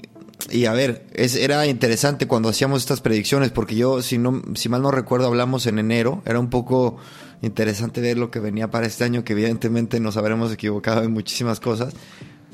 y 0.51 0.65
a 0.65 0.73
ver, 0.73 1.07
es, 1.13 1.37
era 1.37 1.67
interesante 1.67 2.27
cuando 2.27 2.49
hacíamos 2.49 2.83
estas 2.83 3.01
predicciones, 3.01 3.51
porque 3.51 3.77
yo, 3.77 4.03
si, 4.03 4.19
no, 4.19 4.43
si 4.55 4.69
mal 4.69 4.83
no 4.83 4.91
recuerdo, 4.91 5.27
hablamos 5.27 5.67
en 5.67 5.79
enero. 5.79 6.23
Era 6.25 6.41
un 6.41 6.51
poco 6.51 6.97
interesante 7.43 8.01
ver 8.01 8.19
lo 8.19 8.31
que 8.31 8.41
venía 8.41 8.71
para 8.71 8.87
este 8.87 9.05
año, 9.05 9.25
que 9.25 9.33
evidentemente 9.33 10.01
nos 10.01 10.17
habremos 10.17 10.53
equivocado 10.53 11.03
en 11.03 11.13
muchísimas 11.13 11.61
cosas. 11.61 11.95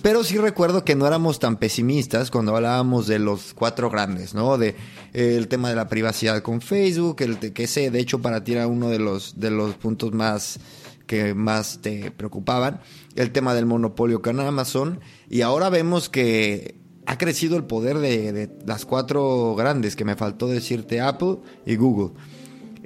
Pero 0.02 0.22
sí 0.22 0.38
recuerdo 0.38 0.84
que 0.84 0.94
no 0.94 1.06
éramos 1.06 1.38
tan 1.38 1.56
pesimistas 1.56 2.30
cuando 2.30 2.54
hablábamos 2.54 3.06
de 3.06 3.18
los 3.18 3.54
cuatro 3.54 3.90
grandes, 3.90 4.34
¿no? 4.34 4.56
De 4.58 4.76
eh, 5.14 5.36
el 5.36 5.48
tema 5.48 5.68
de 5.68 5.74
la 5.74 5.88
privacidad 5.88 6.42
con 6.42 6.60
Facebook, 6.60 7.16
el 7.20 7.38
que 7.38 7.64
ese 7.64 7.90
de 7.90 7.98
hecho 7.98 8.20
para 8.20 8.44
ti 8.44 8.52
era 8.52 8.66
uno 8.66 8.88
de 8.88 8.98
los 8.98 9.40
de 9.40 9.50
los 9.50 9.74
puntos 9.74 10.12
más 10.12 10.60
que 11.06 11.34
más 11.34 11.78
te 11.80 12.10
preocupaban, 12.10 12.80
el 13.14 13.30
tema 13.30 13.54
del 13.54 13.66
monopolio 13.66 14.22
con 14.22 14.40
Amazon 14.40 15.00
y 15.30 15.42
ahora 15.42 15.70
vemos 15.70 16.08
que 16.08 16.76
ha 17.06 17.18
crecido 17.18 17.56
el 17.56 17.64
poder 17.64 17.98
de, 17.98 18.50
las 18.66 18.84
cuatro 18.84 19.54
grandes, 19.54 19.94
que 19.96 20.04
me 20.04 20.16
faltó 20.16 20.48
decirte 20.48 21.00
Apple 21.00 21.38
y 21.64 21.76
Google. 21.76 22.14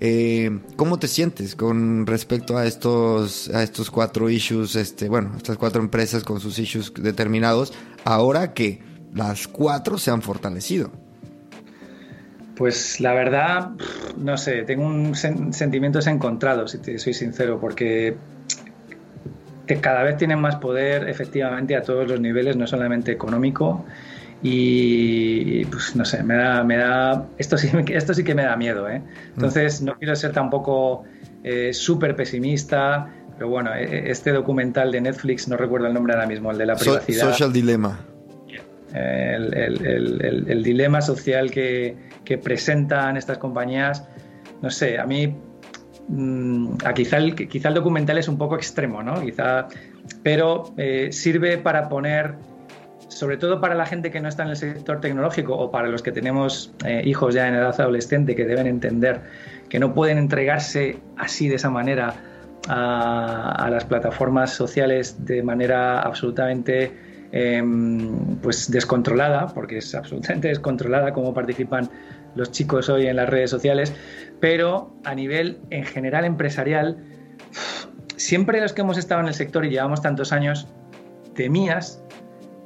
Eh, 0.03 0.61
¿Cómo 0.77 0.99
te 0.99 1.09
sientes 1.09 1.55
con 1.55 2.07
respecto 2.07 2.57
a 2.57 2.65
estos, 2.65 3.51
a 3.51 3.63
estos 3.63 3.91
cuatro 3.91 4.31
issues, 4.31 4.75
este, 4.75 5.11
bueno, 5.11 5.35
estas 5.37 5.59
cuatro 5.59 5.83
empresas 5.83 6.25
con 6.25 6.41
sus 6.41 6.59
issues 6.59 6.91
determinados, 6.95 7.75
ahora 8.05 8.55
que 8.55 8.83
las 9.15 9.47
cuatro 9.47 9.99
se 9.99 10.11
han 10.11 10.23
fortalecido? 10.23 10.91
Pues 12.57 12.99
la 13.01 13.13
verdad, 13.13 13.73
no 14.17 14.39
sé, 14.39 14.63
tengo 14.63 14.87
un 14.87 15.15
sentimientos 15.15 16.07
encontrados, 16.07 16.71
si 16.71 16.79
te 16.79 16.99
soy 16.99 17.13
sincero, 17.13 17.61
porque 17.61 18.17
cada 19.83 20.03
vez 20.03 20.17
tienen 20.17 20.41
más 20.41 20.57
poder 20.57 21.11
efectivamente 21.11 21.77
a 21.77 21.83
todos 21.83 22.09
los 22.09 22.21
niveles, 22.21 22.57
no 22.57 22.67
solamente 22.67 23.13
económico, 23.13 23.85
y 24.43 25.65
pues 25.67 25.95
no 25.97 26.05
sé, 26.05 26.23
me 26.23 26.35
da, 26.35 26.65
me 26.65 26.77
da, 26.77 27.27
esto 27.37 27.59
sí, 27.59 27.69
esto 27.89 28.15
sí 28.15 28.25
que 28.25 28.35
me 28.35 28.45
da 28.45 28.57
miedo, 28.57 28.89
¿eh? 28.89 29.03
Entonces 29.35 29.83
no 29.83 29.97
quiero 29.97 30.17
ser 30.17 30.33
tampoco 30.33 31.05
eh, 31.45 31.73
súper 31.75 32.17
pesimista, 32.17 33.13
pero 33.37 33.51
bueno, 33.51 33.75
e, 33.75 33.85
e, 33.85 34.11
este 34.11 34.33
documental 34.33 34.93
de 34.93 35.01
Netflix, 35.03 35.47
no 35.49 35.57
recuerdo 35.57 35.89
el 35.89 35.95
nombre 35.95 36.15
ahora 36.15 36.27
mismo, 36.27 36.51
el 36.51 36.59
de 36.59 36.67
la 36.67 36.77
privacidad. 36.77 37.31
social 37.31 37.53
Dilemma. 37.53 38.01
El, 38.93 39.55
el, 39.55 40.49
el, 40.49 40.63
dilema 40.65 41.01
social 41.01 41.49
que, 41.53 41.97
que, 42.25 42.39
presentan 42.39 43.17
estas 43.17 43.39
compañías, 43.39 44.05
no 44.63 44.69
sé, 44.69 44.99
a 44.99 45.07
mí 45.07 45.33
mm, 46.09 46.73
a 46.85 46.93
quizá, 46.93 47.19
el, 47.19 47.37
quizá 47.37 47.69
el 47.69 47.75
documental 47.75 48.19
es 48.19 48.27
un 48.27 48.37
poco 48.37 48.57
extremo, 48.57 49.01
¿no? 49.01 49.23
Quizá, 49.23 49.69
pero 50.25 50.75
eh, 50.77 51.11
sirve 51.13 51.57
para 51.59 51.89
poner 51.89 52.35
sobre 53.11 53.37
todo 53.37 53.61
para 53.61 53.75
la 53.75 53.87
gente 53.87 54.11
que 54.11 54.21
no 54.21 54.29
está 54.29 54.45
en 54.45 54.51
el 54.51 54.57
sector 54.57 55.01
tecnológico 55.01 55.57
o 55.57 55.71
para 55.71 55.89
los 55.89 56.03
que 56.03 56.13
tenemos 56.13 56.73
eh, 56.85 57.03
hijos 57.05 57.35
ya 57.35 57.49
en 57.49 57.55
edad 57.55 57.79
adolescente 57.81 58.37
que 58.37 58.45
deben 58.45 58.67
entender 58.67 59.21
que 59.69 59.79
no 59.79 59.93
pueden 59.95 60.19
entregarse 60.19 60.99
así 61.17 61.49
de 61.49 61.57
esa 61.57 61.71
manera 61.71 62.15
a, 62.69 63.69
las 63.71 63.85
plataformas 63.85 64.53
sociales 64.53 65.25
de 65.25 65.43
manera 65.43 66.01
absolutamente 66.01 66.93
em, 67.33 68.37
pues 68.37 68.71
descontrolada, 68.71 69.49
porque 69.49 69.79
es 69.79 69.95
absolutamente 69.95 70.49
descontrolada 70.55 71.13
cómo 71.13 71.35
participan 71.35 71.89
los 72.35 72.51
chicos 72.53 72.89
hoy 72.89 73.07
en 73.07 73.17
las 73.17 73.29
redes 73.29 73.51
sociales, 73.51 73.93
pero 74.41 74.95
a 75.05 75.15
nivel 75.15 75.59
en 75.71 75.85
general 75.85 76.25
empresarial, 76.25 76.99
siempre 78.17 78.61
los 78.61 78.73
que 78.73 78.83
hemos 78.83 78.99
estado 78.99 79.21
en 79.21 79.29
el 79.29 79.35
sector 79.35 79.65
y 79.65 79.71
llevamos 79.71 80.03
tantos 80.03 80.33
años, 80.33 80.69
temías 81.35 82.03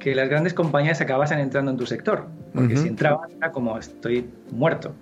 que 0.05 0.13
las 0.13 0.29
grandes 0.29 0.53
compañías 0.53 1.01
acabasen 1.01 1.39
entrando 1.39 1.71
en 1.71 1.77
tu 1.77 1.87
sector, 1.87 2.27
porque 2.53 2.77
si 2.77 2.89
entraban 2.89 3.27
era 3.37 3.51
como 3.51 3.75
estoy 3.79 4.29
muerto. 4.51 4.93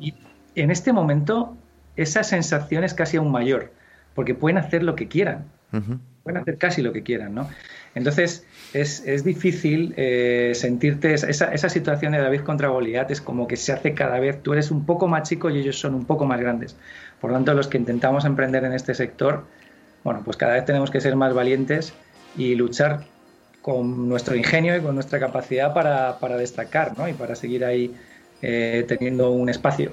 Y 0.00 0.14
en 0.54 0.70
este 0.70 0.94
momento 0.94 1.54
esa 1.96 2.22
sensación 2.22 2.82
es 2.82 2.94
casi 2.94 3.18
aún 3.18 3.30
mayor, 3.30 3.74
porque 4.14 4.34
pueden 4.34 4.56
hacer 4.56 4.82
lo 4.84 4.96
que 4.96 5.06
quieran, 5.06 5.44
pueden 6.22 6.40
hacer 6.40 6.56
casi 6.56 6.80
lo 6.80 6.94
que 6.94 7.02
quieran. 7.02 7.34
¿no? 7.34 7.46
Entonces 7.94 8.46
es, 8.72 9.06
es 9.06 9.22
difícil 9.22 9.92
eh, 9.98 10.52
sentirte, 10.54 11.12
esa, 11.12 11.28
esa, 11.28 11.68
situación 11.68 12.12
de 12.12 12.18
David 12.18 12.40
contra 12.40 12.68
Goliat 12.68 13.10
es 13.10 13.20
como 13.20 13.46
que 13.46 13.58
se 13.58 13.74
hace 13.74 13.92
cada 13.92 14.18
vez, 14.18 14.42
tú 14.42 14.54
eres 14.54 14.70
un 14.70 14.86
poco 14.86 15.08
más 15.08 15.28
chico 15.28 15.50
y 15.50 15.58
ellos 15.58 15.78
son 15.78 15.94
un 15.94 16.06
poco 16.06 16.24
más 16.24 16.40
grandes. 16.40 16.74
Por 17.20 17.32
lo 17.32 17.36
tanto, 17.36 17.52
los 17.52 17.68
que 17.68 17.76
intentamos 17.76 18.24
emprender 18.24 18.64
en 18.64 18.72
este 18.72 18.94
sector, 18.94 19.44
bueno, 20.04 20.22
pues 20.24 20.38
cada 20.38 20.54
vez 20.54 20.64
tenemos 20.64 20.90
que 20.90 21.02
ser 21.02 21.16
más 21.16 21.34
valientes 21.34 21.92
y 22.34 22.54
luchar 22.54 23.04
con 23.66 24.08
nuestro 24.08 24.36
ingenio 24.36 24.76
y 24.76 24.80
con 24.80 24.94
nuestra 24.94 25.18
capacidad 25.18 25.74
para, 25.74 26.20
para 26.20 26.36
destacar 26.36 26.96
¿no? 26.96 27.08
y 27.08 27.14
para 27.14 27.34
seguir 27.34 27.64
ahí 27.64 27.92
eh, 28.40 28.84
teniendo 28.86 29.32
un 29.32 29.48
espacio. 29.48 29.90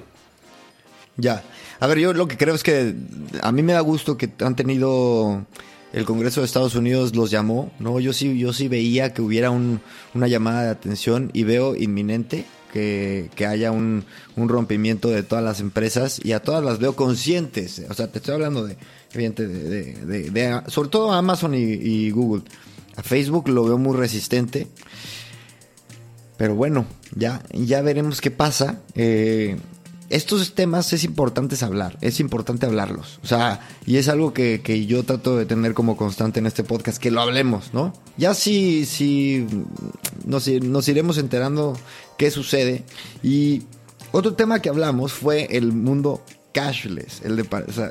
Ya. 1.16 1.42
A 1.80 1.88
ver, 1.88 1.98
yo 1.98 2.12
lo 2.12 2.28
que 2.28 2.36
creo 2.36 2.54
es 2.54 2.62
que 2.62 2.94
a 3.42 3.50
mí 3.50 3.64
me 3.64 3.72
da 3.72 3.80
gusto 3.80 4.16
que 4.16 4.30
han 4.42 4.54
tenido 4.54 5.44
el 5.92 6.04
Congreso 6.04 6.40
de 6.40 6.46
Estados 6.46 6.76
Unidos 6.76 7.16
los 7.16 7.32
llamó, 7.32 7.72
¿no? 7.80 7.98
Yo 7.98 8.12
sí, 8.12 8.38
yo 8.38 8.52
sí 8.52 8.68
veía 8.68 9.12
que 9.12 9.22
hubiera 9.22 9.50
un, 9.50 9.80
una 10.14 10.28
llamada 10.28 10.62
de 10.62 10.70
atención 10.70 11.30
y 11.32 11.42
veo 11.42 11.74
inminente 11.74 12.44
que, 12.72 13.28
que 13.34 13.44
haya 13.44 13.72
un, 13.72 14.04
un, 14.36 14.48
rompimiento 14.48 15.08
de 15.08 15.24
todas 15.24 15.42
las 15.42 15.58
empresas 15.58 16.20
y 16.24 16.30
a 16.30 16.38
todas 16.40 16.64
las 16.64 16.78
veo 16.78 16.94
conscientes. 16.94 17.84
O 17.90 17.94
sea, 17.94 18.06
te 18.06 18.18
estoy 18.18 18.34
hablando 18.34 18.64
de, 18.64 18.76
de, 19.14 20.30
de, 20.30 20.62
sobre 20.68 20.90
todo 20.90 21.10
Amazon 21.10 21.56
y, 21.56 21.58
y 21.58 22.12
Google 22.12 22.44
a 22.96 23.02
Facebook 23.02 23.48
lo 23.48 23.64
veo 23.64 23.78
muy 23.78 23.96
resistente. 23.96 24.68
Pero 26.36 26.54
bueno, 26.54 26.86
ya, 27.14 27.42
ya 27.52 27.80
veremos 27.82 28.20
qué 28.20 28.30
pasa. 28.30 28.80
Eh, 28.94 29.56
estos 30.10 30.54
temas 30.54 30.92
es 30.92 31.04
importante 31.04 31.56
hablar, 31.64 31.96
es 32.00 32.20
importante 32.20 32.66
hablarlos. 32.66 33.18
O 33.22 33.26
sea, 33.26 33.66
y 33.86 33.96
es 33.96 34.08
algo 34.08 34.32
que, 34.32 34.86
yo 34.86 35.02
trato 35.04 35.36
de 35.36 35.46
tener 35.46 35.74
como 35.74 35.96
constante 35.96 36.40
en 36.40 36.46
este 36.46 36.64
podcast, 36.64 36.98
que 36.98 37.10
lo 37.10 37.20
hablemos, 37.20 37.72
¿no? 37.72 37.92
Ya 38.16 38.34
sí, 38.34 38.84
sí, 38.84 39.46
nos, 40.24 40.46
nos 40.48 40.88
iremos 40.88 41.18
enterando 41.18 41.76
qué 42.18 42.30
sucede. 42.30 42.84
Y 43.22 43.62
otro 44.12 44.34
tema 44.34 44.60
que 44.60 44.68
hablamos 44.68 45.12
fue 45.12 45.56
el 45.56 45.72
mundo 45.72 46.22
cashless, 46.54 47.20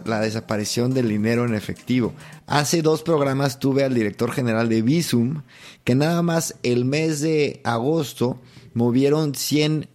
la 0.06 0.22
desaparición 0.22 0.94
del 0.94 1.10
dinero 1.10 1.46
en 1.46 1.54
efectivo. 1.54 2.14
Hace 2.48 2.82
dos 2.82 3.04
programas 3.04 3.60
tuve 3.60 3.84
al 3.84 3.94
director 3.94 4.32
general 4.32 4.70
de 4.70 4.82
Visum, 4.82 5.44
que 5.84 5.94
nada 5.94 6.24
más 6.24 6.56
el 6.64 6.86
mes 6.86 7.20
de 7.20 7.60
agosto 7.66 8.40
movieron 8.74 9.36
100, 9.36 9.90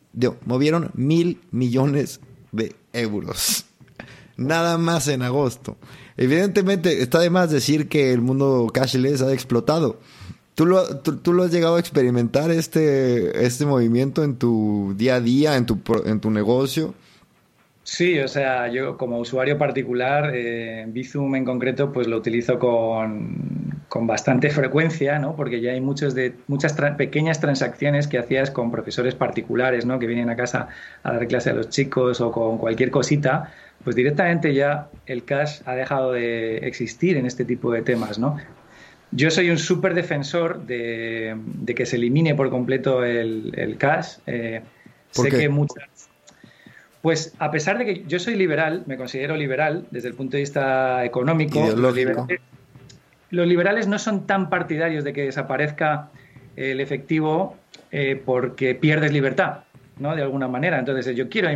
movieron 0.45 0.91
mil 0.95 1.41
millones 1.51 2.21
de 2.53 2.77
euros. 2.93 3.65
Nada 4.37 4.77
más 4.79 5.09
en 5.09 5.23
agosto. 5.23 5.77
Evidentemente, 6.19 7.03
está 7.03 7.21
de 7.21 7.31
más 7.31 7.51
decir 7.51 7.89
que 7.89 8.13
el 8.13 8.21
mundo 8.21 8.71
cashless 8.73 9.23
ha 9.23 9.33
explotado. 9.33 9.99
¿Tú 10.55 10.67
lo, 10.67 10.99
tú, 10.99 11.33
lo 11.33 11.45
has 11.45 11.53
llegado 11.53 11.77
a 11.77 11.81
experimentar 11.81 12.51
este, 12.51 13.47
este 13.47 13.65
movimiento 13.65 14.25
en 14.25 14.37
tu 14.37 14.95
día 14.97 15.15
a 15.15 15.21
día, 15.21 15.57
en 15.57 15.65
tu, 15.65 15.81
en 16.05 16.21
tu 16.21 16.31
negocio? 16.31 16.95
Sí, 17.91 18.19
o 18.19 18.29
sea, 18.29 18.69
yo 18.69 18.99
como 18.99 19.19
usuario 19.19 19.57
particular, 19.57 20.33
eh, 20.35 20.85
Bizum 20.89 21.35
en 21.37 21.47
concreto, 21.47 21.91
pues 21.91 22.07
lo 22.07 22.19
utilizo 22.19 22.59
con, 22.59 23.83
con, 23.89 24.07
bastante 24.07 24.51
frecuencia, 24.51 25.19
¿no? 25.19 25.35
Porque 25.35 25.63
ya 25.63 25.73
hay 25.73 25.81
muchos 25.81 26.15
de, 26.15 26.35
muchas 26.49 26.75
pequeñas 26.99 27.41
transacciones 27.41 28.07
que 28.07 28.19
hacías 28.19 28.51
con 28.51 28.71
profesores 28.71 29.15
particulares, 29.15 29.87
¿no? 29.87 29.99
Que 29.99 30.07
vienen 30.07 30.29
a 30.29 30.37
casa 30.37 30.69
a 31.03 31.13
dar 31.15 31.27
clase 31.29 31.49
a 31.49 31.55
los 31.55 31.71
chicos 31.71 32.21
o 32.21 32.31
con 32.31 32.59
cualquier 32.59 32.91
cosita, 32.91 33.55
pues 33.83 33.97
directamente 33.97 34.53
ya 34.53 34.91
el 35.07 35.25
cash 35.25 35.63
ha 35.65 35.75
dejado 35.75 36.13
de 36.13 36.59
existir 36.59 37.17
en 37.17 37.25
este 37.25 37.47
tipo 37.47 37.73
de 37.73 37.81
temas, 37.81 38.19
¿no? 38.19 38.37
Yo 39.13 39.31
soy 39.31 39.49
un 39.49 39.59
súper 39.59 39.95
defensor 39.95 40.67
de, 40.67 41.35
de, 41.39 41.75
que 41.75 41.87
se 41.87 41.97
elimine 41.97 42.35
por 42.35 42.51
completo 42.51 43.03
el, 43.03 43.51
el 43.57 43.79
cash. 43.79 44.19
Eh, 44.27 44.61
sé 45.11 45.31
que 45.31 45.49
muchas 45.49 45.89
Pues 47.03 47.35
a 47.39 47.51
pesar 47.51 47.79
de 47.79 47.85
que 47.85 48.05
yo 48.07 48.19
soy 48.19 48.35
liberal, 48.35 48.83
me 48.87 48.97
considero 48.97 49.37
liberal 49.37 49.87
desde 49.91 50.09
el 50.09 50.15
punto 50.15 50.37
de 50.37 50.43
vista 50.43 51.05
económico, 51.05 51.61
los 51.77 51.95
liberales, 51.95 52.41
los 53.31 53.47
liberales, 53.47 53.87
no 53.87 53.99
son 53.99 54.27
tan 54.27 54.51
partidarios 54.51 55.05
de 55.05 55.13
que 55.13 55.23
desaparezca 55.23 56.09
el 56.57 56.81
efectivo 56.81 57.57
eh, 57.93 58.21
porque 58.25 58.75
pierdes 58.75 59.13
libertad, 59.13 59.61
¿no? 59.99 60.17
De 60.17 60.23
alguna 60.23 60.49
manera. 60.49 60.79
Entonces 60.79 61.15
yo 61.15 61.29
quiero 61.29 61.49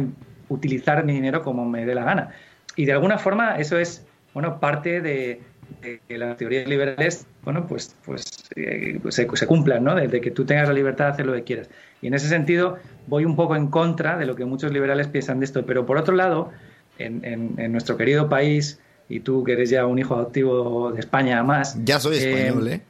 utilizar 0.48 1.04
mi 1.04 1.12
dinero 1.12 1.42
como 1.42 1.64
me 1.64 1.84
dé 1.84 1.94
la 1.94 2.04
gana. 2.04 2.30
Y 2.76 2.84
de 2.84 2.92
alguna 2.92 3.18
forma 3.18 3.58
eso 3.58 3.78
es, 3.78 4.06
bueno, 4.32 4.60
parte 4.60 5.00
de, 5.00 5.40
que 5.82 6.18
las 6.18 6.36
teorías 6.36 6.66
liberales, 6.66 7.26
bueno, 7.42 7.66
pues, 7.66 7.94
pues, 8.04 8.24
eh, 8.56 9.00
se, 9.10 9.46
cumplan, 9.46 9.84
¿no? 9.84 9.94
Desde 9.94 10.20
que 10.20 10.30
tú 10.30 10.44
tengas 10.44 10.68
la 10.68 10.74
libertad 10.74 11.06
de 11.06 11.10
hacer 11.12 11.26
lo 11.26 11.34
que 11.34 11.42
quieras. 11.42 11.68
Y 12.00 12.06
en 12.06 12.14
ese 12.14 12.28
sentido 12.28 12.78
voy 13.06 13.24
un 13.24 13.36
poco 13.36 13.56
en 13.56 13.66
contra 13.66 14.16
de 14.16 14.26
lo 14.26 14.36
que 14.36 14.44
muchos 14.44 14.72
liberales 14.72 15.08
piensan 15.08 15.40
de 15.40 15.46
esto. 15.46 15.66
Pero 15.66 15.84
por 15.84 15.98
otro 15.98 16.14
lado, 16.14 16.50
en, 16.98 17.72
nuestro 17.72 17.96
querido 17.96 18.28
país, 18.28 18.78
y 19.08 19.20
tú 19.20 19.44
que 19.44 19.52
eres 19.52 19.70
ya 19.70 19.84
un 19.86 19.98
hijo 19.98 20.14
adoptivo 20.14 20.92
de 20.92 21.00
España 21.00 21.42
más... 21.42 21.76
Ya 21.84 21.98
soy 22.00 22.18
español, 22.18 22.68
¿eh? 22.68 22.80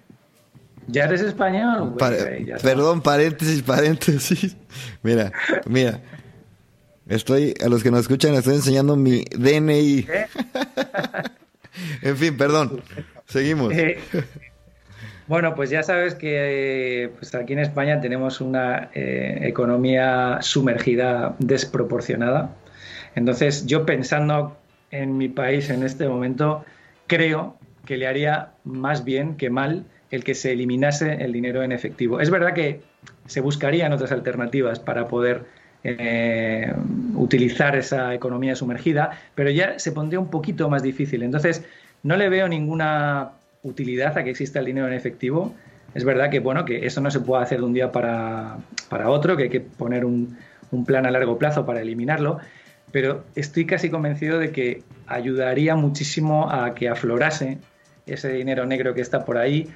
¿Ya 0.89 1.05
eres 1.05 1.21
español? 1.21 1.95
perdón, 2.63 3.03
paréntesis, 3.03 3.63
paréntesis. 3.63 4.57
Mira, 5.03 5.33
mira. 5.67 6.01
Estoy, 7.09 7.55
a 7.65 7.69
los 7.69 7.83
que 7.83 7.91
nos 7.91 8.01
escuchan, 8.01 8.35
estoy 8.35 8.55
enseñando 8.55 8.97
mi 8.97 9.25
DNI. 9.37 10.07
en 12.03 12.17
fin, 12.17 12.37
perdón. 12.37 12.83
Seguimos. 13.27 13.73
Eh, 13.73 13.99
bueno, 15.27 15.55
pues 15.55 15.71
ya 15.71 15.83
sabes 15.83 16.15
que 16.15 17.11
pues 17.19 17.35
aquí 17.35 17.53
en 17.53 17.61
España 17.61 18.01
tenemos 18.01 18.41
una 18.41 18.91
eh, 18.95 19.41
economía 19.43 20.39
sumergida 20.43 21.37
desproporcionada. 21.39 22.55
Entonces, 23.15 23.67
yo 23.67 23.87
pensando 23.87 24.57
en 24.91 25.17
mi 25.17 25.29
país 25.29 25.71
en 25.71 25.83
este 25.83 26.09
momento, 26.09 26.65
creo 27.07 27.57
que 27.87 27.97
le 27.97 28.07
haría 28.07 28.51
más 28.65 29.05
bien 29.05 29.37
que 29.37 29.51
mal 29.51 29.85
el 30.11 30.25
que 30.25 30.35
se 30.35 30.53
eliminase 30.53 31.25
el 31.25 31.33
dinero 31.33 31.63
en 31.63 31.73
efectivo. 31.73 32.21
Es 32.21 32.31
verdad 32.31 32.53
que 32.53 32.81
se 33.27 33.41
buscarían 33.41 33.93
otras 33.93 34.13
alternativas 34.13 34.79
para 34.79 35.09
poder 35.09 35.45
eh, 35.85 36.73
utilizar 37.15 37.77
esa 37.77 38.15
economía 38.15 38.55
sumergida, 38.55 39.19
pero 39.35 39.51
ya 39.51 39.79
se 39.79 39.93
pondría 39.93 40.21
un 40.21 40.31
poquito 40.31 40.69
más 40.69 40.83
difícil. 40.83 41.23
Entonces, 41.23 41.65
no 42.03 42.17
le 42.17 42.29
veo 42.29 42.49
ninguna 42.49 43.33
utilidad 43.63 44.17
a 44.17 44.25
que 44.25 44.31
exista 44.31 44.59
el 44.59 44.67
dinero 44.67 44.87
en 44.87 44.95
efectivo. 44.95 45.55
Es 45.95 46.05
verdad 46.05 46.31
que, 46.31 46.41
bueno, 46.41 46.65
que 46.65 46.87
eso 46.87 47.01
no 47.01 47.11
se 47.11 47.21
puede 47.21 47.43
hacer 47.43 47.59
de 47.59 47.65
un 47.65 47.75
día 47.75 47.93
para, 47.93 48.59
otro, 49.07 49.37
que 49.37 49.45
hay 49.45 49.49
que 49.51 49.61
poner 49.61 50.05
un, 50.05 50.37
un 50.71 50.85
plan 50.85 51.07
a 51.07 51.11
largo 51.11 51.39
plazo 51.39 51.67
para 51.67 51.81
eliminarlo, 51.81 52.39
pero 52.91 53.25
estoy 53.35 53.67
casi 53.67 53.91
convencido 53.91 54.39
de 54.39 54.53
que 54.53 54.83
ayudaría 55.07 55.77
muchísimo 55.77 56.51
a 56.51 56.75
que 56.75 56.89
aflorase 56.89 57.59
ese 58.07 58.33
dinero 58.33 58.67
negro 58.67 58.95
que 58.95 59.01
está 59.01 59.25
por 59.25 59.39
ahí, 59.39 59.69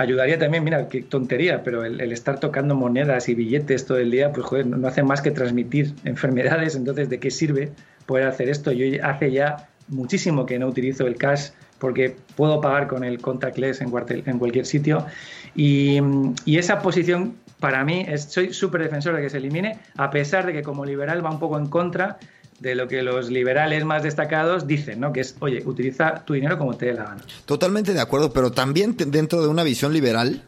ayudaría 0.00 0.38
también, 0.38 0.64
mira, 0.64 0.88
qué 0.88 1.02
tontería, 1.02 1.62
pero 1.62 1.84
el, 1.84 2.00
estar 2.10 2.40
tocando 2.40 2.74
monedas 2.74 3.28
y 3.28 3.34
billetes 3.34 3.84
todo 3.84 3.98
el 3.98 4.10
día, 4.10 4.32
pues 4.32 4.46
joder, 4.46 4.66
no 4.66 4.88
hace 4.88 5.02
más 5.02 5.20
que 5.20 5.30
transmitir 5.30 5.94
enfermedades, 6.04 6.74
entonces 6.74 7.10
¿de 7.10 7.20
qué 7.20 7.30
sirve 7.30 7.70
poder 8.06 8.26
hacer 8.26 8.48
esto? 8.48 8.72
Yo 8.72 8.86
hace 9.04 9.30
ya 9.30 9.68
muchísimo 9.88 10.46
que 10.46 10.58
no 10.58 10.68
utilizo 10.68 11.06
el 11.06 11.16
cash 11.16 11.50
porque 11.78 12.16
puedo 12.34 12.60
pagar 12.62 12.86
con 12.86 13.04
el 13.04 13.20
contactless 13.20 13.82
en, 13.82 13.90
cualquier 13.90 14.64
sitio 14.64 15.06
y, 15.54 15.98
y 16.44 16.58
esa 16.58 16.80
posición 16.80 17.36
para 17.58 17.84
mí 17.84 18.06
es, 18.08 18.24
soy 18.24 18.54
súper 18.54 18.82
defensor 18.82 19.16
de 19.16 19.22
que 19.22 19.28
se 19.28 19.36
elimine, 19.36 19.78
a 19.96 20.10
pesar 20.10 20.46
de 20.46 20.54
que 20.54 20.62
como 20.62 20.86
liberal 20.86 21.24
va 21.24 21.30
un 21.30 21.38
poco 21.38 21.58
en 21.58 21.66
contra 21.66 22.18
de 22.60 22.74
lo 22.74 22.86
que 22.86 23.02
los 23.02 23.30
liberales 23.30 23.84
más 23.84 24.02
destacados 24.02 24.66
dicen, 24.66 25.00
¿no? 25.00 25.12
Que 25.12 25.20
es, 25.20 25.34
oye, 25.40 25.62
utiliza 25.64 26.24
tu 26.24 26.34
dinero 26.34 26.58
como 26.58 26.76
te 26.76 26.86
dé 26.86 26.94
la 26.94 27.04
gana. 27.04 27.24
Totalmente 27.46 27.94
de 27.94 28.00
acuerdo, 28.00 28.32
pero 28.32 28.52
también 28.52 28.94
dentro 28.96 29.42
de 29.42 29.48
una 29.48 29.64
visión 29.64 29.92
liberal 29.92 30.44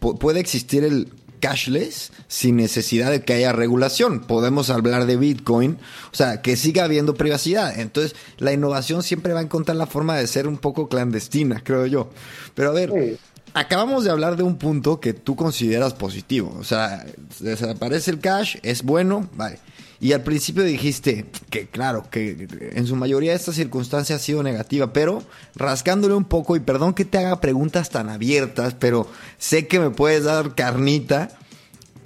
puede 0.00 0.40
existir 0.40 0.84
el 0.84 1.08
cashless 1.40 2.12
sin 2.28 2.56
necesidad 2.56 3.10
de 3.10 3.22
que 3.22 3.32
haya 3.32 3.52
regulación. 3.52 4.20
Podemos 4.20 4.70
hablar 4.70 5.06
de 5.06 5.16
Bitcoin, 5.16 5.78
o 6.12 6.14
sea, 6.14 6.42
que 6.42 6.56
siga 6.56 6.84
habiendo 6.84 7.14
privacidad. 7.14 7.78
Entonces, 7.78 8.14
la 8.38 8.52
innovación 8.52 9.02
siempre 9.02 9.32
va 9.32 9.40
a 9.40 9.44
encontrar 9.44 9.76
la 9.76 9.86
forma 9.86 10.16
de 10.16 10.26
ser 10.26 10.46
un 10.46 10.58
poco 10.58 10.88
clandestina, 10.88 11.62
creo 11.64 11.86
yo. 11.86 12.10
Pero 12.54 12.70
a 12.70 12.74
ver, 12.74 13.18
acabamos 13.54 14.04
de 14.04 14.10
hablar 14.10 14.36
de 14.36 14.42
un 14.42 14.56
punto 14.56 15.00
que 15.00 15.14
tú 15.14 15.36
consideras 15.36 15.94
positivo. 15.94 16.54
O 16.58 16.64
sea, 16.64 17.06
desaparece 17.38 18.10
el 18.10 18.20
cash, 18.20 18.56
es 18.62 18.82
bueno, 18.82 19.28
vale. 19.34 19.58
Y 20.00 20.14
al 20.14 20.22
principio 20.22 20.62
dijiste 20.62 21.26
que, 21.50 21.66
claro, 21.66 22.08
que 22.10 22.48
en 22.72 22.86
su 22.86 22.96
mayoría 22.96 23.34
esta 23.34 23.52
circunstancia 23.52 24.16
ha 24.16 24.18
sido 24.18 24.42
negativa, 24.42 24.94
pero 24.94 25.22
rascándole 25.54 26.14
un 26.14 26.24
poco, 26.24 26.56
y 26.56 26.60
perdón 26.60 26.94
que 26.94 27.04
te 27.04 27.18
haga 27.18 27.40
preguntas 27.40 27.90
tan 27.90 28.08
abiertas, 28.08 28.74
pero 28.78 29.06
sé 29.36 29.66
que 29.66 29.78
me 29.78 29.90
puedes 29.90 30.24
dar 30.24 30.54
carnita. 30.54 31.28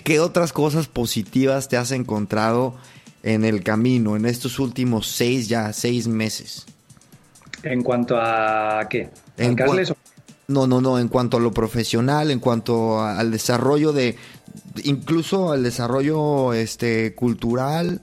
¿Qué 0.02 0.18
otras 0.18 0.52
cosas 0.52 0.88
positivas 0.88 1.68
te 1.68 1.76
has 1.76 1.92
encontrado 1.92 2.74
en 3.22 3.44
el 3.44 3.62
camino 3.62 4.16
en 4.16 4.26
estos 4.26 4.58
últimos 4.58 5.06
seis 5.06 5.48
ya, 5.48 5.72
seis 5.72 6.08
meses? 6.08 6.66
¿En 7.62 7.82
cuanto 7.82 8.16
a 8.20 8.86
qué? 8.90 9.08
¿En 9.38 9.56
no, 10.46 10.66
no, 10.66 10.82
no, 10.82 10.98
en 10.98 11.08
cuanto 11.08 11.38
a 11.38 11.40
lo 11.40 11.52
profesional, 11.52 12.30
en 12.30 12.38
cuanto 12.38 13.00
al 13.02 13.30
desarrollo 13.30 13.92
de, 13.92 14.16
incluso 14.84 15.52
al 15.52 15.62
desarrollo 15.62 16.52
este, 16.52 17.14
cultural, 17.14 18.00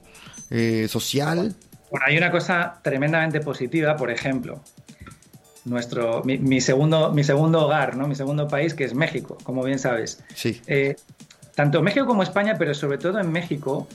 eh, 0.49 0.87
social. 0.89 1.55
Bueno, 1.89 2.05
hay 2.07 2.17
una 2.17 2.31
cosa 2.31 2.79
tremendamente 2.81 3.39
positiva, 3.39 3.95
por 3.97 4.11
ejemplo, 4.11 4.61
nuestro, 5.65 6.23
mi, 6.23 6.61
segundo, 6.61 7.11
mi 7.11 7.23
segundo 7.23 7.65
hogar, 7.65 7.95
¿no? 7.95 8.07
mi 8.07 8.15
segundo 8.15 8.47
país, 8.47 8.73
que 8.73 8.83
es 8.83 8.93
México, 8.93 9.37
como 9.43 9.63
bien 9.63 9.79
sabes. 9.79 10.23
Sí. 10.33 10.61
Eh, 10.67 10.95
tanto 11.55 11.81
México 11.81 12.05
como 12.05 12.23
España, 12.23 12.55
pero 12.57 12.73
sobre 12.73 12.97
todo 12.97 13.19
en 13.19 13.31
México, 13.31 13.87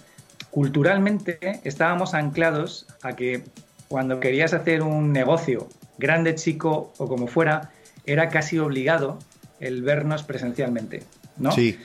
culturalmente 0.50 1.60
estábamos 1.64 2.14
anclados 2.14 2.86
a 3.02 3.16
que 3.16 3.44
cuando 3.88 4.20
querías 4.20 4.52
hacer 4.52 4.82
un 4.82 5.12
negocio, 5.12 5.68
grande, 5.98 6.34
chico 6.34 6.92
o 6.98 7.08
como 7.08 7.26
fuera, 7.26 7.70
era 8.04 8.28
casi 8.28 8.58
obligado 8.58 9.18
el 9.60 9.82
vernos 9.82 10.22
presencialmente, 10.22 11.02
¿no? 11.36 11.52
Sí. 11.52 11.78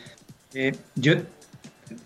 Eh, 0.53 0.75
yo 0.95 1.13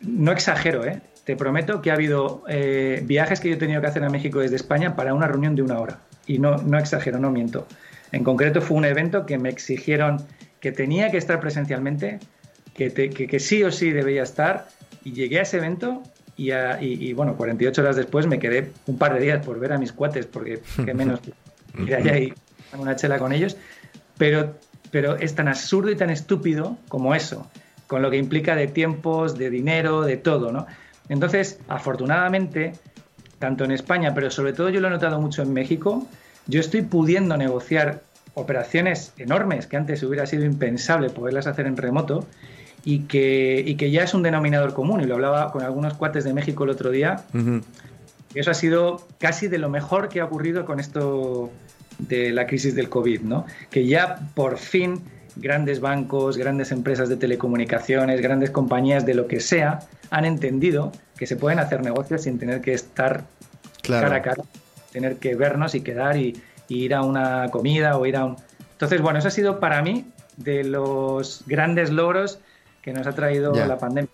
no 0.02 0.32
exagero, 0.32 0.86
¿eh? 0.86 1.02
Te 1.24 1.36
prometo 1.36 1.82
que 1.82 1.90
ha 1.90 1.96
habido 1.96 2.44
eh, 2.48 3.02
viajes 3.04 3.40
que 3.40 3.50
yo 3.50 3.56
he 3.56 3.58
tenido 3.58 3.82
que 3.82 3.88
hacer 3.88 4.04
a 4.04 4.10
México 4.10 4.40
desde 4.40 4.56
España 4.56 4.96
para 4.96 5.14
una 5.14 5.28
reunión 5.28 5.56
de 5.56 5.64
una 5.64 5.80
hora. 5.80 6.00
Y 6.28 6.40
no, 6.40 6.58
no 6.58 6.78
exagero, 6.78 7.20
no 7.20 7.32
miento. 7.32 7.68
En 8.12 8.24
concreto 8.24 8.62
fue 8.62 8.78
un 8.78 8.86
evento 8.86 9.26
que 9.26 9.38
me 9.38 9.50
exigieron 9.50 10.22
que 10.60 10.72
tenía 10.72 11.10
que 11.12 11.18
estar 11.18 11.40
presencialmente, 11.40 12.20
que, 12.76 12.92
que, 12.92 13.40
sí 13.40 13.64
o 13.64 13.72
sí 13.72 13.92
debía 13.92 14.24
estar. 14.24 14.68
Y 15.04 15.14
llegué 15.14 15.40
a 15.40 15.44
ese 15.44 15.58
evento 15.58 16.04
y, 16.38 16.52
y, 16.52 17.14
bueno, 17.14 17.36
48 17.36 17.82
horas 17.82 17.96
después 17.96 18.28
me 18.28 18.40
quedé 18.40 18.72
un 18.86 18.98
par 18.98 19.14
de 19.14 19.20
días 19.20 19.44
por 19.46 19.60
ver 19.60 19.74
a 19.74 19.78
mis 19.78 19.92
cuates, 19.92 20.26
porque 20.28 20.62
qué 20.84 20.94
menos 20.94 21.20
que 21.86 21.96
allá 21.96 22.18
y 22.18 22.34
una 22.78 22.96
chela 22.96 23.18
con 23.18 23.34
ellos. 23.34 23.58
Pero, 24.18 24.56
pero 24.92 25.18
es 25.18 25.34
tan 25.34 25.48
absurdo 25.48 25.90
y 25.90 25.96
tan 25.96 26.10
estúpido 26.12 26.78
como 26.88 27.16
eso 27.16 27.50
con 27.88 28.02
lo 28.02 28.10
que 28.10 28.18
implica 28.18 28.56
de 28.56 28.68
tiempos, 28.68 29.38
de 29.38 29.50
dinero, 29.50 30.02
de 30.02 30.18
todo, 30.18 30.52
¿no? 30.52 30.66
Entonces, 31.10 31.60
afortunadamente, 31.68 32.74
tanto 33.40 33.64
en 33.64 33.72
España, 33.72 34.14
pero 34.14 34.32
sobre 34.32 34.54
todo 34.54 34.70
yo 34.70 34.80
lo 34.80 34.88
he 34.88 34.92
notado 34.92 35.22
mucho 35.22 35.44
en 35.44 35.54
México, 35.54 36.08
yo 36.48 36.60
estoy 36.60 36.82
pudiendo 36.82 37.38
negociar 37.38 38.02
operaciones 38.34 39.14
enormes 39.18 39.68
que 39.68 39.78
antes 39.78 40.04
hubiera 40.04 40.26
sido 40.26 40.46
impensable 40.46 41.10
poderlas 41.10 41.48
hacer 41.48 41.68
en 41.68 41.78
remoto 41.78 42.26
y 42.84 43.00
que, 43.02 43.64
y 43.66 43.76
que 43.76 43.92
ya 43.92 44.04
es 44.04 44.14
un 44.14 44.24
denominador 44.24 44.74
común. 44.74 45.02
Y 45.02 45.06
lo 45.06 45.16
hablaba 45.16 45.52
con 45.52 45.64
algunos 45.64 45.94
cuates 45.96 46.24
de 46.24 46.34
México 46.34 46.64
el 46.66 46.70
otro 46.72 46.92
día. 46.92 47.24
y 47.34 48.40
eso 48.40 48.52
ha 48.52 48.54
sido 48.54 49.08
casi 49.20 49.48
de 49.48 49.58
lo 49.58 49.70
mejor 49.70 50.10
que 50.10 50.22
ha 50.22 50.26
ocurrido 50.26 50.66
con 50.66 50.80
esto 50.80 51.52
de 51.98 52.32
la 52.32 52.46
crisis 52.46 52.76
del 52.76 52.90
COVID, 52.90 53.22
¿no? 53.22 53.46
Que 53.72 53.88
ya 53.88 54.20
por 54.36 54.58
fin 54.58 55.02
grandes 55.36 55.80
bancos, 55.80 56.38
grandes 56.38 56.72
empresas 56.72 57.10
de 57.10 57.18
telecomunicaciones, 57.18 58.22
grandes 58.22 58.52
compañías 58.52 59.06
de 59.06 59.14
lo 59.14 59.28
que 59.28 59.40
sea, 59.40 59.80
han 60.10 60.26
entendido 60.26 60.92
que 61.18 61.28
se 61.28 61.36
pueden 61.36 61.60
hacer 61.60 61.82
negocios 61.82 62.24
sin 62.24 62.40
tener 62.40 62.62
que 62.62 62.74
estar 62.74 63.24
cara 63.82 64.16
a 64.16 64.22
cara, 64.22 64.44
tener 64.92 65.18
que 65.18 65.36
vernos 65.36 65.76
y 65.76 65.82
quedar 65.82 66.18
y, 66.18 66.42
ir 66.68 66.96
a 66.96 67.04
una 67.04 67.50
comida 67.52 67.96
o 67.96 68.08
ir 68.08 68.18
a 68.18 68.26
un... 68.26 68.38
Entonces, 68.72 69.00
bueno, 69.00 69.20
eso 69.20 69.28
ha 69.28 69.32
sido 69.32 69.60
para 69.60 69.84
mí 69.84 70.06
de 70.38 70.64
los 70.64 71.44
grandes 71.46 71.92
logros 71.92 72.40
que 72.82 72.92
nos 72.92 73.06
ha 73.06 73.14
traído 73.14 73.54
la 73.54 73.78
pandemia. 73.78 74.10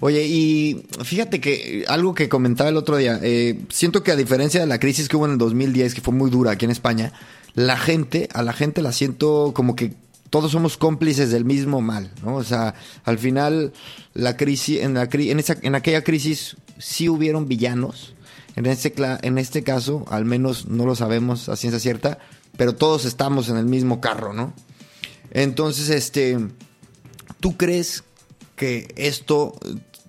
Oye, 0.00 0.26
y 0.26 0.84
fíjate 1.04 1.40
que 1.40 1.84
algo 1.88 2.14
que 2.14 2.28
comentaba 2.28 2.68
el 2.68 2.76
otro 2.76 2.96
día, 2.96 3.20
eh, 3.22 3.60
siento 3.70 4.02
que 4.02 4.10
a 4.10 4.16
diferencia 4.16 4.60
de 4.60 4.66
la 4.66 4.80
crisis 4.80 5.08
que 5.08 5.16
hubo 5.16 5.26
en 5.26 5.32
el 5.32 5.38
2010, 5.38 5.94
que 5.94 6.00
fue 6.00 6.12
muy 6.12 6.28
dura 6.28 6.50
aquí 6.50 6.64
en 6.64 6.72
España, 6.72 7.12
la 7.54 7.78
gente, 7.78 8.28
a 8.34 8.42
la 8.42 8.52
gente 8.52 8.82
la 8.82 8.92
siento 8.92 9.52
como 9.54 9.76
que 9.76 9.94
todos 10.32 10.52
somos 10.52 10.78
cómplices 10.78 11.30
del 11.30 11.44
mismo 11.44 11.82
mal, 11.82 12.10
¿no? 12.24 12.36
O 12.36 12.42
sea, 12.42 12.74
al 13.04 13.18
final 13.18 13.74
la 14.14 14.38
crisis, 14.38 14.80
en, 14.80 14.94
la, 14.94 15.06
en, 15.12 15.38
esa, 15.38 15.58
en 15.60 15.74
aquella 15.74 16.02
crisis 16.02 16.56
sí 16.78 17.10
hubieron 17.10 17.48
villanos. 17.48 18.14
En 18.56 18.64
este, 18.64 18.94
en 18.96 19.36
este 19.36 19.62
caso, 19.62 20.06
al 20.08 20.24
menos 20.24 20.68
no 20.68 20.86
lo 20.86 20.96
sabemos 20.96 21.50
a 21.50 21.56
ciencia 21.56 21.78
cierta, 21.78 22.18
pero 22.56 22.74
todos 22.74 23.04
estamos 23.04 23.50
en 23.50 23.58
el 23.58 23.66
mismo 23.66 24.00
carro, 24.00 24.32
¿no? 24.32 24.54
Entonces, 25.32 25.90
este, 25.90 26.38
¿tú 27.40 27.58
crees 27.58 28.02
que 28.56 28.90
esto, 28.96 29.52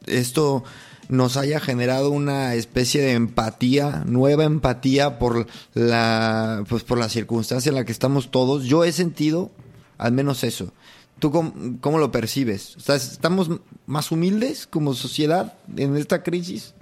esto 0.05 0.63
nos 1.09 1.35
haya 1.35 1.59
generado 1.59 2.11
una 2.11 2.55
especie 2.55 3.01
de 3.01 3.11
empatía, 3.11 4.03
nueva 4.05 4.45
empatía 4.45 5.19
por 5.19 5.47
la, 5.73 6.63
pues 6.69 6.83
por 6.83 6.97
la 6.97 7.09
circunstancia 7.09 7.71
en 7.71 7.75
la 7.75 7.83
que 7.83 7.91
estamos 7.91 8.31
todos? 8.31 8.63
Yo 8.63 8.85
he 8.85 8.93
sentido 8.93 9.51
al 9.97 10.11
menos 10.11 10.43
eso. 10.43 10.73
¿Tú 11.19 11.31
cómo, 11.31 11.97
lo 11.99 12.11
percibes? 12.11 12.75
¿Estamos 12.89 13.49
más 13.85 14.11
humildes 14.11 14.67
como 14.67 14.93
sociedad 14.93 15.53
en 15.77 15.95
esta 15.95 16.23
crisis? 16.23 16.73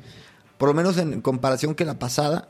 Por 0.57 0.69
lo 0.69 0.73
menos 0.73 0.97
en 0.97 1.21
comparación 1.21 1.75
que 1.75 1.85
la 1.85 1.99
pasada. 1.99 2.47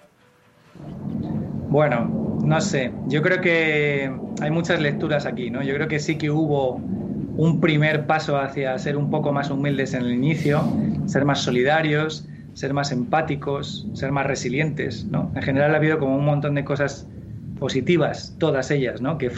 Bueno, 1.70 2.40
no 2.44 2.62
sé. 2.62 2.94
Yo 3.08 3.22
creo 3.22 3.42
que 3.42 4.12
hay 4.42 4.52
muchas 4.52 4.80
lecturas 4.80 5.26
aquí, 5.26 5.50
¿no? 5.50 5.64
Yo 5.64 5.74
creo 5.76 5.88
que 5.88 6.00
sí 6.00 6.18
que 6.18 6.30
hubo 6.30 6.76
un 6.76 7.60
primer 7.60 8.08
paso 8.08 8.38
hacia 8.38 8.78
ser 8.78 8.98
un 8.98 9.10
poco 9.10 9.32
más 9.32 9.50
humildes 9.50 9.94
en 9.94 10.04
el 10.04 10.12
inicio, 10.12 10.62
ser 11.08 11.26
más 11.26 11.42
solidarios, 11.42 12.28
ser 12.54 12.74
más 12.74 12.92
empáticos, 12.92 13.88
ser 13.94 14.12
más 14.12 14.28
resilientes, 14.28 15.06
¿no? 15.06 15.32
En 15.36 15.42
general 15.42 15.74
ha 15.74 15.78
habido 15.78 16.00
como 16.00 16.16
un 16.16 16.26
montón 16.26 16.56
de 16.56 16.64
cosas 16.64 17.08
positivas, 17.62 18.36
todas 18.40 18.72
ellas, 18.72 19.02
¿no? 19.02 19.20
que, 19.20 19.32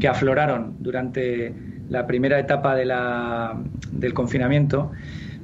que 0.00 0.08
afloraron 0.08 0.74
durante 0.80 1.54
la 1.88 2.04
primera 2.04 2.40
etapa 2.40 2.74
de 2.74 2.84
la, 2.84 3.56
del 3.92 4.12
confinamiento, 4.12 4.90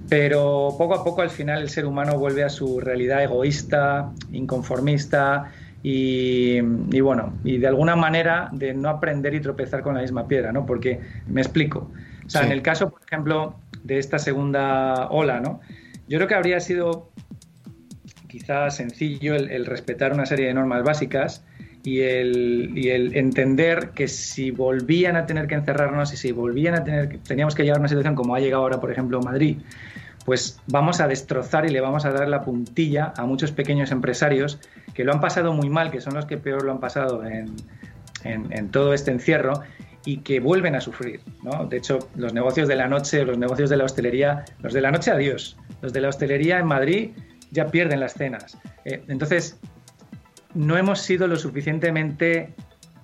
pero 0.09 0.75
poco 0.77 0.95
a 0.97 1.05
poco 1.05 1.23
al 1.23 1.31
final 1.31 1.63
el 1.63 1.69
ser 1.69 1.87
humano 1.87 2.19
vuelve 2.19 2.43
a 2.43 2.49
su 2.49 2.81
realidad 2.81 3.23
egoísta, 3.23 4.11
inconformista 4.33 5.53
y, 5.85 6.61
bueno, 7.01 7.35
y 7.45 7.59
de 7.59 7.69
alguna 7.69 7.95
manera 7.95 8.49
de 8.51 8.75
no 8.75 8.89
aprender 8.89 9.33
y 9.35 9.41
tropezar 9.41 9.83
con 9.83 9.95
la 9.95 10.01
misma 10.01 10.27
piedra, 10.27 10.51
¿no? 10.51 10.67
Porque 10.67 10.99
me 11.29 11.41
explico. 11.41 11.93
O 12.27 12.29
sea, 12.29 12.45
en 12.45 12.51
el 12.51 12.61
caso, 12.61 12.91
por 12.91 13.03
ejemplo, 13.07 13.55
de 13.85 13.99
esta 13.99 14.19
segunda 14.19 15.07
ola, 15.11 15.39
¿no? 15.39 15.61
Yo 16.09 16.19
creo 16.19 16.27
que 16.27 16.35
habría 16.35 16.59
sido 16.59 17.13
quizás 18.27 18.75
sencillo 18.75 19.37
el 19.37 19.65
respetar 19.65 20.13
una 20.13 20.27
serie 20.27 20.49
de 20.49 20.55
normas 20.55 20.83
básicas 20.83 21.45
y 21.83 22.01
el, 22.01 22.73
y 22.75 22.91
el 22.91 23.17
entender 23.17 23.91
que 23.91 24.09
si 24.09 24.51
volvían 24.51 25.17
a 25.17 25.27
tener 25.27 25.47
que 25.47 25.55
encerrarnos 25.55 26.13
y 26.13 26.17
si 26.17 26.33
volvían 26.33 26.75
a 26.75 26.85
tener 26.85 27.19
teníamos 27.27 27.55
que 27.55 27.63
llegar 27.63 27.79
a 27.79 27.81
una 27.81 27.89
situación 27.89 28.15
como 28.15 28.35
ha 28.35 28.41
llegado 28.41 28.63
ahora, 28.63 28.81
por 28.81 28.91
ejemplo, 28.91 29.21
Madrid, 29.21 29.59
pues 30.25 30.61
vamos 30.67 31.01
a 31.01 31.09
destrozar 31.09 31.67
y 31.67 31.71
le 31.71 31.81
vamos 31.81 32.05
a 32.05 32.13
dar 32.13 32.29
la 32.29 32.43
puntilla 32.43 33.13
a 33.17 33.25
muchos 33.25 33.53
pequeños 33.53 33.91
empresarios 33.91 34.59
que 34.95 35.05
lo 35.05 35.13
han 35.13 35.21
pasado 35.21 35.53
muy 35.55 35.71
mal, 35.71 35.91
que 35.91 36.01
son 36.01 36.15
los 36.15 36.27
que 36.27 36.37
peor 36.37 36.65
lo 36.65 36.73
han 36.73 36.81
pasado 36.81 37.25
en, 37.25 37.57
en, 38.25 38.69
todo 38.69 38.93
este 38.93 39.11
encierro 39.11 39.63
y 40.05 40.19
que 40.19 40.41
vuelven 40.41 40.75
a 40.75 40.81
sufrir. 40.81 41.21
¿no? 41.43 41.67
De 41.67 41.79
hecho, 41.79 41.99
los 42.17 42.35
negocios 42.35 42.69
de 42.69 42.77
la 42.77 42.87
noche, 42.87 43.25
los 43.25 43.39
negocios 43.39 43.71
de 43.71 43.77
la 43.77 43.85
hostelería, 43.85 44.45
los 44.61 44.73
de 44.73 44.81
la 44.83 44.91
noche 44.91 45.11
adiós, 45.11 45.57
los 45.81 45.93
de 45.93 46.01
la 46.01 46.09
hostelería 46.09 46.59
en 46.59 46.67
Madrid 46.67 47.11
ya 47.51 47.67
pierden 47.67 48.01
las 48.01 48.15
cenas. 48.15 48.59
Eh, 48.85 49.03
entonces, 49.09 49.59
no 50.55 50.77
hemos 50.77 51.01
sido 51.01 51.27
lo 51.27 51.37
suficientemente 51.37 52.55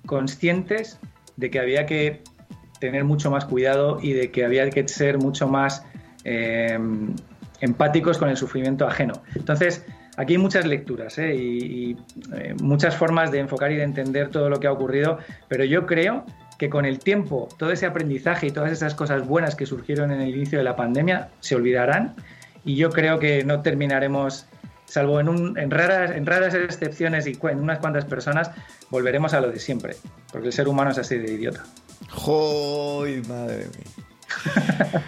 conscientes 0.05 0.99
de 1.35 1.49
que 1.49 1.59
había 1.59 1.85
que 1.85 2.21
tener 2.79 3.03
mucho 3.03 3.31
más 3.31 3.45
cuidado 3.45 3.99
y 4.01 4.13
de 4.13 4.31
que 4.31 4.45
había 4.45 4.69
que 4.69 4.87
ser 4.87 5.17
mucho 5.17 5.47
más 5.47 5.83
eh, 6.23 6.77
empáticos 7.61 8.17
con 8.17 8.29
el 8.29 8.37
sufrimiento 8.37 8.85
ajeno. 8.85 9.13
Entonces, 9.35 9.85
aquí 10.17 10.33
hay 10.33 10.39
muchas 10.39 10.65
lecturas 10.65 11.17
¿eh? 11.17 11.35
y, 11.35 11.97
eh, 12.35 12.55
muchas 12.61 12.95
formas 12.95 13.31
de 13.31 13.39
enfocar 13.39 13.71
y 13.71 13.77
de 13.77 13.83
entender 13.83 14.29
todo 14.29 14.49
lo 14.49 14.59
que 14.59 14.67
ha 14.67 14.71
ocurrido, 14.71 15.19
pero 15.47 15.63
yo 15.63 15.85
creo 15.85 16.25
que 16.57 16.69
con 16.69 16.85
el 16.85 16.99
tiempo 16.99 17.47
todo 17.57 17.71
ese 17.71 17.85
aprendizaje 17.85 18.47
y 18.47 18.51
todas 18.51 18.71
esas 18.71 18.95
cosas 18.95 19.27
buenas 19.27 19.55
que 19.55 19.65
surgieron 19.65 20.11
en 20.11 20.21
el 20.21 20.35
inicio 20.35 20.57
de 20.57 20.63
la 20.63 20.75
pandemia 20.75 21.29
se 21.39 21.55
olvidarán 21.55 22.15
y 22.65 22.75
yo 22.75 22.89
creo 22.89 23.19
que 23.19 23.43
no 23.43 23.61
terminaremos 23.61 24.47
salvo 24.87 25.19
en, 25.19 25.69
raras, 25.69 26.11
en 26.11 26.25
raras 26.25 26.53
excepciones 26.53 27.27
y 27.27 27.37
en 27.43 27.59
unas 27.59 27.79
cuantas 27.79 28.05
personas, 28.05 28.51
volveremos 28.89 29.33
a 29.33 29.41
lo 29.41 29.51
de 29.51 29.59
siempre, 29.59 29.95
porque 30.31 30.47
el 30.47 30.53
ser 30.53 30.67
humano 30.67 30.91
es 30.91 30.97
así 30.97 31.17
de 31.17 31.33
idiota. 31.33 31.63
¡Joy, 32.09 33.21
madre 33.27 33.67
mía! 33.67 35.03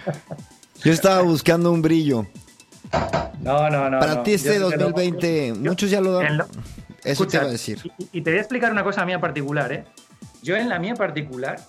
Yo 0.84 0.92
estaba 0.92 1.22
buscando 1.22 1.72
un 1.72 1.82
brillo. 1.82 2.26
No, 3.40 3.70
no, 3.70 3.90
no. 3.90 4.00
Para 4.00 4.22
ti 4.22 4.34
este 4.34 4.58
2020, 4.58 5.54
muchos 5.54 5.90
ya 5.90 6.00
lo 6.00 6.12
dan. 6.12 6.42
Eso 7.04 7.26
te 7.26 7.36
iba 7.36 7.46
a 7.46 7.50
decir. 7.50 7.90
Y, 8.12 8.20
te 8.20 8.30
voy 8.30 8.38
a 8.38 8.42
explicar 8.42 8.70
una 8.70 8.84
cosa 8.84 9.04
mía 9.06 9.20
particular, 9.20 9.72
¿eh? 9.72 9.84
Yo 10.42 10.56
en 10.56 10.68
la 10.68 10.78
mía 10.78 10.94
particular, 10.94 11.60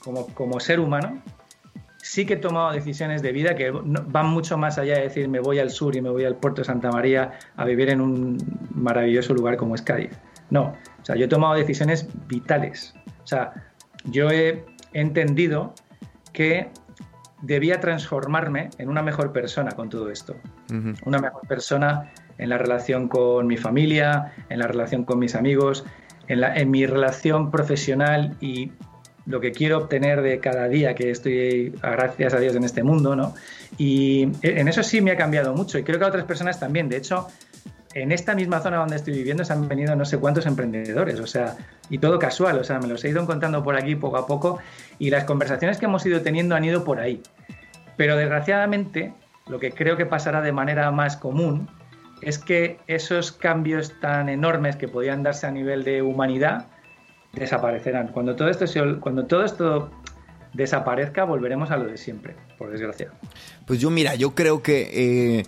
como, 0.00 0.26
como 0.28 0.60
ser 0.60 0.80
humano, 0.80 1.22
sí 2.02 2.26
que 2.26 2.34
he 2.34 2.36
tomado 2.36 2.72
decisiones 2.72 3.22
de 3.22 3.32
vida 3.32 3.54
que 3.54 3.70
van 3.70 4.26
mucho 4.26 4.56
más 4.56 4.78
allá 4.78 4.96
de 4.96 5.02
decir 5.02 5.28
me 5.28 5.40
voy 5.40 5.58
al 5.58 5.70
sur 5.70 5.94
y 5.96 6.00
me 6.00 6.10
voy 6.10 6.24
al 6.24 6.36
puerto 6.36 6.62
de 6.62 6.66
Santa 6.66 6.90
María 6.90 7.32
a 7.56 7.64
vivir 7.64 7.90
en 7.90 8.00
un 8.00 8.38
maravilloso 8.74 9.34
lugar 9.34 9.56
como 9.56 9.74
es 9.74 9.82
Cádiz. 9.82 10.18
No, 10.50 10.74
o 11.00 11.04
sea, 11.04 11.16
yo 11.16 11.26
he 11.26 11.28
tomado 11.28 11.54
decisiones 11.54 12.08
vitales. 12.26 12.94
O 13.22 13.26
sea, 13.26 13.52
yo 14.04 14.30
he 14.30 14.64
entendido 14.92 15.74
que 16.32 16.70
debía 17.42 17.80
transformarme 17.80 18.70
en 18.78 18.88
una 18.88 19.02
mejor 19.02 19.32
persona 19.32 19.72
con 19.72 19.88
todo 19.88 20.10
esto. 20.10 20.36
Una 21.04 21.18
mejor 21.18 21.46
persona 21.46 22.12
en 22.38 22.48
la 22.48 22.58
relación 22.58 23.08
con 23.08 23.46
mi 23.46 23.56
familia, 23.56 24.32
en 24.48 24.58
la 24.58 24.66
relación 24.66 25.04
con 25.04 25.18
mis 25.18 25.34
amigos, 25.34 25.84
en, 26.28 26.40
la, 26.40 26.54
en 26.54 26.70
mi 26.70 26.86
relación 26.86 27.50
profesional 27.50 28.36
y 28.40 28.72
lo 29.26 29.40
que 29.40 29.52
quiero 29.52 29.78
obtener 29.78 30.22
de 30.22 30.40
cada 30.40 30.68
día 30.68 30.94
que 30.94 31.10
estoy, 31.10 31.70
gracias 31.82 32.34
a 32.34 32.40
Dios, 32.40 32.56
en 32.56 32.64
este 32.64 32.82
mundo, 32.82 33.14
¿no? 33.16 33.34
Y 33.78 34.28
en 34.42 34.68
eso 34.68 34.82
sí 34.82 35.00
me 35.00 35.10
ha 35.12 35.16
cambiado 35.16 35.54
mucho 35.54 35.78
y 35.78 35.82
creo 35.82 35.98
que 35.98 36.04
a 36.04 36.08
otras 36.08 36.24
personas 36.24 36.58
también. 36.58 36.88
De 36.88 36.96
hecho, 36.96 37.28
en 37.94 38.12
esta 38.12 38.34
misma 38.34 38.60
zona 38.60 38.78
donde 38.78 38.96
estoy 38.96 39.14
viviendo 39.14 39.44
se 39.44 39.52
han 39.52 39.68
venido 39.68 39.96
no 39.96 40.04
sé 40.04 40.18
cuántos 40.18 40.46
emprendedores, 40.46 41.18
o 41.20 41.26
sea, 41.26 41.56
y 41.88 41.98
todo 41.98 42.18
casual, 42.18 42.58
o 42.58 42.64
sea, 42.64 42.78
me 42.78 42.86
los 42.86 43.04
he 43.04 43.08
ido 43.08 43.20
encontrando 43.20 43.62
por 43.62 43.76
aquí 43.76 43.96
poco 43.96 44.16
a 44.16 44.26
poco 44.26 44.58
y 44.98 45.10
las 45.10 45.24
conversaciones 45.24 45.78
que 45.78 45.86
hemos 45.86 46.04
ido 46.06 46.20
teniendo 46.22 46.54
han 46.54 46.64
ido 46.64 46.84
por 46.84 47.00
ahí. 47.00 47.22
Pero 47.96 48.16
desgraciadamente, 48.16 49.12
lo 49.48 49.58
que 49.58 49.72
creo 49.72 49.96
que 49.96 50.06
pasará 50.06 50.40
de 50.40 50.52
manera 50.52 50.90
más 50.90 51.16
común 51.16 51.68
es 52.22 52.38
que 52.38 52.78
esos 52.86 53.32
cambios 53.32 53.98
tan 54.00 54.28
enormes 54.28 54.76
que 54.76 54.88
podían 54.88 55.22
darse 55.22 55.46
a 55.46 55.50
nivel 55.50 55.84
de 55.84 56.02
humanidad, 56.02 56.66
desaparecerán. 57.32 58.08
Cuando 58.08 58.36
todo 58.36 58.48
esto, 58.48 58.64
cuando 59.00 59.26
todo 59.26 59.44
esto 59.44 59.90
desaparezca, 60.52 61.24
volveremos 61.24 61.70
a 61.70 61.76
lo 61.76 61.86
de 61.86 61.96
siempre, 61.96 62.36
por 62.58 62.70
desgracia. 62.70 63.10
Pues 63.66 63.80
yo, 63.80 63.90
mira, 63.90 64.14
yo 64.14 64.34
creo 64.34 64.62
que 64.62 65.38
eh, 65.38 65.44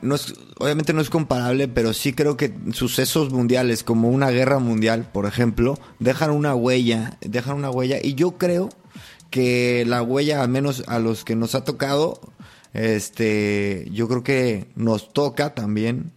no 0.00 0.16
es, 0.16 0.34
obviamente 0.58 0.92
no 0.92 1.00
es 1.00 1.10
comparable, 1.10 1.68
pero 1.68 1.92
sí 1.92 2.12
creo 2.12 2.36
que 2.36 2.52
sucesos 2.72 3.32
mundiales 3.32 3.84
como 3.84 4.10
una 4.10 4.30
guerra 4.30 4.58
mundial, 4.58 5.08
por 5.12 5.26
ejemplo, 5.26 5.78
dejan 6.00 6.30
una 6.30 6.54
huella, 6.54 7.16
dejan 7.20 7.56
una 7.56 7.70
huella, 7.70 7.98
y 8.02 8.14
yo 8.14 8.32
creo 8.32 8.68
que 9.30 9.84
la 9.86 10.02
huella, 10.02 10.42
al 10.42 10.48
menos 10.48 10.84
a 10.88 10.98
los 10.98 11.24
que 11.24 11.36
nos 11.36 11.54
ha 11.54 11.64
tocado, 11.64 12.20
este, 12.74 13.88
yo 13.92 14.08
creo 14.08 14.22
que 14.22 14.66
nos 14.74 15.12
toca 15.12 15.54
también, 15.54 16.12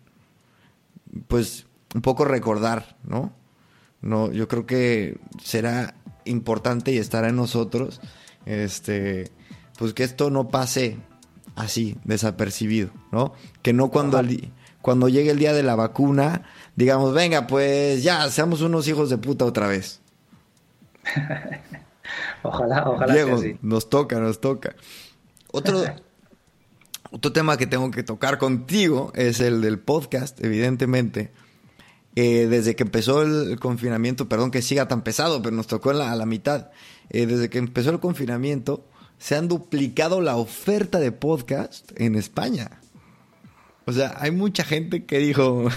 pues, 1.27 1.65
un 1.93 2.01
poco 2.01 2.25
recordar, 2.25 2.97
¿no? 3.05 3.31
No, 4.05 4.31
yo 4.31 4.47
creo 4.47 4.67
que 4.67 5.17
será 5.43 5.95
importante 6.25 6.91
y 6.91 6.99
estará 6.99 7.29
en 7.29 7.35
nosotros, 7.35 8.01
este, 8.45 9.31
pues 9.79 9.95
que 9.95 10.03
esto 10.03 10.29
no 10.29 10.49
pase 10.49 10.97
así, 11.55 11.97
desapercibido, 12.03 12.91
¿no? 13.11 13.33
Que 13.63 13.73
no 13.73 13.89
cuando, 13.89 14.21
cuando 14.83 15.09
llegue 15.09 15.31
el 15.31 15.39
día 15.39 15.53
de 15.53 15.63
la 15.63 15.75
vacuna, 15.75 16.43
digamos, 16.75 17.15
venga, 17.15 17.47
pues 17.47 18.03
ya, 18.03 18.29
seamos 18.29 18.61
unos 18.61 18.87
hijos 18.87 19.09
de 19.09 19.17
puta 19.17 19.43
otra 19.43 19.67
vez. 19.67 20.01
ojalá, 22.43 22.87
ojalá. 22.87 23.11
Diego, 23.11 23.41
nos 23.63 23.89
toca, 23.89 24.19
nos 24.19 24.39
toca. 24.39 24.75
Otro, 25.51 25.83
otro 27.11 27.33
tema 27.33 27.57
que 27.57 27.65
tengo 27.65 27.89
que 27.89 28.03
tocar 28.03 28.37
contigo 28.37 29.11
es 29.15 29.39
el 29.39 29.61
del 29.61 29.79
podcast, 29.79 30.43
evidentemente. 30.43 31.31
Eh, 32.15 32.47
desde 32.49 32.75
que 32.75 32.83
empezó 32.83 33.23
el, 33.23 33.59
confinamiento, 33.59 34.29
perdón 34.29 34.49
que 34.49 34.61
siga 34.61 34.87
tan 34.87 35.03
pesado, 35.03 35.41
pero 35.41 35.55
nos 35.55 35.67
tocó 35.67 35.89
a 35.89 35.93
la 35.93 36.25
mitad, 36.25 36.69
eh, 37.09 37.25
desde 37.25 37.49
que 37.49 37.57
empezó 37.57 37.89
el 37.89 37.99
confinamiento, 37.99 38.85
se 39.17 39.35
han 39.35 39.47
duplicado 39.47 40.21
la 40.21 40.37
oferta 40.37 40.99
de 40.99 41.11
podcast 41.11 41.91
en 41.95 42.15
España. 42.15 42.79
O 43.85 43.91
sea, 43.91 44.15
hay 44.19 44.31
mucha 44.31 44.63
gente 44.63 45.05
que 45.05 45.19
dijo, 45.19 45.67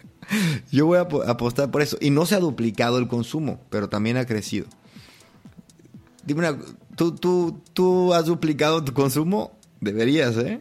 yo 0.70 0.86
voy 0.86 0.98
a 0.98 1.02
apostar 1.02 1.70
por 1.70 1.82
eso. 1.82 1.96
Y 2.00 2.10
no 2.10 2.26
se 2.26 2.34
ha 2.34 2.40
duplicado 2.40 2.98
el 2.98 3.08
consumo, 3.08 3.60
pero 3.70 3.88
también 3.88 4.16
ha 4.16 4.26
crecido. 4.26 4.66
Dime 6.24 6.40
una, 6.40 6.58
¿tú, 6.94 7.14
tú, 7.14 7.62
tú 7.72 8.14
has 8.14 8.26
duplicado 8.26 8.84
tu 8.84 8.92
consumo? 8.92 9.58
Deberías, 9.80 10.36
¿eh? 10.36 10.60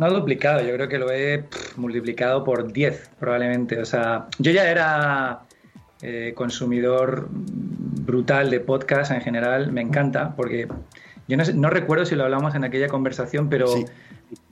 No 0.00 0.10
duplicado, 0.10 0.62
yo 0.62 0.72
creo 0.72 0.88
que 0.88 0.98
lo 0.98 1.12
he 1.12 1.44
multiplicado 1.76 2.42
por 2.42 2.72
10 2.72 3.10
probablemente. 3.18 3.78
O 3.78 3.84
sea, 3.84 4.28
yo 4.38 4.50
ya 4.50 4.70
era 4.70 5.40
eh, 6.00 6.32
consumidor 6.34 7.28
brutal 7.30 8.48
de 8.48 8.60
podcast 8.60 9.12
en 9.12 9.20
general, 9.20 9.70
me 9.72 9.82
encanta, 9.82 10.34
porque 10.34 10.68
yo 11.28 11.36
no, 11.36 11.68
recuerdo 11.68 12.06
si 12.06 12.14
lo 12.14 12.24
hablamos 12.24 12.54
en 12.54 12.64
aquella 12.64 12.88
conversación, 12.88 13.50
pero, 13.50 13.66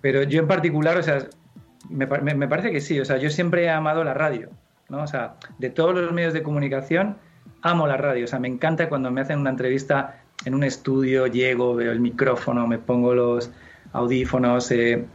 pero 0.02 0.22
yo 0.22 0.38
en 0.38 0.48
particular, 0.48 0.98
o 0.98 1.02
sea, 1.02 1.26
me, 1.88 2.04
me, 2.06 2.46
parece 2.46 2.70
que 2.70 2.82
sí, 2.82 3.00
o 3.00 3.06
sea, 3.06 3.16
yo 3.16 3.30
siempre 3.30 3.64
he 3.64 3.70
amado 3.70 4.04
la 4.04 4.12
radio, 4.12 4.50
¿no? 4.90 5.02
O 5.02 5.06
sea, 5.06 5.36
de 5.58 5.70
todos 5.70 5.94
los 5.94 6.12
medios 6.12 6.34
de 6.34 6.42
comunicación, 6.42 7.16
amo 7.62 7.86
la 7.86 7.96
radio, 7.96 8.26
o 8.26 8.28
sea, 8.28 8.38
me 8.38 8.48
encanta 8.48 8.90
cuando 8.90 9.10
me 9.10 9.22
hacen 9.22 9.38
una 9.38 9.48
entrevista 9.48 10.20
en 10.44 10.54
un 10.54 10.62
estudio, 10.62 11.26
llego, 11.26 11.74
veo 11.74 11.90
el 11.90 12.00
micrófono, 12.00 12.66
me 12.66 12.78
pongo 12.78 13.14
los 13.14 13.50
audífonos, 13.94 14.70
eh, 14.72 15.06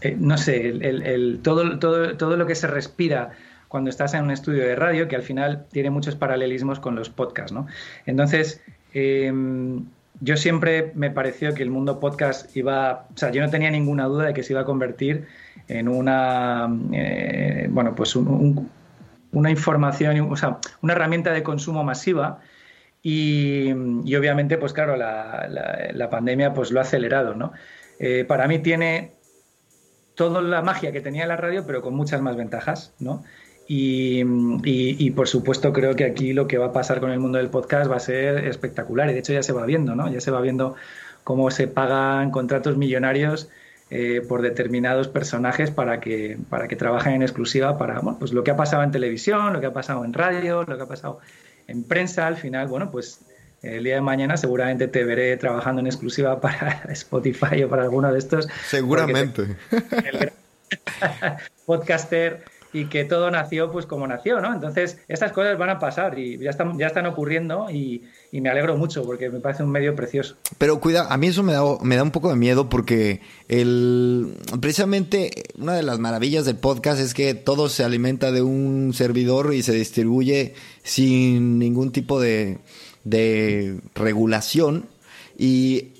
eh, 0.00 0.16
no 0.18 0.38
sé, 0.38 1.38
todo, 1.42 1.78
todo, 1.78 2.16
todo 2.16 2.36
lo 2.36 2.46
que 2.46 2.54
se 2.54 2.66
respira 2.66 3.32
cuando 3.68 3.90
estás 3.90 4.14
en 4.14 4.24
un 4.24 4.30
estudio 4.30 4.62
de 4.62 4.74
radio, 4.74 5.08
que 5.08 5.16
al 5.16 5.22
final 5.22 5.66
tiene 5.70 5.90
muchos 5.90 6.16
paralelismos 6.16 6.80
con 6.80 6.96
los 6.96 7.10
podcasts, 7.10 7.52
¿no? 7.52 7.66
Entonces, 8.06 8.62
em, 8.94 9.84
yo 10.20 10.36
siempre 10.36 10.92
me 10.94 11.10
pareció 11.10 11.54
que 11.54 11.62
el 11.62 11.70
mundo 11.70 12.00
podcast 12.00 12.56
iba, 12.56 13.06
o 13.14 13.16
sea, 13.16 13.30
yo 13.30 13.42
no 13.42 13.50
tenía 13.50 13.70
ninguna 13.70 14.06
duda 14.06 14.26
de 14.26 14.34
que 14.34 14.42
se 14.42 14.54
iba 14.54 14.62
a 14.62 14.64
convertir 14.64 15.26
en 15.68 15.88
una, 15.88 16.68
eh, 16.92 17.68
bueno, 17.70 17.94
pues 17.94 18.16
una 18.16 19.50
información, 19.50 20.32
o 20.32 20.36
sea, 20.36 20.58
una 20.80 20.94
herramienta 20.94 21.32
de 21.32 21.42
consumo 21.42 21.84
masiva 21.84 22.40
y, 23.02 23.70
obviamente, 24.16 24.58
pues 24.58 24.72
claro, 24.72 24.96
la, 24.96 26.08
pandemia 26.10 26.54
pues 26.54 26.70
lo 26.72 26.80
ha 26.80 26.82
acelerado, 26.82 27.34
¿no? 27.34 27.52
Eh, 28.00 28.24
para 28.26 28.48
mí 28.48 28.60
tiene 28.60 29.17
toda 30.18 30.42
la 30.42 30.62
magia 30.62 30.90
que 30.90 31.00
tenía 31.00 31.28
la 31.28 31.36
radio, 31.36 31.64
pero 31.64 31.80
con 31.80 31.94
muchas 31.94 32.20
más 32.20 32.36
ventajas, 32.36 32.92
¿no? 32.98 33.22
Y, 33.68 35.10
por 35.12 35.28
supuesto 35.28 35.72
creo 35.72 35.94
que 35.94 36.04
aquí 36.04 36.32
lo 36.32 36.48
que 36.48 36.58
va 36.58 36.66
a 36.66 36.72
pasar 36.72 36.98
con 37.00 37.12
el 37.12 37.20
mundo 37.20 37.38
del 37.38 37.50
podcast 37.50 37.88
va 37.88 37.96
a 37.96 38.00
ser 38.00 38.46
espectacular 38.46 39.08
y 39.08 39.12
de 39.12 39.20
hecho 39.20 39.32
ya 39.32 39.44
se 39.44 39.52
va 39.52 39.64
viendo, 39.64 39.94
¿no? 39.94 40.10
Ya 40.10 40.20
se 40.20 40.32
va 40.32 40.40
viendo 40.40 40.74
cómo 41.22 41.52
se 41.52 41.68
pagan 41.68 42.32
contratos 42.32 42.76
millonarios 42.76 43.48
eh, 43.90 44.20
por 44.28 44.42
determinados 44.42 45.06
personajes 45.06 45.70
para 45.70 46.00
que, 46.00 46.36
para 46.50 46.66
que 46.66 46.74
trabajen 46.74 47.12
en 47.12 47.22
exclusiva 47.22 47.78
para, 47.78 48.00
bueno, 48.00 48.18
pues 48.18 48.32
lo 48.32 48.42
que 48.42 48.50
ha 48.50 48.56
pasado 48.56 48.82
en 48.82 48.90
televisión, 48.90 49.52
lo 49.52 49.60
que 49.60 49.66
ha 49.66 49.72
pasado 49.72 50.04
en 50.04 50.14
radio, 50.14 50.64
lo 50.64 50.76
que 50.76 50.82
ha 50.82 50.88
pasado 50.88 51.20
en 51.68 51.84
prensa, 51.84 52.26
al 52.26 52.36
final, 52.36 52.66
bueno, 52.66 52.90
pues 52.90 53.20
el 53.62 53.84
día 53.84 53.96
de 53.96 54.00
mañana 54.00 54.36
seguramente 54.36 54.88
te 54.88 55.04
veré 55.04 55.36
trabajando 55.36 55.80
en 55.80 55.86
exclusiva 55.86 56.40
para 56.40 56.84
Spotify 56.90 57.62
o 57.64 57.68
para 57.68 57.82
alguno 57.82 58.12
de 58.12 58.18
estos. 58.18 58.48
Seguramente. 58.68 59.56
El 59.70 60.32
podcaster 61.66 62.44
y 62.72 62.86
que 62.86 63.04
todo 63.04 63.30
nació 63.30 63.70
pues 63.72 63.86
como 63.86 64.06
nació, 64.06 64.40
¿no? 64.40 64.52
Entonces, 64.52 64.98
estas 65.08 65.32
cosas 65.32 65.56
van 65.58 65.70
a 65.70 65.78
pasar 65.78 66.18
y 66.18 66.38
ya 66.38 66.50
están, 66.50 66.78
ya 66.78 66.86
están 66.86 67.06
ocurriendo 67.06 67.70
y, 67.70 68.04
me 68.30 68.50
alegro 68.50 68.76
mucho 68.76 69.04
porque 69.04 69.30
me 69.30 69.40
parece 69.40 69.62
un 69.62 69.70
medio 69.70 69.96
precioso. 69.96 70.36
Pero 70.58 70.80
cuida, 70.80 71.06
a 71.10 71.16
mí 71.16 71.28
eso 71.28 71.42
me 71.42 71.54
da, 71.54 71.62
me 71.82 71.96
da 71.96 72.02
un 72.02 72.10
poco 72.10 72.28
de 72.28 72.36
miedo 72.36 72.68
porque 72.68 73.22
el, 73.48 74.34
precisamente 74.60 75.30
una 75.56 75.74
de 75.74 75.82
las 75.82 75.98
maravillas 75.98 76.44
del 76.44 76.56
podcast 76.56 77.00
es 77.00 77.14
que 77.14 77.32
todo 77.34 77.70
se 77.70 77.84
alimenta 77.84 78.30
de 78.30 78.42
un 78.42 78.92
servidor 78.92 79.54
y 79.54 79.62
se 79.62 79.72
distribuye 79.72 80.54
sin 80.82 81.58
ningún 81.58 81.90
tipo 81.90 82.20
de, 82.20 82.58
de 83.08 83.80
regulación 83.94 84.86
y 85.36 85.92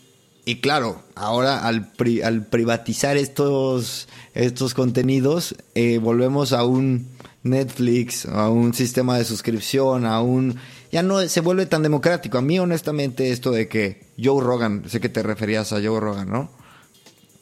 y 0.49 0.63
claro, 0.63 1.03
ahora 1.15 1.67
al, 1.67 1.93
al 2.25 2.47
privatizar 2.47 3.19
estos, 3.19 4.09
estos 4.33 4.73
contenidos, 4.73 5.55
eh, 5.75 5.99
volvemos 5.99 6.55
a 6.55 6.65
un 6.65 7.07
Netflix, 7.43 8.25
a 8.25 8.49
un 8.49 8.73
sistema 8.73 9.19
de 9.19 9.27
suscripción, 9.27 10.07
a 10.07 10.23
un... 10.23 10.57
Ya 10.91 11.03
no 11.03 11.21
se 11.29 11.43
vuelve 11.43 11.67
tan 11.67 11.83
democrático. 11.83 12.39
A 12.39 12.41
mí, 12.41 12.59
honestamente, 12.59 13.31
esto 13.31 13.51
de 13.51 13.69
que 13.69 14.07
Joe 14.19 14.43
Rogan, 14.43 14.85
sé 14.89 15.01
que 15.01 15.11
te 15.11 15.23
referías 15.23 15.71
a 15.75 15.83
Joe 15.83 16.01
Rogan, 16.01 16.31
¿no? 16.31 16.51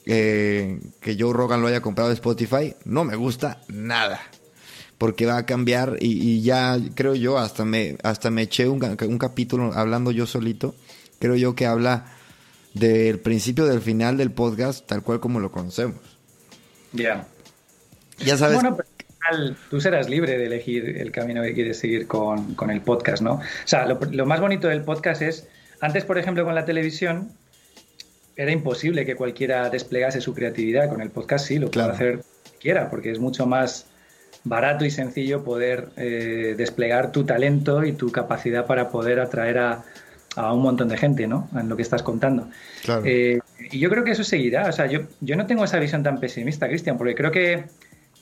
Eh, 0.04 0.80
que 1.00 1.16
Joe 1.16 1.32
Rogan 1.32 1.60
lo 1.60 1.68
haya 1.68 1.82
comprado 1.82 2.10
de 2.10 2.14
Spotify, 2.16 2.74
no 2.84 3.04
me 3.04 3.14
gusta 3.14 3.60
nada. 3.68 4.20
Porque 4.98 5.26
va 5.26 5.36
a 5.36 5.46
cambiar 5.46 5.98
y, 6.00 6.40
ya 6.42 6.78
creo 6.94 7.14
yo, 7.14 7.38
hasta 7.38 7.64
me, 7.64 7.98
hasta 8.02 8.30
me 8.30 8.42
eché 8.42 8.68
un, 8.68 8.82
un 8.82 9.18
capítulo 9.18 9.72
hablando 9.74 10.10
yo 10.10 10.26
solito. 10.26 10.74
Creo 11.18 11.36
yo 11.36 11.54
que 11.54 11.66
habla 11.66 12.06
del 12.72 13.18
principio 13.20 13.66
del 13.66 13.80
final 13.80 14.16
del 14.16 14.30
podcast 14.30 14.86
tal 14.86 15.02
cual 15.02 15.20
como 15.20 15.40
lo 15.40 15.50
conocemos. 15.50 16.00
Ya. 16.92 17.26
Ya 18.18 18.36
sabes. 18.36 18.56
Bueno, 18.56 18.76
pero 18.76 18.88
tú 19.70 19.80
serás 19.80 20.08
libre 20.08 20.38
de 20.38 20.46
elegir 20.46 20.98
el 20.98 21.10
camino 21.10 21.42
que 21.42 21.54
quieres 21.54 21.78
seguir 21.78 22.06
con, 22.06 22.56
el 22.70 22.80
podcast, 22.80 23.22
¿no? 23.22 23.34
O 23.34 23.42
sea, 23.64 23.86
lo, 23.86 24.26
más 24.26 24.40
bonito 24.40 24.68
del 24.68 24.82
podcast 24.82 25.22
es, 25.22 25.48
antes, 25.80 26.04
por 26.04 26.18
ejemplo, 26.18 26.44
con 26.44 26.54
la 26.54 26.64
televisión, 26.64 27.30
era 28.36 28.52
imposible 28.52 29.04
que 29.06 29.16
cualquiera 29.16 29.68
desplegase 29.70 30.20
su 30.20 30.34
creatividad. 30.34 30.88
Con 30.88 31.00
el 31.00 31.10
podcast 31.10 31.46
sí, 31.46 31.58
lo 31.58 31.70
puede 31.70 31.88
hacer 31.88 32.24
quiera, 32.60 32.90
porque 32.90 33.10
es 33.10 33.18
mucho 33.18 33.46
más 33.46 33.86
barato 34.46 34.84
y 34.84 34.90
sencillo 34.90 35.42
poder 35.42 35.88
eh, 35.96 36.54
desplegar 36.56 37.10
tu 37.10 37.24
talento 37.24 37.84
y 37.84 37.92
tu 37.92 38.12
capacidad 38.12 38.64
para 38.64 38.90
poder 38.90 39.18
atraer 39.18 39.58
a, 39.58 39.84
a 40.36 40.52
un 40.52 40.62
montón 40.62 40.88
de 40.88 40.96
gente, 40.96 41.26
¿no? 41.26 41.48
En 41.58 41.68
lo 41.68 41.76
que 41.76 41.82
estás 41.82 42.04
contando. 42.04 42.48
Eh, 43.04 43.40
y 43.70 43.78
yo 43.80 43.90
creo 43.90 44.04
que 44.04 44.12
eso 44.12 44.22
seguirá. 44.22 44.68
O 44.68 44.72
sea, 44.72 44.86
yo, 44.86 45.00
yo 45.20 45.34
no 45.34 45.46
tengo 45.46 45.64
esa 45.64 45.80
visión 45.80 46.04
tan 46.04 46.20
pesimista, 46.20 46.68
Cristian, 46.68 46.96
porque 46.96 47.16
creo 47.16 47.32
que, 47.32 47.64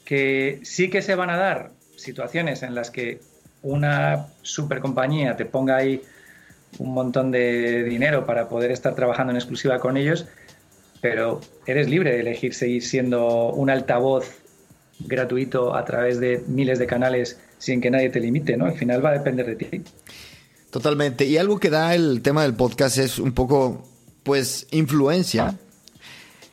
que 0.07 0.61
sí 0.63 0.89
que 0.89 1.03
se 1.03 1.15
van 1.15 1.29
a 1.29 1.37
dar 1.37 1.73
situaciones 1.97 2.63
en 2.63 2.75
las 2.75 2.91
que 2.91 3.21
una 3.63 4.29
super 4.41 4.81
compañía 4.81 5.37
te 5.37 5.45
ponga 5.45 5.77
ahí 5.77 6.03
un 6.79 6.95
montón 6.95 7.31
de 7.31 7.85
dinero 7.85 8.25
para 8.25 8.49
poder 8.49 8.71
estar 8.71 8.95
trabajando 8.95 9.31
en 9.33 9.37
exclusiva 9.37 9.79
con 9.79 9.99
ellos, 9.99 10.27
pero 11.03 11.41
eres 11.67 11.89
libre 11.89 12.13
de 12.13 12.21
elegir 12.21 12.55
seguir 12.55 12.83
siendo 12.83 13.51
un 13.53 13.69
altavoz 13.69 14.44
gratuito 15.01 15.75
a 15.75 15.85
través 15.85 16.21
de 16.21 16.45
miles 16.47 16.79
de 16.79 16.87
canales 16.87 17.39
sin 17.59 17.81
que 17.81 17.91
nadie 17.91 18.11
te 18.11 18.21
limite, 18.21 18.57
¿no? 18.57 18.67
Al 18.67 18.75
final 18.75 19.05
va 19.05 19.11
a 19.11 19.15
depender 19.15 19.47
de 19.47 19.57
ti. 19.57 19.83
Totalmente. 20.71 21.25
Y 21.25 21.37
algo 21.37 21.59
que 21.59 21.71
da 21.71 21.95
el 21.95 22.21
tema 22.21 22.43
del 22.43 22.55
podcast 22.55 22.99
es 22.99 23.19
un 23.19 23.33
poco, 23.33 23.87
pues, 24.23 24.67
influencia. 24.71 25.59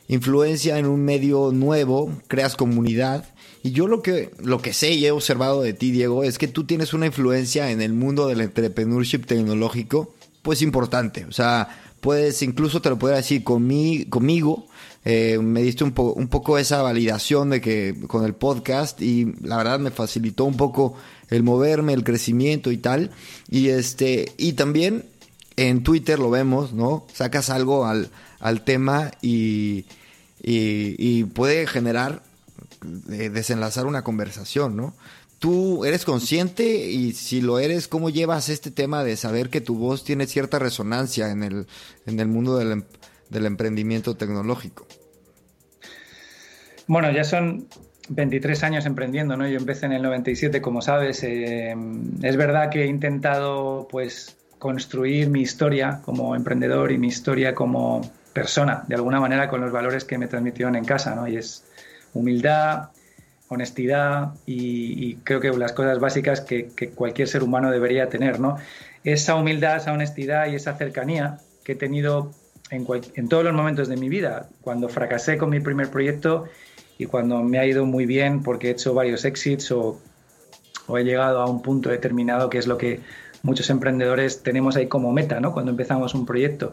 Influencia 0.08 0.78
en 0.78 0.86
un 0.86 1.04
medio 1.04 1.52
nuevo, 1.52 2.10
creas 2.28 2.56
comunidad. 2.56 3.24
Y 3.62 3.72
yo 3.72 3.88
lo 3.88 4.02
que, 4.02 4.30
lo 4.42 4.60
que 4.60 4.72
sé 4.72 4.92
y 4.92 5.06
he 5.06 5.10
observado 5.10 5.62
de 5.62 5.72
ti, 5.72 5.90
Diego, 5.90 6.24
es 6.24 6.38
que 6.38 6.48
tú 6.48 6.64
tienes 6.64 6.94
una 6.94 7.06
influencia 7.06 7.70
en 7.70 7.80
el 7.80 7.92
mundo 7.92 8.26
del 8.26 8.40
entrepreneurship 8.40 9.24
tecnológico, 9.26 10.14
pues 10.42 10.62
importante. 10.62 11.24
O 11.24 11.32
sea, 11.32 11.68
puedes, 12.00 12.42
incluso 12.42 12.82
te 12.82 12.90
lo 12.90 12.98
puedo 12.98 13.14
decir 13.14 13.44
conmigo, 13.44 14.66
eh, 15.04 15.38
me 15.38 15.62
diste 15.62 15.84
un, 15.84 15.92
un 15.96 16.28
poco 16.28 16.58
esa 16.58 16.82
validación 16.82 17.50
de 17.50 17.60
que 17.60 17.96
con 18.06 18.24
el 18.24 18.34
podcast 18.34 19.02
y 19.02 19.34
la 19.42 19.56
verdad 19.56 19.80
me 19.80 19.90
facilitó 19.90 20.44
un 20.44 20.56
poco 20.56 20.94
el 21.28 21.42
moverme, 21.42 21.92
el 21.92 22.04
crecimiento 22.04 22.70
y 22.70 22.76
tal. 22.76 23.10
Y 23.48 23.68
este, 23.68 24.32
y 24.36 24.52
también 24.52 25.04
en 25.56 25.82
Twitter 25.82 26.18
lo 26.18 26.30
vemos, 26.30 26.72
¿no? 26.72 27.06
Sacas 27.12 27.50
algo 27.50 27.86
al, 27.86 28.10
al 28.38 28.64
tema 28.64 29.10
y, 29.22 29.86
y, 30.40 31.24
puede 31.24 31.66
generar, 31.66 32.22
eh, 33.10 33.28
desenlazar 33.30 33.86
una 33.86 34.02
conversación, 34.02 34.76
¿no? 34.76 34.94
Tú 35.38 35.84
eres 35.84 36.04
consciente 36.04 36.90
y 36.90 37.12
si 37.14 37.40
lo 37.40 37.58
eres, 37.58 37.88
¿cómo 37.88 38.10
llevas 38.10 38.48
este 38.48 38.70
tema 38.70 39.02
de 39.02 39.16
saber 39.16 39.50
que 39.50 39.60
tu 39.60 39.74
voz 39.74 40.04
tiene 40.04 40.28
cierta 40.28 40.60
resonancia 40.60 41.30
en 41.30 41.42
el, 41.42 41.66
en 42.06 42.20
el 42.20 42.28
mundo 42.28 42.56
del, 42.56 42.84
del 43.32 43.46
emprendimiento 43.46 44.14
tecnológico? 44.14 44.86
Bueno, 46.86 47.10
ya 47.10 47.24
son 47.24 47.66
23 48.08 48.62
años 48.64 48.86
emprendiendo, 48.86 49.36
¿no? 49.36 49.48
Yo 49.48 49.58
empecé 49.58 49.86
en 49.86 49.92
el 49.92 50.02
97, 50.02 50.60
como 50.60 50.82
sabes. 50.82 51.22
Eh, 51.24 51.74
es 52.22 52.36
verdad 52.36 52.70
que 52.70 52.84
he 52.84 52.86
intentado, 52.86 53.88
pues, 53.90 54.36
construir 54.58 55.28
mi 55.28 55.40
historia 55.40 56.00
como 56.04 56.36
emprendedor 56.36 56.92
y 56.92 56.98
mi 56.98 57.08
historia 57.08 57.54
como 57.54 58.00
persona, 58.32 58.84
de 58.86 58.94
alguna 58.94 59.20
manera, 59.20 59.48
con 59.48 59.60
los 59.60 59.72
valores 59.72 60.04
que 60.04 60.18
me 60.18 60.26
transmitieron 60.26 60.76
en 60.76 60.84
casa, 60.84 61.14
¿no? 61.14 61.26
Y 61.26 61.36
es 61.36 61.64
humildad, 62.14 62.90
honestidad 63.48 64.34
y, 64.46 65.16
creo 65.24 65.40
que 65.40 65.50
las 65.50 65.72
cosas 65.72 65.98
básicas 65.98 66.40
que, 66.40 66.68
cualquier 66.94 67.28
ser 67.28 67.42
humano 67.42 67.70
debería 67.70 68.08
tener, 68.08 68.40
¿no? 68.40 68.56
Esa 69.04 69.34
humildad, 69.34 69.76
esa 69.76 69.92
honestidad 69.92 70.46
y 70.46 70.54
esa 70.54 70.74
cercanía 70.76 71.38
que 71.64 71.72
he 71.72 71.76
tenido 71.76 72.32
en, 72.72 72.86
en 73.14 73.28
todos 73.28 73.44
los 73.44 73.52
momentos 73.52 73.88
de 73.88 73.96
mi 73.96 74.08
vida. 74.08 74.48
Cuando 74.62 74.88
fracasé 74.88 75.36
con 75.36 75.50
mi 75.50 75.60
primer 75.60 75.90
proyecto 75.90 76.48
y 76.98 77.06
cuando 77.06 77.42
me 77.42 77.58
ha 77.58 77.66
ido 77.66 77.84
muy 77.84 78.06
bien 78.06 78.42
porque 78.42 78.68
he 78.68 78.70
hecho 78.70 78.94
varios 78.94 79.24
exits 79.24 79.70
o, 79.70 80.00
he 80.88 81.04
llegado 81.04 81.40
a 81.40 81.48
un 81.48 81.62
punto 81.62 81.88
determinado 81.88 82.50
que 82.50 82.58
es 82.58 82.66
lo 82.66 82.76
que 82.76 83.00
muchos 83.42 83.70
emprendedores 83.70 84.42
tenemos 84.42 84.76
ahí 84.76 84.88
como 84.88 85.12
meta, 85.12 85.40
¿no? 85.40 85.52
Cuando 85.52 85.70
empezamos 85.70 86.14
un 86.14 86.26
proyecto. 86.26 86.72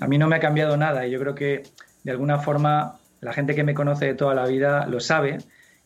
A 0.00 0.06
mí 0.06 0.18
no 0.18 0.28
me 0.28 0.36
ha 0.36 0.40
cambiado 0.40 0.76
nada 0.76 1.06
y 1.06 1.10
yo 1.10 1.18
creo 1.20 1.34
que 1.34 1.64
de 2.04 2.10
alguna 2.10 2.38
forma 2.38 2.98
la 3.20 3.32
gente 3.32 3.54
que 3.54 3.64
me 3.64 3.74
conoce 3.74 4.06
de 4.06 4.14
toda 4.14 4.34
la 4.34 4.46
vida 4.46 4.86
lo 4.86 5.00
sabe 5.00 5.38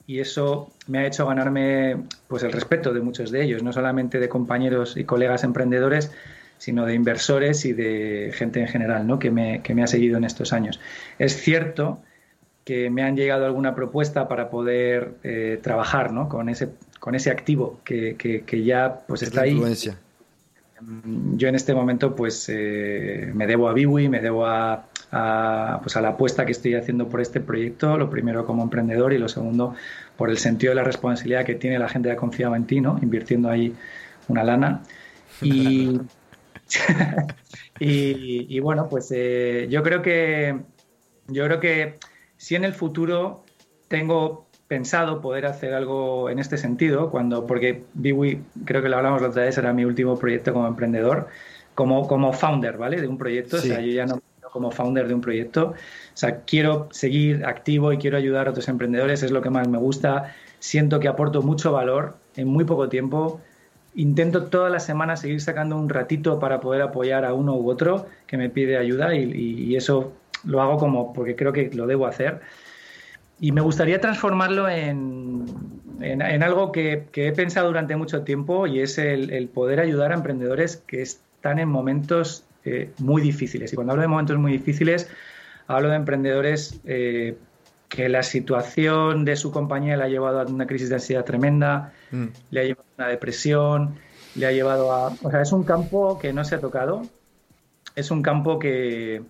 y 0.06 0.20
eso 0.20 0.72
me 0.86 0.98
ha 0.98 1.06
hecho 1.06 1.26
ganarme 1.26 2.04
pues 2.28 2.42
el 2.42 2.52
respeto 2.52 2.92
de 2.92 3.00
muchos 3.00 3.30
de 3.30 3.42
ellos, 3.42 3.62
no 3.62 3.72
solamente 3.72 4.20
de 4.20 4.28
compañeros 4.28 4.96
y 4.96 5.04
colegas 5.04 5.42
emprendedores, 5.42 6.12
sino 6.58 6.86
de 6.86 6.94
inversores 6.94 7.64
y 7.64 7.72
de 7.72 8.30
gente 8.34 8.60
en 8.60 8.68
general 8.68 9.06
¿no? 9.06 9.18
que, 9.18 9.30
me, 9.30 9.62
que 9.62 9.74
me 9.74 9.82
ha 9.82 9.86
seguido 9.86 10.16
en 10.16 10.24
estos 10.24 10.52
años. 10.52 10.80
Es 11.18 11.36
cierto 11.36 12.00
que 12.64 12.88
me 12.90 13.02
han 13.02 13.16
llegado 13.16 13.44
alguna 13.44 13.74
propuesta 13.74 14.26
para 14.28 14.48
poder 14.50 15.14
eh, 15.22 15.58
trabajar 15.62 16.12
¿no? 16.12 16.28
con, 16.28 16.48
ese, 16.48 16.70
con 16.98 17.14
ese 17.14 17.30
activo 17.30 17.80
que, 17.84 18.16
que, 18.16 18.64
ya 18.64 19.02
pues 19.06 19.22
está 19.22 19.42
ahí. 19.42 19.60
Mm, 20.80 21.36
yo 21.36 21.48
en 21.48 21.54
este 21.54 21.74
momento 21.74 22.16
pues 22.16 22.48
eh, 22.48 23.30
me 23.34 23.46
debo 23.46 23.68
a 23.68 23.74
Biwi, 23.74 24.08
me 24.08 24.20
debo 24.20 24.46
a, 24.46 24.86
a, 25.12 25.80
pues 25.82 25.96
a 25.96 26.00
la 26.00 26.10
apuesta 26.10 26.46
que 26.46 26.52
estoy 26.52 26.74
haciendo 26.74 27.08
por 27.08 27.20
este 27.20 27.40
proyecto, 27.40 27.96
lo 27.98 28.08
primero 28.08 28.46
como 28.46 28.62
emprendedor 28.62 29.12
y 29.12 29.18
lo 29.18 29.28
segundo 29.28 29.74
por 30.16 30.30
el 30.30 30.38
sentido 30.38 30.70
de 30.70 30.76
la 30.76 30.84
responsabilidad 30.84 31.44
que 31.44 31.54
tiene 31.54 31.78
la 31.78 31.88
gente 31.88 32.08
que 32.08 32.14
ha 32.14 32.16
confiado 32.16 32.56
en 32.56 32.64
ti, 32.64 32.80
¿no? 32.80 32.98
invirtiendo 33.02 33.50
ahí 33.50 33.74
una 34.28 34.42
lana. 34.42 34.82
Y, 35.42 36.00
y, 37.78 38.58
bueno, 38.60 38.88
pues 38.88 39.10
eh, 39.14 39.66
yo 39.70 39.82
creo 39.82 40.02
que 40.02 40.58
yo 41.28 41.44
creo 41.44 41.60
que 41.60 41.98
si 42.36 42.54
en 42.54 42.64
el 42.64 42.74
futuro 42.74 43.44
tengo 43.88 44.46
pensado 44.68 45.20
poder 45.20 45.46
hacer 45.46 45.74
algo 45.74 46.28
en 46.30 46.38
este 46.38 46.58
sentido, 46.58 47.10
cuando, 47.10 47.46
porque 47.46 47.84
Biwi, 47.94 48.42
creo 48.64 48.82
que 48.82 48.88
lo 48.88 48.96
hablamos 48.96 49.22
la 49.22 49.28
otra 49.28 49.44
vez, 49.44 49.56
era 49.56 49.72
mi 49.72 49.84
último 49.84 50.18
proyecto 50.18 50.52
como 50.52 50.66
emprendedor, 50.66 51.28
como, 51.74 52.06
como 52.06 52.32
founder, 52.32 52.76
¿vale? 52.76 53.00
De 53.00 53.08
un 53.08 53.18
proyecto, 53.18 53.56
o 53.56 53.60
sea, 53.60 53.80
yo 53.80 53.92
ya 53.92 54.06
no 54.06 54.20
como 54.54 54.70
founder 54.70 55.08
de 55.08 55.14
un 55.14 55.20
proyecto, 55.20 55.70
o 55.70 56.16
sea, 56.16 56.42
quiero 56.42 56.88
seguir 56.92 57.44
activo 57.44 57.92
y 57.92 57.98
quiero 57.98 58.16
ayudar 58.16 58.46
a 58.46 58.50
otros 58.50 58.68
emprendedores, 58.68 59.24
es 59.24 59.32
lo 59.32 59.42
que 59.42 59.50
más 59.50 59.66
me 59.66 59.78
gusta, 59.78 60.32
siento 60.60 61.00
que 61.00 61.08
aporto 61.08 61.42
mucho 61.42 61.72
valor 61.72 62.14
en 62.36 62.46
muy 62.46 62.64
poco 62.64 62.88
tiempo, 62.88 63.40
intento 63.94 64.44
todas 64.44 64.72
las 64.72 64.84
semanas 64.84 65.20
seguir 65.20 65.40
sacando 65.40 65.76
un 65.76 65.88
ratito 65.88 66.38
para 66.38 66.60
poder 66.60 66.82
apoyar 66.82 67.24
a 67.24 67.34
uno 67.34 67.54
u 67.54 67.70
otro 67.70 68.06
que 68.26 68.36
me 68.36 68.50
pide 68.50 68.76
ayuda 68.76 69.14
y, 69.14 69.76
eso 69.76 70.12
lo 70.44 70.60
hago 70.60 70.78
como 70.78 71.12
porque 71.12 71.36
creo 71.36 71.52
que 71.52 71.70
lo 71.72 71.86
debo 71.86 72.06
hacer. 72.06 72.40
Y 73.40 73.52
me 73.52 73.60
gustaría 73.60 74.00
transformarlo 74.00 74.68
en, 74.68 75.44
en, 76.00 76.42
algo 76.42 76.70
que, 76.70 77.06
he 77.14 77.32
pensado 77.32 77.68
durante 77.68 77.96
mucho 77.96 78.22
tiempo 78.22 78.66
y 78.66 78.80
es 78.80 78.98
el, 78.98 79.30
el, 79.30 79.48
poder 79.48 79.80
ayudar 79.80 80.12
a 80.12 80.14
emprendedores 80.14 80.76
que 80.76 81.02
están 81.02 81.58
en 81.58 81.68
momentos 81.68 82.44
eh, 82.64 82.90
muy 82.98 83.20
difíciles. 83.20 83.72
Y 83.72 83.76
cuando 83.76 83.92
hablo 83.92 84.02
de 84.02 84.08
momentos 84.08 84.38
muy 84.38 84.52
difíciles, 84.52 85.10
hablo 85.66 85.90
de 85.90 85.96
emprendedores 85.96 86.80
eh, 86.84 87.36
que 87.94 88.08
la 88.08 88.22
situación 88.22 89.24
de 89.24 89.36
su 89.36 89.52
compañía 89.52 89.96
le 89.96 90.04
ha 90.04 90.08
llevado 90.08 90.40
a 90.40 90.44
una 90.44 90.66
crisis 90.66 90.88
de 90.88 90.96
ansiedad 90.96 91.24
tremenda, 91.24 91.92
mm. 92.10 92.24
le 92.50 92.60
ha 92.60 92.64
llevado 92.64 92.86
a 92.98 93.02
una 93.02 93.08
depresión, 93.08 93.94
le 94.34 94.46
ha 94.46 94.52
llevado 94.52 94.92
a... 94.92 95.08
O 95.22 95.30
sea, 95.30 95.40
es 95.40 95.52
un 95.52 95.62
campo 95.62 96.18
que 96.18 96.32
no 96.32 96.44
se 96.44 96.56
ha 96.56 96.60
tocado, 96.60 97.02
es 97.94 98.10
un 98.10 98.22
campo 98.22 98.58
que, 98.58 99.22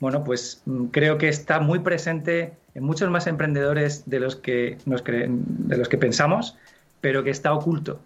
bueno, 0.00 0.22
pues 0.22 0.62
mm, 0.66 0.86
creo 0.86 1.16
que 1.18 1.28
está 1.28 1.60
muy 1.60 1.78
presente 1.78 2.52
en 2.74 2.84
muchos 2.84 3.10
más 3.10 3.26
emprendedores 3.26 4.08
de 4.08 4.20
los 4.20 4.36
que, 4.36 4.78
nos 4.84 5.02
creen, 5.02 5.42
de 5.46 5.78
los 5.78 5.88
que 5.88 5.98
pensamos, 5.98 6.56
pero 7.00 7.24
que 7.24 7.30
está 7.30 7.54
oculto. 7.54 8.00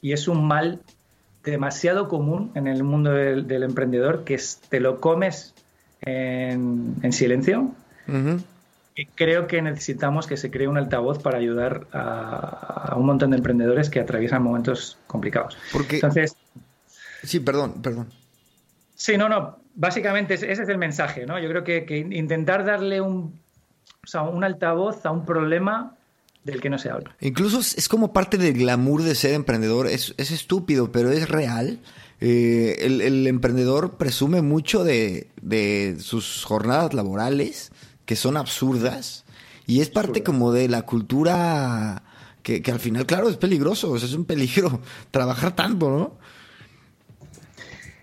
Y 0.00 0.12
es 0.12 0.26
un 0.26 0.46
mal 0.46 0.80
demasiado 1.44 2.08
común 2.08 2.50
en 2.54 2.66
el 2.66 2.82
mundo 2.82 3.12
del, 3.12 3.62
emprendedor 3.62 4.24
que 4.24 4.40
te 4.68 4.80
lo 4.80 5.00
comes 5.00 5.54
en, 6.00 7.12
silencio. 7.12 7.72
Creo 9.06 9.46
que 9.46 9.62
necesitamos 9.62 10.26
que 10.26 10.36
se 10.36 10.50
cree 10.50 10.68
un 10.68 10.78
altavoz 10.78 11.22
para 11.22 11.38
ayudar 11.38 11.86
a, 11.92 12.94
un 12.96 13.06
montón 13.06 13.30
de 13.30 13.36
emprendedores 13.36 13.90
que 13.90 14.00
atraviesan 14.00 14.42
momentos 14.42 14.98
complicados. 15.06 15.56
Porque... 15.72 15.96
Entonces... 15.96 16.36
Sí, 17.22 17.40
perdón, 17.40 17.82
perdón. 17.82 18.08
Sí, 18.94 19.16
no, 19.16 19.28
no. 19.28 19.58
Básicamente 19.74 20.34
ese 20.34 20.50
es 20.50 20.68
el 20.68 20.78
mensaje, 20.78 21.26
¿no? 21.26 21.38
Yo 21.38 21.48
creo 21.48 21.64
que, 21.64 21.98
intentar 22.10 22.64
darle 22.64 23.00
un, 23.00 23.40
un 24.32 24.44
altavoz 24.44 25.04
a 25.06 25.10
un 25.10 25.24
problema 25.24 25.96
del 26.44 26.60
que 26.60 26.70
no 26.70 26.78
se 26.78 26.90
habla. 26.90 27.14
Incluso 27.20 27.60
es 27.60 27.88
como 27.88 28.12
parte 28.12 28.38
del 28.38 28.54
glamour 28.54 29.02
de 29.02 29.14
ser 29.14 29.34
emprendedor. 29.34 29.86
Es, 29.86 30.14
estúpido, 30.18 30.90
pero 30.92 31.10
es 31.10 31.28
real. 31.28 31.80
Eh, 32.20 32.76
el, 32.80 33.26
emprendedor 33.26 33.96
presume 33.96 34.42
mucho 34.42 34.84
de, 34.84 35.28
sus 36.00 36.44
jornadas 36.44 36.94
laborales, 36.94 37.72
que 38.10 38.16
son 38.16 38.36
absurdas, 38.36 39.24
y 39.68 39.82
es 39.82 39.88
parte 39.88 40.24
como 40.24 40.50
de 40.50 40.66
la 40.66 40.82
cultura 40.82 42.02
que, 42.42 42.60
que, 42.60 42.72
al 42.72 42.80
final, 42.80 43.06
claro, 43.06 43.28
es 43.28 43.36
peligroso, 43.36 43.94
es 43.94 44.12
un 44.14 44.24
peligro 44.24 44.80
trabajar 45.12 45.54
tanto, 45.54 45.88
¿no? 45.88 46.14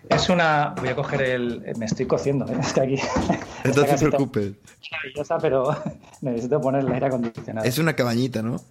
Es 0.07 0.29
una. 0.29 0.73
Voy 0.79 0.87
a 0.87 0.95
coger 0.95 1.23
el. 1.23 1.73
Me 1.77 1.87
estoy 1.87 2.05
cociendo, 2.05 2.45
¿eh? 2.45 2.55
está 2.61 2.83
aquí. 2.83 2.95
No 3.65 3.83
te 3.83 3.97
preocupes. 3.97 4.53
Maravillosa, 4.89 5.37
pero 5.39 5.77
necesito 6.21 6.61
poner 6.61 6.85
el 6.85 6.91
aire 6.93 7.07
acondicionado. 7.07 7.67
Es 7.67 7.77
una 7.77 7.93
cabañita, 7.93 8.41
¿no? 8.41 8.61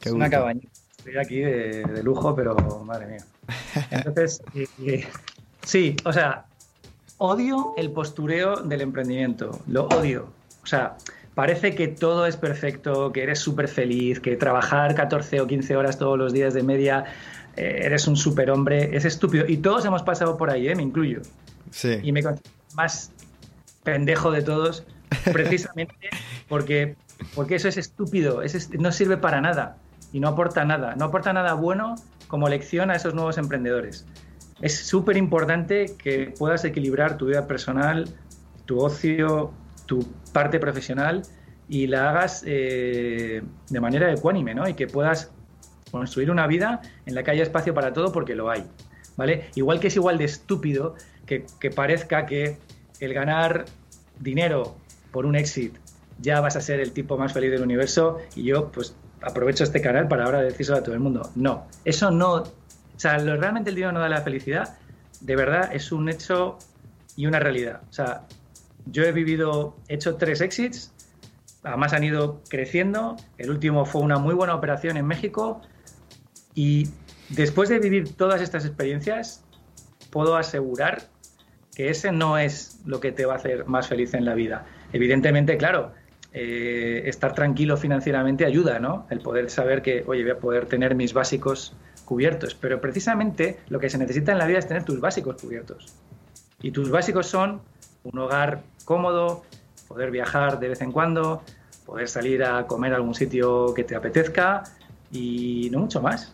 es 0.00 0.12
una 0.12 0.30
cabañita. 0.30 0.68
Estoy 0.98 1.16
aquí 1.18 1.40
de, 1.40 2.04
lujo, 2.04 2.36
pero 2.36 2.54
madre 2.84 3.06
mía. 3.06 3.24
Entonces, 3.90 4.40
sí, 5.64 5.96
o 6.04 6.12
sea, 6.12 6.44
odio 7.16 7.74
el 7.76 7.90
postureo 7.90 8.58
del 8.62 8.82
emprendimiento. 8.82 9.58
Lo 9.66 9.88
odio. 9.88 10.37
O 10.68 10.70
sea, 10.70 10.98
parece 11.34 11.74
que 11.74 11.88
todo 11.88 12.26
es 12.26 12.36
perfecto, 12.36 13.10
que 13.10 13.22
eres 13.22 13.38
súper 13.38 13.68
feliz, 13.68 14.20
que 14.20 14.36
trabajar 14.36 14.94
14 14.94 15.40
o 15.40 15.46
15 15.46 15.76
horas 15.78 15.98
todos 15.98 16.18
los 16.18 16.34
días 16.34 16.52
de 16.52 16.62
media 16.62 17.06
eh, 17.56 17.86
eres 17.86 18.06
un 18.06 18.18
superhombre, 18.18 18.94
es 18.94 19.06
estúpido. 19.06 19.46
Y 19.48 19.56
todos 19.56 19.86
hemos 19.86 20.02
pasado 20.02 20.36
por 20.36 20.50
ahí, 20.50 20.68
¿eh? 20.68 20.74
me 20.74 20.82
incluyo. 20.82 21.22
Sí. 21.70 22.00
Y 22.02 22.12
me 22.12 22.22
considero 22.22 22.50
más 22.74 23.12
pendejo 23.82 24.30
de 24.30 24.42
todos, 24.42 24.84
precisamente 25.32 26.10
porque, 26.50 26.96
porque 27.34 27.54
eso 27.54 27.68
es 27.68 27.78
estúpido, 27.78 28.42
no 28.78 28.92
sirve 28.92 29.16
para 29.16 29.40
nada 29.40 29.78
y 30.12 30.20
no 30.20 30.28
aporta 30.28 30.66
nada. 30.66 30.96
No 30.96 31.06
aporta 31.06 31.32
nada 31.32 31.54
bueno 31.54 31.94
como 32.26 32.46
lección 32.50 32.90
a 32.90 32.96
esos 32.96 33.14
nuevos 33.14 33.38
emprendedores. 33.38 34.04
Es 34.60 34.76
súper 34.86 35.16
importante 35.16 35.94
que 35.96 36.34
puedas 36.38 36.66
equilibrar 36.66 37.16
tu 37.16 37.24
vida 37.24 37.46
personal, 37.46 38.14
tu 38.66 38.80
ocio, 38.80 39.54
tu 39.88 40.06
parte 40.32 40.60
profesional 40.60 41.22
y 41.68 41.86
la 41.86 42.10
hagas 42.10 42.44
eh, 42.46 43.42
de 43.68 43.80
manera 43.80 44.12
ecuánime, 44.12 44.54
¿no? 44.54 44.68
Y 44.68 44.74
que 44.74 44.86
puedas 44.86 45.32
construir 45.90 46.30
una 46.30 46.46
vida 46.46 46.82
en 47.06 47.14
la 47.14 47.22
que 47.22 47.30
haya 47.32 47.42
espacio 47.42 47.74
para 47.74 47.92
todo 47.92 48.12
porque 48.12 48.34
lo 48.34 48.50
hay. 48.50 48.64
¿Vale? 49.16 49.50
Igual 49.56 49.80
que 49.80 49.88
es 49.88 49.96
igual 49.96 50.16
de 50.18 50.24
estúpido 50.24 50.94
que, 51.26 51.70
parezca 51.74 52.24
que 52.24 52.58
el 53.00 53.14
ganar 53.14 53.64
dinero 54.20 54.76
por 55.10 55.26
un 55.26 55.34
exit 55.34 55.74
ya 56.20 56.40
vas 56.40 56.54
a 56.54 56.60
ser 56.60 56.80
el 56.80 56.92
tipo 56.92 57.18
más 57.18 57.32
feliz 57.32 57.50
del 57.50 57.62
universo 57.62 58.18
y 58.36 58.44
yo 58.44 58.70
pues 58.70 58.94
aprovecho 59.20 59.64
este 59.64 59.80
canal 59.80 60.06
para 60.06 60.24
ahora 60.24 60.40
decírselo 60.40 60.78
a 60.78 60.82
todo 60.82 60.94
el 60.94 61.00
mundo. 61.00 61.30
No, 61.34 61.66
eso 61.84 62.10
no, 62.10 62.34
o 62.34 62.52
sea, 62.96 63.18
lo, 63.18 63.36
realmente 63.36 63.70
el 63.70 63.76
dinero 63.76 63.92
no 63.92 64.00
da 64.00 64.08
la 64.08 64.20
felicidad, 64.20 64.78
de 65.20 65.36
verdad 65.36 65.70
es 65.72 65.90
un 65.90 66.08
hecho 66.08 66.58
y 67.16 67.26
una 67.26 67.40
realidad. 67.40 67.80
O 67.88 67.92
sea, 67.92 68.22
yo 68.90 69.04
he 69.04 69.12
vivido, 69.12 69.76
he 69.88 69.94
hecho 69.94 70.16
tres 70.16 70.40
exits, 70.40 70.92
además 71.62 71.92
han 71.92 72.04
ido 72.04 72.42
creciendo, 72.48 73.16
el 73.36 73.50
último 73.50 73.84
fue 73.84 74.02
una 74.02 74.18
muy 74.18 74.34
buena 74.34 74.54
operación 74.54 74.96
en 74.96 75.06
México, 75.06 75.60
y 76.54 76.88
después 77.28 77.68
de 77.68 77.78
vivir 77.78 78.14
todas 78.14 78.40
estas 78.40 78.64
experiencias, 78.64 79.44
puedo 80.10 80.36
asegurar 80.36 81.02
que 81.74 81.90
ese 81.90 82.10
no 82.10 82.38
es 82.38 82.80
lo 82.86 83.00
que 83.00 83.12
te 83.12 83.24
va 83.24 83.34
a 83.34 83.36
hacer 83.36 83.66
más 83.66 83.86
feliz 83.86 84.14
en 84.14 84.24
la 84.24 84.34
vida. 84.34 84.66
Evidentemente, 84.92 85.56
claro, 85.56 85.92
eh, 86.32 87.02
estar 87.06 87.34
tranquilo 87.34 87.76
financieramente 87.76 88.44
ayuda, 88.44 88.80
¿no? 88.80 89.06
El 89.10 89.20
poder 89.20 89.48
saber 89.48 89.82
que, 89.82 90.02
oye, 90.06 90.22
voy 90.24 90.30
a 90.32 90.38
poder 90.38 90.66
tener 90.66 90.94
mis 90.94 91.14
básicos 91.14 91.76
cubiertos. 92.04 92.54
Pero 92.54 92.80
precisamente 92.80 93.60
lo 93.68 93.78
que 93.78 93.88
se 93.90 93.98
necesita 93.98 94.32
en 94.32 94.38
la 94.38 94.46
vida 94.46 94.58
es 94.58 94.66
tener 94.66 94.84
tus 94.84 95.00
básicos 95.00 95.40
cubiertos. 95.40 95.94
Y 96.60 96.72
tus 96.72 96.90
básicos 96.90 97.28
son 97.28 97.60
un 98.12 98.18
hogar 98.18 98.62
cómodo, 98.84 99.44
poder 99.86 100.10
viajar 100.10 100.58
de 100.58 100.68
vez 100.68 100.80
en 100.80 100.92
cuando, 100.92 101.42
poder 101.86 102.08
salir 102.08 102.44
a 102.44 102.66
comer 102.66 102.92
a 102.92 102.96
algún 102.96 103.14
sitio 103.14 103.72
que 103.74 103.84
te 103.84 103.96
apetezca 103.96 104.64
y 105.10 105.68
no 105.70 105.80
mucho 105.80 106.00
más. 106.00 106.32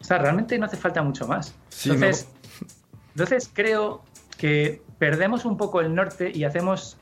O 0.00 0.04
sea, 0.04 0.18
realmente 0.18 0.58
no 0.58 0.66
hace 0.66 0.76
falta 0.76 1.02
mucho 1.02 1.26
más. 1.26 1.54
entonces, 1.84 2.28
entonces 3.14 3.50
creo 3.52 4.02
que 4.38 4.82
perdemos 4.98 5.44
un 5.44 5.56
poco 5.56 5.80
el 5.80 5.94
norte 5.94 6.30
y 6.34 6.44
hacemos 6.44 6.96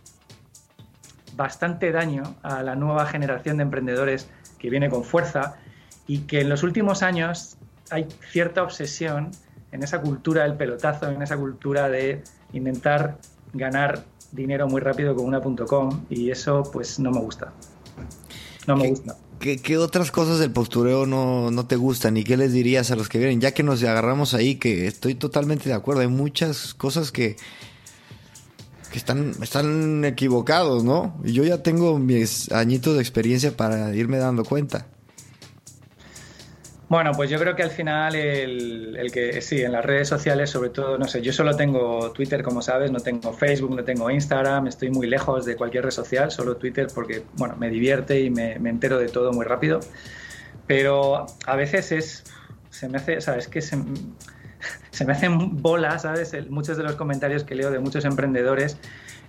bastante 1.37 1.93
daño 1.93 2.37
a 2.43 2.62
la 2.62 2.77
nueva 2.77 3.07
generación 3.07 3.57
de 3.57 3.62
emprendedores 3.64 4.29
que 4.59 4.70
viene 4.70 4.91
con 4.91 5.05
fuerza 5.05 5.57
y 6.07 6.20
que 6.20 6.41
en 6.41 6.49
los 6.49 6.62
últimos 6.62 7.03
años 7.03 7.57
hay 7.91 8.07
cierta 8.31 8.62
obsesión 8.62 9.31
en 9.73 9.83
esa 9.83 10.01
cultura 10.01 10.43
del 10.43 10.55
pelotazo, 10.55 11.09
en 11.09 11.23
esa 11.23 11.37
cultura 11.37 11.89
de 11.89 12.23
intentar 12.53 13.18
ganar 13.53 14.05
dinero 14.33 14.66
muy 14.66 14.80
rápido 14.80 15.14
con 15.14 15.26
una.com 15.26 16.05
y 16.11 16.30
eso 16.30 16.62
pues 16.72 16.99
no 16.99 17.11
me 17.11 17.20
gusta. 17.20 17.53
no 18.66 18.76
me 18.76 18.89
gusta. 18.89 19.16
¿Qué, 19.39 19.76
otras 19.76 20.12
cosas 20.12 20.39
del 20.39 20.53
postureo 20.53 21.05
no, 21.05 21.51
no, 21.51 21.66
te 21.66 21.74
gustan 21.74 22.16
y 22.16 22.22
qué 22.22 22.37
les 22.37 22.53
dirías 22.53 22.93
a 22.93 22.97
los 22.97 23.09
que 23.09 23.18
vienen? 23.18 23.41
Ya 23.41 23.53
que 23.53 23.64
nos 23.64 23.83
agarramos 23.83 24.35
ahí, 24.35 24.55
que 24.55 24.87
estoy 24.87 25.16
totalmente 25.16 25.68
de 25.68 25.74
acuerdo, 25.74 26.03
hay 26.03 26.07
muchas 26.07 26.72
cosas 26.74 27.11
que, 27.11 27.35
que 28.93 28.99
están, 28.99 29.33
están 29.43 30.05
equivocados, 30.05 30.85
¿no? 30.85 31.20
Y 31.24 31.33
yo 31.33 31.43
ya 31.43 31.61
tengo 31.61 31.99
mis 31.99 32.53
añitos 32.53 32.95
de 32.95 33.01
experiencia 33.01 33.57
para 33.57 33.93
irme 33.97 34.18
dando 34.18 34.45
cuenta. 34.45 34.87
Bueno, 36.93 37.12
pues 37.12 37.30
yo 37.30 37.38
creo 37.38 37.57
que 37.57 37.62
al 37.62 37.70
final 37.70 38.14
el, 38.14 39.11
que 39.14 39.40
sí, 39.40 39.62
en 39.62 39.72
las 39.72 39.82
redes 39.82 40.09
sociales, 40.09 40.51
sobre 40.51 40.68
todo, 40.68 40.99
no 40.99 41.07
sé, 41.09 41.22
yo 41.22 41.32
solo 41.32 41.57
tengo 41.57 42.12
Twitter, 42.12 42.43
como 42.43 42.61
sabes, 42.61 42.90
no 42.90 43.01
tengo 43.01 43.32
Facebook, 43.32 43.74
no 43.74 43.82
tengo 43.82 44.11
Instagram, 44.11 44.66
estoy 44.66 44.90
muy 44.90 45.07
lejos 45.07 45.47
de 45.47 45.57
cualquier 45.57 45.84
red 45.84 45.90
social, 45.90 46.30
solo 46.30 46.59
Twitter 46.59 46.88
porque, 46.95 47.22
bueno, 47.38 47.57
me 47.57 47.70
divierte 47.70 48.20
y 48.20 48.28
me, 48.28 48.57
entero 48.57 48.99
de 48.99 49.09
todo 49.09 49.32
muy 49.32 49.47
rápido. 49.47 49.80
Pero 50.66 51.24
a 51.47 51.57
veces 51.57 51.93
es, 51.93 52.24
se 52.68 52.90
me 52.90 52.99
hace, 52.99 53.22
¿sabes? 53.22 53.49
Que 53.49 53.62
se, 53.62 53.78
se 54.90 55.07
me 55.07 55.14
hacen 55.14 55.62
bolas, 55.62 56.03
¿sabes? 56.03 56.36
muchos 56.51 56.76
de 56.76 56.82
los 56.82 56.97
comentarios 56.97 57.43
que 57.43 57.55
leo 57.55 57.70
de 57.70 57.78
muchos 57.78 58.05
emprendedores 58.05 58.76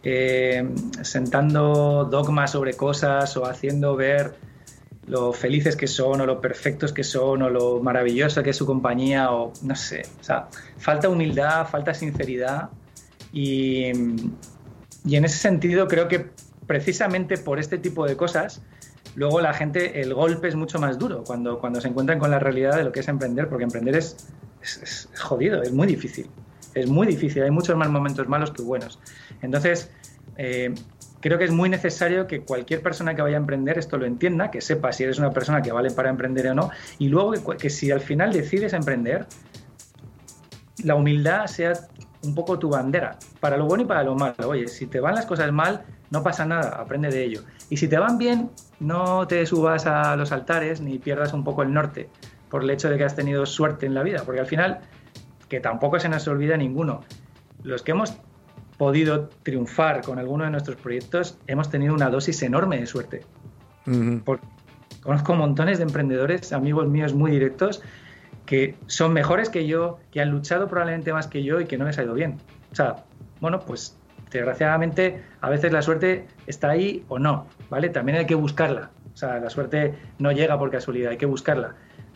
eh, 0.04 0.68
sentando 1.02 2.10
dogmas 2.12 2.52
sobre 2.52 2.74
cosas 2.74 3.38
o 3.38 3.46
haciendo 3.46 3.96
ver 3.96 4.36
lo 5.08 5.34
felices 5.34 5.76
que 5.76 5.88
son 5.88 6.22
o 6.22 6.26
lo 6.26 6.40
perfectos 6.40 6.94
que 6.94 7.04
son 7.04 7.42
o 7.42 7.50
lo 7.50 7.82
maravillosa 7.82 8.42
que 8.44 8.52
es 8.52 8.58
su 8.58 8.66
compañía 8.66 9.32
o 9.32 9.52
no 9.62 9.76
sé, 9.76 10.04
o 10.20 10.24
sea, 10.24 10.48
falta 10.78 11.10
humildad, 11.10 11.68
falta 11.68 11.94
sinceridad 11.94 12.70
y, 13.32 13.92
y 15.06 15.16
en 15.16 15.26
ese 15.26 15.38
sentido 15.38 15.88
creo 15.88 16.08
que 16.08 16.30
precisamente 16.68 17.38
por 17.38 17.60
este 17.60 17.78
tipo 17.78 18.06
de 18.06 18.16
cosas 18.16 18.62
luego 19.16 19.42
la 19.42 19.54
gente, 19.54 20.02
el 20.02 20.14
golpe 20.14 20.48
es 20.48 20.56
mucho 20.56 20.80
más 20.80 20.98
duro 20.98 21.24
cuando, 21.26 21.60
cuando 21.60 21.82
se 21.82 21.88
encuentran 21.88 22.20
con 22.20 22.32
la 22.32 22.40
realidad 22.40 22.78
de 22.78 22.84
lo 22.84 22.92
que 22.92 23.02
es 23.02 23.08
emprender, 23.08 23.48
porque 23.50 23.64
emprender 23.64 23.96
es, 23.96 24.30
es, 24.62 25.10
jodido, 25.20 25.62
es 25.62 25.72
muy 25.72 25.88
difícil, 25.88 26.30
es 26.74 26.90
muy 26.90 27.08
difícil, 27.08 27.44
hay 27.44 27.52
muchos 27.52 27.76
más 27.76 27.90
momentos 27.90 28.28
malos 28.28 28.52
que 28.52 28.62
buenos. 28.62 29.00
Entonces, 29.42 29.92
eh, 30.38 30.74
creo 31.24 31.38
que 31.38 31.46
es 31.46 31.52
muy 31.52 31.70
necesario 31.70 32.28
que 32.28 32.42
cualquier 32.42 32.82
persona 32.82 33.16
que 33.16 33.22
vaya 33.22 33.38
a 33.38 33.40
emprender 33.40 33.78
esto 33.78 33.98
lo 33.98 34.06
entienda, 34.06 34.52
que 34.52 34.60
sepa 34.60 34.92
si 34.92 35.04
eres 35.04 35.20
una 35.20 35.32
persona 35.32 35.62
que 35.62 35.72
vale 35.72 35.90
para 35.90 36.10
emprender 36.10 36.48
o 36.48 36.54
no, 36.54 36.70
y 37.00 37.08
luego 37.08 37.32
que, 37.58 37.70
si 37.70 37.92
al 37.92 38.02
final 38.02 38.34
decides 38.34 38.74
emprender, 38.74 39.26
la 40.84 40.96
humildad 40.96 41.46
sea 41.48 41.74
un 42.24 42.36
poco 42.36 42.60
tu 42.60 42.70
bandera, 42.70 43.18
para 43.40 43.56
lo 43.56 43.68
bueno 43.68 43.84
y 43.84 43.86
para 43.86 44.04
lo 44.04 44.16
malo. 44.16 44.50
Oye, 44.50 44.68
si 44.68 44.86
te 44.88 45.00
van 45.00 45.16
las 45.16 45.26
cosas 45.26 45.50
mal, 45.54 45.86
no 46.10 46.24
pasa 46.24 46.46
nada, 46.46 46.76
aprende 46.78 47.10
de 47.10 47.24
ello. 47.24 47.44
Y 47.70 47.78
si 47.78 47.88
te 47.88 47.98
van 47.98 48.18
bien, 48.18 48.52
no 48.82 49.26
te 49.26 49.46
subas 49.46 49.86
a 49.86 50.18
los 50.18 50.34
altares 50.34 50.82
ni 50.82 51.00
pierdas 51.00 51.32
un 51.32 51.46
poco 51.46 51.64
el 51.64 51.74
norte 51.74 52.10
por 52.50 52.64
el 52.64 52.70
hecho 52.70 52.90
de 52.90 52.98
que 52.98 53.06
has 53.06 53.16
tenido 53.16 53.46
suerte 53.46 53.86
en 53.86 53.94
la 53.94 54.04
vida, 54.04 54.24
porque 54.26 54.42
al 54.42 54.46
final, 54.46 54.82
que 55.48 55.62
tampoco 55.62 56.02
se 56.02 56.10
nos 56.10 56.28
olvida 56.28 56.58
ninguno, 56.58 57.00
los 57.64 57.82
que 57.82 57.92
hemos 57.92 58.18
podido 58.78 59.30
triunfar 59.44 60.02
con 60.02 60.20
alguno 60.20 60.44
de 60.46 60.52
nuestros 60.52 60.78
proyectos, 60.78 61.38
hemos 61.48 61.70
tenido 61.70 61.94
una 61.94 62.10
dosis 62.10 62.42
enorme 62.44 62.80
de 62.80 62.86
suerte. 62.86 63.22
conozco 65.02 65.36
montones 65.36 65.78
de 65.80 65.84
emprendedores, 65.84 66.54
amigos 66.54 66.88
míos 66.88 67.14
muy 67.14 67.32
directos, 67.32 67.82
que 68.46 68.76
son 68.88 69.14
mejores 69.14 69.50
que 69.50 69.68
yo, 69.68 70.00
que 70.12 70.22
han 70.22 70.30
luchado 70.30 70.68
probablemente 70.68 71.14
más 71.14 71.28
que 71.28 71.44
yo 71.44 71.60
y 71.60 71.66
que 71.66 71.78
no 71.78 71.86
les 71.86 71.98
ha 71.98 72.04
ido 72.04 72.14
bien. 72.14 72.40
O 72.72 72.76
sea, 72.76 73.04
bueno, 73.40 73.60
pues 73.60 73.98
desgraciadamente 74.32 75.22
a 75.42 75.50
veces 75.50 75.72
la 75.72 75.82
suerte 75.82 76.28
está 76.48 76.70
ahí 76.70 77.06
o 77.08 77.20
no, 77.20 77.48
¿vale? 77.70 77.90
También 77.90 78.18
hay 78.18 78.26
que 78.26 78.36
buscarla. 78.36 78.92
O 79.14 79.18
sea, 79.18 79.40
la 79.40 79.50
suerte 79.50 79.94
no 80.18 80.32
llega 80.32 80.58
por 80.58 80.72
casualidad, 80.72 81.12
hay 81.12 81.18
que 81.18 81.26
buscarla. 81.26 81.76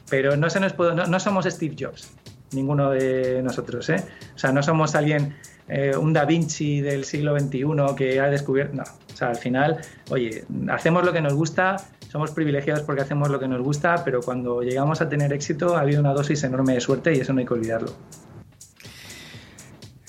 Pero 0.10 0.36
no, 0.36 0.50
se 0.50 0.60
nos 0.60 0.74
puede, 0.74 0.96
no 0.96 1.20
somos 1.20 1.46
Steve 1.46 1.76
Jobs, 1.78 2.16
ninguno 2.54 2.90
de 2.92 3.42
nosotros, 3.44 3.90
¿eh? 3.90 4.04
O 4.36 4.38
sea, 4.38 4.52
no 4.52 4.64
somos 4.64 4.96
alguien 4.96 5.36
eh, 5.68 5.96
un 5.96 6.14
Da 6.14 6.26
Vinci 6.26 6.82
del 6.82 7.06
siglo 7.06 7.38
XXI 7.38 7.96
que 7.96 8.20
ha 8.20 8.30
descubierto. 8.30 8.76
No, 8.76 8.84
o 8.84 9.16
sea, 9.18 9.30
al 9.30 9.38
final, 9.38 9.80
oye, 10.10 10.46
hacemos 10.70 11.04
lo 11.04 11.12
que 11.12 11.22
nos 11.22 11.34
gusta, 11.34 11.78
somos 12.10 12.32
privilegiados 12.32 12.84
porque 12.84 13.02
hacemos 13.02 13.30
lo 13.30 13.40
que 13.40 13.48
nos 13.48 13.62
gusta, 13.62 14.04
pero 14.04 14.22
cuando 14.22 14.62
llegamos 14.62 15.02
a 15.02 15.10
tener 15.10 15.34
éxito 15.34 15.76
ha 15.76 15.82
habido 15.82 16.00
una 16.00 16.14
dosis 16.14 16.44
enorme 16.44 16.74
de 16.74 16.82
suerte 16.82 17.14
y 17.14 17.20
eso 17.20 17.34
no 17.34 17.40
hay 17.40 17.46
que 17.46 17.54
olvidarlo. 17.54 17.94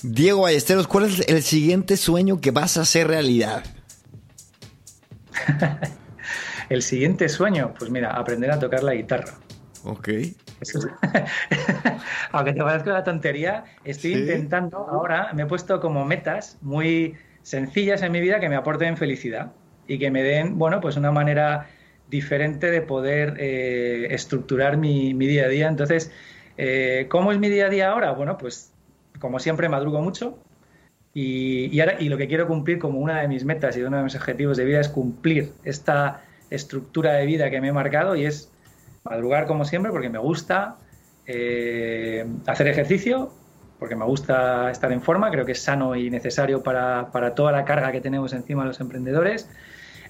Diego 0.01 0.41
Ballesteros, 0.41 0.87
¿cuál 0.87 1.05
es 1.05 1.27
el 1.27 1.43
siguiente 1.43 1.97
sueño 1.97 2.39
que 2.39 2.51
vas 2.51 2.77
a 2.77 2.81
hacer 2.81 3.07
realidad? 3.07 3.65
el 6.69 6.81
siguiente 6.83 7.27
sueño, 7.27 7.73
pues 7.77 7.91
mira, 7.91 8.11
aprender 8.11 8.51
a 8.51 8.59
tocar 8.59 8.83
la 8.83 8.93
guitarra. 8.93 9.33
Ok. 9.83 10.09
aunque 12.31 12.53
te 12.53 12.59
parezca 12.59 12.91
una 12.91 13.03
tontería, 13.03 13.63
estoy 13.83 14.13
intentando 14.13 14.77
ahora, 14.77 15.31
me 15.33 15.43
he 15.43 15.45
puesto 15.45 15.79
como 15.79 16.05
metas 16.05 16.57
muy 16.61 17.15
sencillas 17.43 18.01
en 18.01 18.11
mi 18.11 18.21
vida 18.21 18.39
que 18.39 18.49
me 18.49 18.55
aporten 18.55 18.97
felicidad 18.97 19.51
y 19.87 19.97
que 19.97 20.11
me 20.11 20.23
den, 20.23 20.57
bueno, 20.57 20.81
pues 20.81 20.97
una 20.97 21.11
manera 21.11 21.67
diferente 22.09 22.71
de 22.71 22.81
poder 22.81 23.35
eh, 23.39 24.07
estructurar 24.11 24.77
mi, 24.77 25.13
día 25.13 25.45
a 25.45 25.47
día. 25.47 25.67
Entonces, 25.67 26.11
eh, 26.57 27.07
¿cómo 27.09 27.31
es 27.31 27.39
mi 27.39 27.49
día 27.49 27.67
a 27.67 27.69
día 27.69 27.89
ahora? 27.89 28.11
Bueno, 28.11 28.37
pues 28.37 28.73
como 29.19 29.39
siempre 29.39 29.69
madrugo 29.69 30.01
mucho 30.01 30.37
y, 31.13 31.75
y, 31.75 31.79
ahora, 31.79 31.95
y 31.99 32.09
lo 32.09 32.17
que 32.17 32.27
quiero 32.27 32.47
cumplir 32.47 32.79
como 32.79 32.99
una 32.99 33.21
de 33.21 33.27
mis 33.27 33.45
metas 33.45 33.75
y 33.77 33.81
uno 33.81 33.97
de 33.97 34.03
mis 34.03 34.15
objetivos 34.15 34.57
de 34.57 34.65
vida 34.65 34.79
es 34.79 34.89
cumplir 34.89 35.51
esta 35.63 36.21
estructura 36.49 37.13
de 37.13 37.25
vida 37.25 37.49
que 37.49 37.61
me 37.61 37.69
he 37.69 37.73
marcado 37.73 38.15
y 38.15 38.25
es 38.25 38.51
madrugar 39.03 39.47
como 39.47 39.65
siempre 39.65 39.91
porque 39.91 40.09
me 40.09 40.19
gusta 40.19 40.77
eh, 41.25 42.25
hacer 42.47 42.67
ejercicio, 42.67 43.31
porque 43.77 43.95
me 43.95 44.03
gusta 44.05 44.71
estar 44.71 44.91
en 44.91 45.01
forma, 45.01 45.29
creo 45.29 45.45
que 45.45 45.53
es 45.53 45.61
sano 45.61 45.95
y 45.95 46.09
necesario 46.09 46.63
para, 46.63 47.33
toda 47.35 47.51
la 47.51 47.65
carga 47.65 47.91
que 47.91 48.01
tenemos 48.01 48.33
encima 48.33 48.65
los 48.65 48.79
emprendedores. 48.79 49.49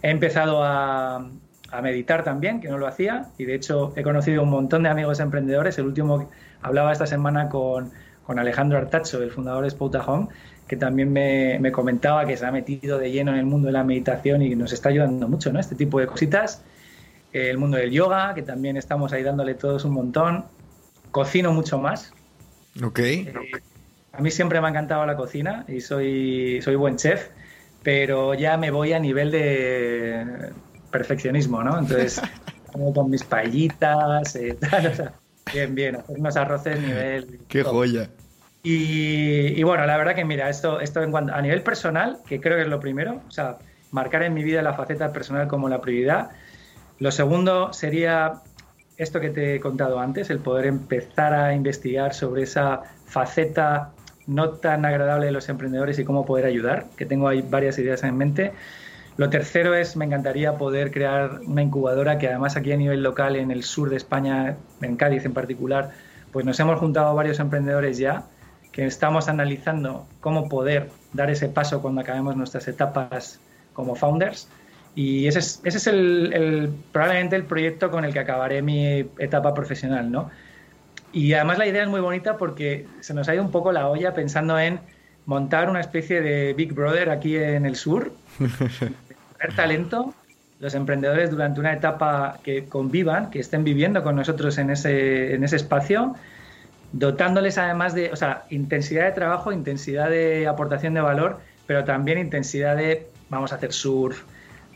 He 0.01 0.09
empezado 0.09 0.63
a, 0.63 1.29
meditar 1.83 2.23
también, 2.23 2.61
que 2.61 2.67
no 2.67 2.79
lo 2.79 2.87
hacía, 2.87 3.27
y 3.37 3.45
de 3.45 3.53
hecho 3.53 3.93
he 3.95 4.01
conocido 4.01 4.41
un 4.41 4.49
montón 4.49 4.83
de 4.83 4.89
amigos 4.89 5.19
emprendedores. 5.19 5.77
El 5.77 5.85
último 5.85 6.29
hablaba 6.61 6.91
esta 6.91 7.05
semana 7.05 7.49
con, 7.49 7.91
Alejandro 8.27 8.77
Artacho, 8.77 9.21
el 9.21 9.31
fundador 9.31 9.63
de 9.63 9.71
Spouta 9.71 10.05
que 10.67 10.77
también 10.77 11.11
me, 11.11 11.57
me, 11.59 11.71
comentaba 11.71 12.25
que 12.25 12.37
se 12.37 12.45
ha 12.45 12.51
metido 12.51 12.97
de 12.99 13.11
lleno 13.11 13.31
en 13.31 13.39
el 13.39 13.45
mundo 13.45 13.67
de 13.67 13.73
la 13.73 13.83
meditación 13.83 14.41
y 14.43 14.55
nos 14.55 14.71
está 14.71 14.89
ayudando 14.89 15.27
mucho, 15.27 15.51
¿no? 15.51 15.59
Este 15.59 15.75
tipo 15.75 15.99
de 15.99 16.05
cositas 16.05 16.63
el 17.33 17.57
mundo 17.57 17.77
del 17.77 17.91
yoga, 17.91 18.33
que 18.33 18.41
también 18.41 18.77
estamos 18.77 19.13
ahí 19.13 19.23
dándole 19.23 19.55
todos 19.55 19.85
un 19.85 19.93
montón. 19.93 20.45
Cocino 21.11 21.51
mucho 21.51 21.79
más. 21.79 22.13
Ok. 22.83 22.99
Eh, 22.99 23.33
a 24.13 24.21
mí 24.21 24.31
siempre 24.31 24.59
me 24.61 24.67
ha 24.67 24.69
encantado 24.69 25.05
la 25.05 25.15
cocina 25.15 25.65
y 25.67 25.81
soy, 25.81 26.61
soy 26.61 26.75
buen 26.75 26.97
chef, 26.97 27.29
pero 27.83 28.33
ya 28.33 28.57
me 28.57 28.71
voy 28.71 28.93
a 28.93 28.99
nivel 28.99 29.31
de 29.31 30.51
perfeccionismo, 30.91 31.63
¿no? 31.63 31.79
Entonces, 31.79 32.21
como 32.71 32.93
con 32.93 33.09
mis 33.09 33.23
paellitas, 33.23 34.35
eh, 34.35 34.57
bien, 35.53 35.75
bien, 35.75 35.95
hacer 35.95 36.19
unos 36.19 36.35
arroces 36.35 36.79
nivel... 36.81 37.39
¡Qué 37.47 37.63
joya! 37.63 38.09
Y, 38.61 39.63
bueno, 39.63 39.85
la 39.85 39.97
verdad 39.97 40.15
que 40.15 40.25
mira, 40.25 40.49
esto, 40.49 40.81
esto 40.81 41.01
en 41.01 41.11
cuanto, 41.11 41.33
a 41.33 41.41
nivel 41.41 41.61
personal, 41.61 42.17
que 42.27 42.41
creo 42.41 42.57
que 42.57 42.63
es 42.63 42.67
lo 42.67 42.79
primero, 42.79 43.21
o 43.27 43.31
sea, 43.31 43.57
marcar 43.91 44.23
en 44.23 44.33
mi 44.33 44.43
vida 44.43 44.61
la 44.61 44.73
faceta 44.73 45.13
personal 45.13 45.47
como 45.47 45.69
la 45.69 45.79
prioridad, 45.79 46.31
lo 46.99 47.11
segundo 47.11 47.73
sería 47.73 48.41
esto 48.97 49.21
que 49.21 49.29
te 49.29 49.55
he 49.55 49.59
contado 49.61 49.99
antes, 49.99 50.29
el 50.29 50.39
poder 50.39 50.65
empezar 50.65 51.33
a 51.33 51.53
investigar 51.53 52.13
sobre 52.13 52.43
esa 52.43 52.81
faceta 53.05 53.91
no 54.27 54.49
tan 54.51 54.85
agradable 54.85 55.27
de 55.27 55.31
los 55.31 55.47
emprendedores 55.47 55.97
y 55.97 56.03
cómo 56.03 56.25
poder 56.25 56.45
ayudar, 56.45 56.85
que 56.97 57.05
tengo 57.05 57.29
ahí 57.29 57.41
varias 57.41 57.79
ideas 57.79 58.03
en 58.03 58.17
mente. 58.17 58.51
Lo 59.15 59.29
tercero 59.29 59.73
es, 59.73 59.95
me 59.95 60.05
encantaría 60.05 60.57
poder 60.57 60.91
crear 60.91 61.39
una 61.45 61.61
incubadora 61.61 62.19
que 62.19 62.27
además 62.27 62.57
aquí 62.57 62.73
a 62.73 62.77
nivel 62.77 63.01
local, 63.01 63.37
en 63.37 63.51
el 63.51 63.63
sur 63.63 63.89
de 63.89 63.95
España, 63.95 64.57
en 64.81 64.97
Cádiz 64.97 65.25
en 65.25 65.33
particular, 65.33 65.91
pues 66.31 66.45
nos 66.45 66.59
hemos 66.59 66.79
juntado 66.79 67.15
varios 67.15 67.39
emprendedores 67.39 67.97
ya, 67.97 68.25
que 68.73 68.85
estamos 68.85 69.29
analizando 69.29 70.05
cómo 70.19 70.49
poder 70.49 70.89
dar 71.13 71.29
ese 71.31 71.47
paso 71.47 71.81
cuando 71.81 72.01
acabemos 72.01 72.35
nuestras 72.35 72.67
etapas 72.67 73.39
como 73.73 73.95
founders 73.95 74.49
y 74.99 75.27
ese 75.27 75.39
es, 75.39 75.61
ese 75.63 75.77
es 75.77 75.87
el, 75.87 76.73
probablemente 76.91 77.37
el 77.37 77.45
proyecto 77.45 77.89
con 77.89 78.03
el 78.03 78.11
que 78.11 78.19
acabaré 78.19 78.61
mi 78.61 79.07
etapa 79.17 79.53
profesional, 79.53 80.11
¿no? 80.11 80.29
Y 81.13 81.31
además 81.31 81.57
la 81.57 81.67
idea 81.67 81.83
es 81.83 81.87
muy 81.87 82.01
bonita 82.01 82.35
porque 82.35 82.85
se 82.99 83.13
nos 83.13 83.29
ha 83.29 83.33
ido 83.33 83.41
un 83.41 83.49
poco 83.49 83.71
la 83.71 83.87
olla 83.87 84.13
pensando 84.13 84.59
en 84.59 84.81
montar 85.25 85.69
una 85.69 85.79
especie 85.79 86.19
de 86.19 86.53
Big 86.53 86.73
Brother 86.73 87.11
aquí 87.11 87.37
en 87.37 87.65
el 87.65 87.77
sur, 87.77 88.11
tener 88.39 89.55
talento, 89.55 90.13
los 90.59 90.75
emprendedores 90.75 91.31
durante 91.31 91.61
una 91.61 91.71
etapa 91.71 92.37
que 92.43 92.65
convivan, 92.65 93.29
que 93.29 93.39
estén 93.39 93.63
viviendo 93.63 94.03
con 94.03 94.17
nosotros 94.17 94.57
en 94.57 94.69
ese, 94.69 95.33
en 95.33 95.45
ese 95.45 95.55
espacio, 95.55 96.17
dotándoles 96.91 97.57
además 97.57 97.93
de, 97.93 98.11
o 98.11 98.17
sea, 98.17 98.43
intensidad 98.49 99.05
de 99.05 99.13
trabajo, 99.13 99.53
intensidad 99.53 100.09
de 100.09 100.45
aportación 100.45 100.93
de 100.93 100.99
valor, 100.99 101.39
pero 101.67 101.85
también 101.85 102.17
intensidad 102.17 102.75
de 102.75 103.07
vamos 103.29 103.53
a 103.53 103.55
hacer 103.55 103.71
surf, 103.71 104.23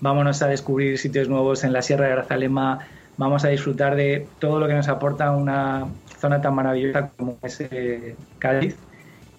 vámonos 0.03 0.41
a 0.41 0.47
descubrir 0.47 0.99
sitios 0.99 1.29
nuevos 1.29 1.63
en 1.63 1.71
la 1.71 1.81
Sierra 1.81 2.07
de 2.07 2.11
Grazalema, 2.11 2.79
vamos 3.15 3.45
a 3.45 3.47
disfrutar 3.47 3.95
de 3.95 4.27
todo 4.37 4.59
lo 4.59 4.67
que 4.67 4.73
nos 4.73 4.89
aporta 4.89 5.31
una 5.31 5.87
zona 6.19 6.41
tan 6.41 6.53
maravillosa 6.55 7.11
como 7.15 7.37
es 7.41 7.61
eh, 7.61 8.15
Cádiz. 8.37 8.75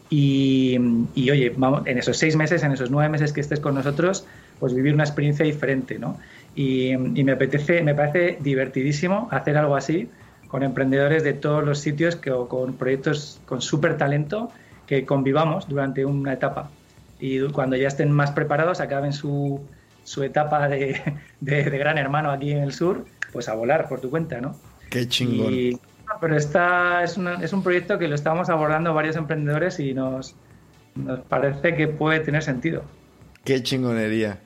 Y, 0.09 0.79
oye, 1.17 1.53
vamos, 1.57 1.87
en 1.87 1.99
esos 1.99 2.17
seis 2.17 2.37
meses, 2.37 2.63
en 2.63 2.73
esos 2.73 2.91
nueve 2.91 3.11
meses 3.11 3.33
que 3.33 3.41
estés 3.41 3.61
con 3.61 3.75
nosotros, 3.75 4.27
pues 4.59 4.73
vivir 4.73 4.95
una 4.95 5.03
experiencia 5.03 5.45
diferente, 5.45 5.99
¿no? 5.99 6.17
Y, 6.55 6.97
me 6.97 7.33
apetece, 7.33 7.83
me 7.83 7.95
parece 7.95 8.39
divertidísimo 8.41 9.29
hacer 9.33 9.59
algo 9.59 9.77
así 9.77 10.09
con 10.49 10.63
emprendedores 10.63 11.25
de 11.25 11.35
todos 11.35 11.65
los 11.65 11.81
sitios 11.81 12.17
que, 12.17 12.31
o 12.31 12.49
con 12.49 12.75
proyectos 12.75 13.41
con 13.45 13.61
súper 13.61 13.99
talento 13.99 14.51
que 14.87 15.05
convivamos 15.05 15.69
durante 15.69 16.05
una 16.07 16.33
etapa. 16.33 16.71
Y 17.19 17.41
cuando 17.49 17.77
ya 17.77 17.89
estén 17.89 18.11
más 18.13 18.31
preparados, 18.31 18.81
acaben 18.81 19.13
su, 19.13 19.61
su 20.05 20.23
etapa 20.23 20.69
de, 20.69 21.03
de, 21.41 21.63
gran 21.63 21.99
hermano 21.99 22.31
aquí 22.31 22.53
en 22.53 22.63
el 22.63 22.73
sur, 22.73 23.05
pues 23.33 23.49
a 23.49 23.55
volar 23.55 23.89
por 23.89 24.01
tu 24.01 24.11
cuenta, 24.11 24.41
¿no? 24.41 24.57
Qué 24.91 25.09
chingón. 25.09 25.81
pero 26.21 26.37
esta 26.37 27.03
es, 27.03 27.19
es 27.43 27.53
un 27.53 27.63
proyecto 27.63 27.99
que 27.99 28.07
lo 28.07 28.15
estamos 28.15 28.49
abordando 28.49 28.95
varios 28.95 29.17
emprendedores 29.17 29.81
y 29.81 29.95
nos, 29.95 30.37
nos 30.95 31.21
parece 31.21 31.75
que 31.75 31.89
puede 31.89 32.21
tener 32.21 32.43
sentido. 32.43 32.85
Qué 33.45 33.63
chingonería. 33.63 34.41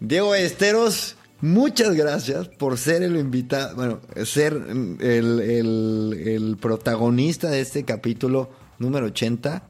Diego 0.00 0.34
Esteros, 0.34 1.16
muchas 1.40 1.94
gracias 1.94 2.48
por 2.48 2.76
ser 2.76 3.02
el 3.02 3.16
invitado, 3.16 3.74
bueno, 3.76 4.00
ser 4.24 4.52
el, 5.00 5.40
el, 5.40 6.56
protagonista 6.60 7.48
de 7.48 7.60
este 7.60 7.84
capítulo 7.84 8.50
número 8.78 9.06
80. 9.06 9.62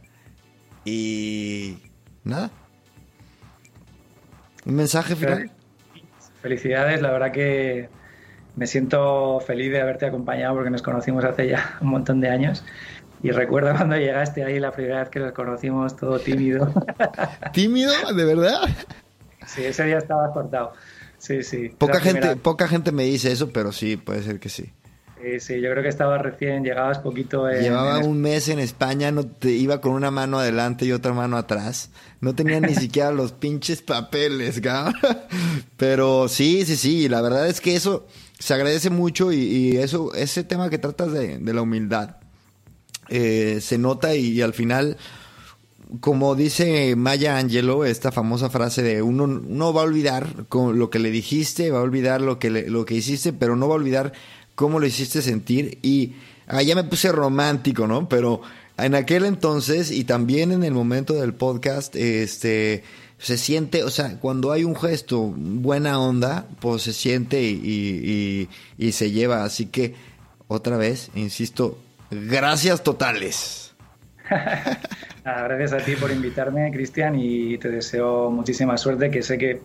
Y 0.85 1.79
nada. 2.25 2.51
¿Un 4.67 4.75
mensaje 4.75 5.15
final? 5.15 5.51
Felicidades, 6.43 7.01
la 7.01 7.13
verdad 7.13 7.33
que 7.33 7.89
me 8.57 8.67
siento 8.67 9.41
feliz 9.41 9.71
de 9.71 9.81
haberte 9.81 10.07
acompañado 10.07 10.55
porque 10.55 10.71
nos 10.71 10.83
conocimos 10.83 11.25
hace 11.25 11.49
ya 11.49 11.79
un 11.81 11.89
montón 11.89 12.21
de 12.21 12.29
años. 12.29 12.65
Y 13.23 13.31
recuerdo 13.31 13.75
cuando 13.75 13.97
llegaste 13.97 14.45
ahí 14.45 14.61
la 14.61 14.73
primera 14.73 15.01
vez 15.01 15.09
que 15.09 15.21
nos 15.21 15.33
conocimos 15.33 15.97
todo 15.97 16.19
tímido. 16.19 16.73
¿Tímido? 17.53 17.93
¿De 18.15 18.25
verdad? 18.25 18.61
Sí, 19.47 19.65
ese 19.65 19.85
día 19.85 19.99
estaba 19.99 20.33
cortado. 20.33 20.73
Sí, 21.17 21.43
sí. 21.43 21.71
Poca 21.79 21.99
gente, 22.01 22.37
poca 22.37 22.69
gente 22.69 22.93
me 22.93 23.05
dice 23.05 23.33
eso, 23.33 23.51
pero 23.51 23.73
sí, 23.73 23.97
puede 23.97 24.23
ser 24.23 24.39
que 24.39 24.49
sí. 24.49 24.73
Sí, 25.23 25.41
sí, 25.41 25.61
yo 25.61 25.71
creo 25.71 25.83
que 25.83 25.89
estaba 25.89 26.19
recién, 26.19 26.63
llegabas 26.63 26.99
poquito. 26.99 27.49
Llevaba 27.49 28.01
un 28.01 28.21
mes 28.21 28.49
en 28.49 28.59
España, 28.59 29.11
no 29.11 29.27
te 29.27 29.51
iba 29.51 29.81
con 29.81 29.93
una 29.93 30.11
mano 30.11 30.39
adelante 30.39 30.85
y 30.85 30.93
otra 30.93 31.15
mano 31.15 31.39
atrás. 31.39 31.91
No 32.21 32.35
tenía 32.35 32.61
ni 32.61 32.75
siquiera 32.77 33.11
los 33.13 33.33
pinches 33.33 33.81
papeles, 33.81 34.61
cabrón. 34.61 34.95
Pero 35.77 36.29
sí, 36.29 36.65
sí, 36.67 36.77
sí, 36.77 37.09
la 37.09 37.23
verdad 37.23 37.49
es 37.49 37.61
que 37.61 37.77
eso 37.77 38.07
se 38.39 38.55
agradece 38.55 38.91
mucho 38.91 39.33
y, 39.33 39.77
eso, 39.79 40.13
ese 40.15 40.45
tema 40.45 40.69
que 40.69 40.79
tratas 40.79 41.13
de, 41.13 41.41
la 41.41 41.63
humildad, 41.63 42.17
eh, 43.09 43.59
se 43.63 43.79
nota 43.79 44.15
y, 44.15 44.43
al 44.43 44.53
final, 44.53 44.99
como 46.01 46.35
dice 46.35 46.95
Maya 46.97 47.39
Angelou, 47.39 47.85
esta 47.85 48.13
famosa 48.13 48.51
frase 48.51 48.83
de 48.83 49.01
uno 49.01 49.27
no 49.27 49.73
va 49.73 49.81
a 49.81 49.85
olvidar 49.85 50.47
lo 50.53 50.91
que 50.91 50.99
le 50.99 51.11
dijiste, 51.11 51.71
va 51.71 51.79
a 51.79 51.83
olvidar 51.83 52.21
lo 52.21 52.39
que, 52.39 52.51
lo 52.51 52.85
que 52.85 52.95
hiciste, 52.95 53.33
pero 53.33 53.57
no 53.57 53.69
va 53.69 53.75
a 53.75 53.79
olvidar 53.79 54.13
cómo 54.57 54.81
lo 54.81 54.87
hiciste 54.87 55.23
sentir 55.23 55.79
y 55.83 56.17
ah, 56.49 56.63
ya 56.63 56.75
me 56.75 56.83
puse 56.83 57.13
romántico, 57.13 57.87
¿no? 57.87 58.09
Pero 58.09 58.43
en 58.77 58.97
aquel 58.97 59.25
entonces 59.25 59.93
y 59.93 60.03
también 60.03 60.51
en 60.51 60.65
el 60.65 60.75
momento 60.75 61.15
del 61.15 61.35
podcast, 61.35 61.95
este 61.95 62.83
se 63.19 63.39
siente, 63.39 63.83
o 63.83 63.91
sea, 63.91 64.19
cuando 64.19 64.53
hay 64.53 64.65
un 64.65 64.77
gesto 64.77 65.33
buena 65.35 65.99
onda, 65.99 66.47
pues 66.61 66.83
se 66.83 66.93
siente 66.93 67.43
y, 67.43 68.49
y, 68.77 68.93
se 68.93 69.11
lleva. 69.11 69.45
Así 69.45 69.67
que, 69.67 69.95
otra 70.49 70.77
vez, 70.77 71.11
insisto, 71.15 71.79
gracias 72.11 72.83
totales. 72.83 73.75
gracias 75.25 75.73
a 75.73 75.79
ti 75.79 75.97
por 75.97 76.11
invitarme, 76.11 76.71
Cristian, 76.73 77.19
y 77.19 77.57
te 77.57 77.71
deseo 77.71 78.31
muchísima 78.31 78.77
suerte, 78.77 79.11
que 79.11 79.23
sé 79.23 79.39
que 79.39 79.63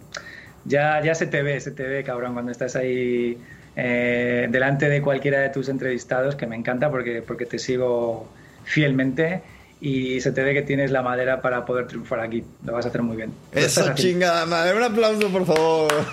ya, 0.64 1.04
ya 1.04 1.14
se 1.14 1.28
te 1.28 1.44
ve, 1.44 1.60
se 1.60 1.72
te 1.72 1.84
ve, 1.84 2.04
cabrón, 2.04 2.34
cuando 2.34 2.54
estás 2.54 2.78
ahí 2.78 3.38
eh, 3.76 4.47
delante 4.49 4.89
de 4.89 5.01
cualquiera 5.01 5.39
de 5.39 5.49
tus 5.49 5.69
entrevistados, 5.69 6.36
que 6.36 6.47
me 6.47 6.55
encanta 6.55 6.89
porque, 6.89 7.24
porque 7.26 7.45
te 7.45 7.59
sigo 7.59 8.28
fielmente 8.63 9.41
y 9.82 10.22
se 10.22 10.32
te 10.32 10.43
ve 10.43 10.53
que 10.53 10.61
tienes 10.61 10.91
la 10.91 11.01
madera 11.01 11.41
para 11.41 11.65
poder 11.65 11.88
triunfar 11.88 12.19
aquí. 12.19 12.43
Lo 12.63 12.74
vas 12.74 12.86
a 12.86 12.89
hacer 12.89 13.01
muy 13.01 13.17
bien. 13.17 13.34
Eso 13.51 13.93
chingada 13.95 14.45
madre. 14.45 14.78
Un 14.78 14.84
aplauso, 14.84 15.28
por 15.30 15.45
favor. 15.45 15.91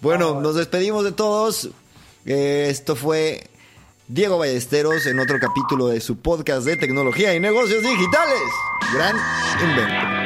bueno, 0.00 0.40
nos 0.40 0.56
despedimos 0.56 1.04
de 1.04 1.12
todos. 1.12 1.70
Eh, 2.24 2.66
esto 2.68 2.96
fue 2.96 3.44
Diego 4.08 4.38
Ballesteros 4.38 5.06
en 5.06 5.20
otro 5.20 5.38
capítulo 5.38 5.88
de 5.88 6.00
su 6.00 6.18
podcast 6.18 6.66
de 6.66 6.76
tecnología 6.76 7.32
y 7.34 7.40
negocios 7.40 7.82
digitales. 7.82 8.42
Gran 8.92 9.16
invento. 9.62 10.25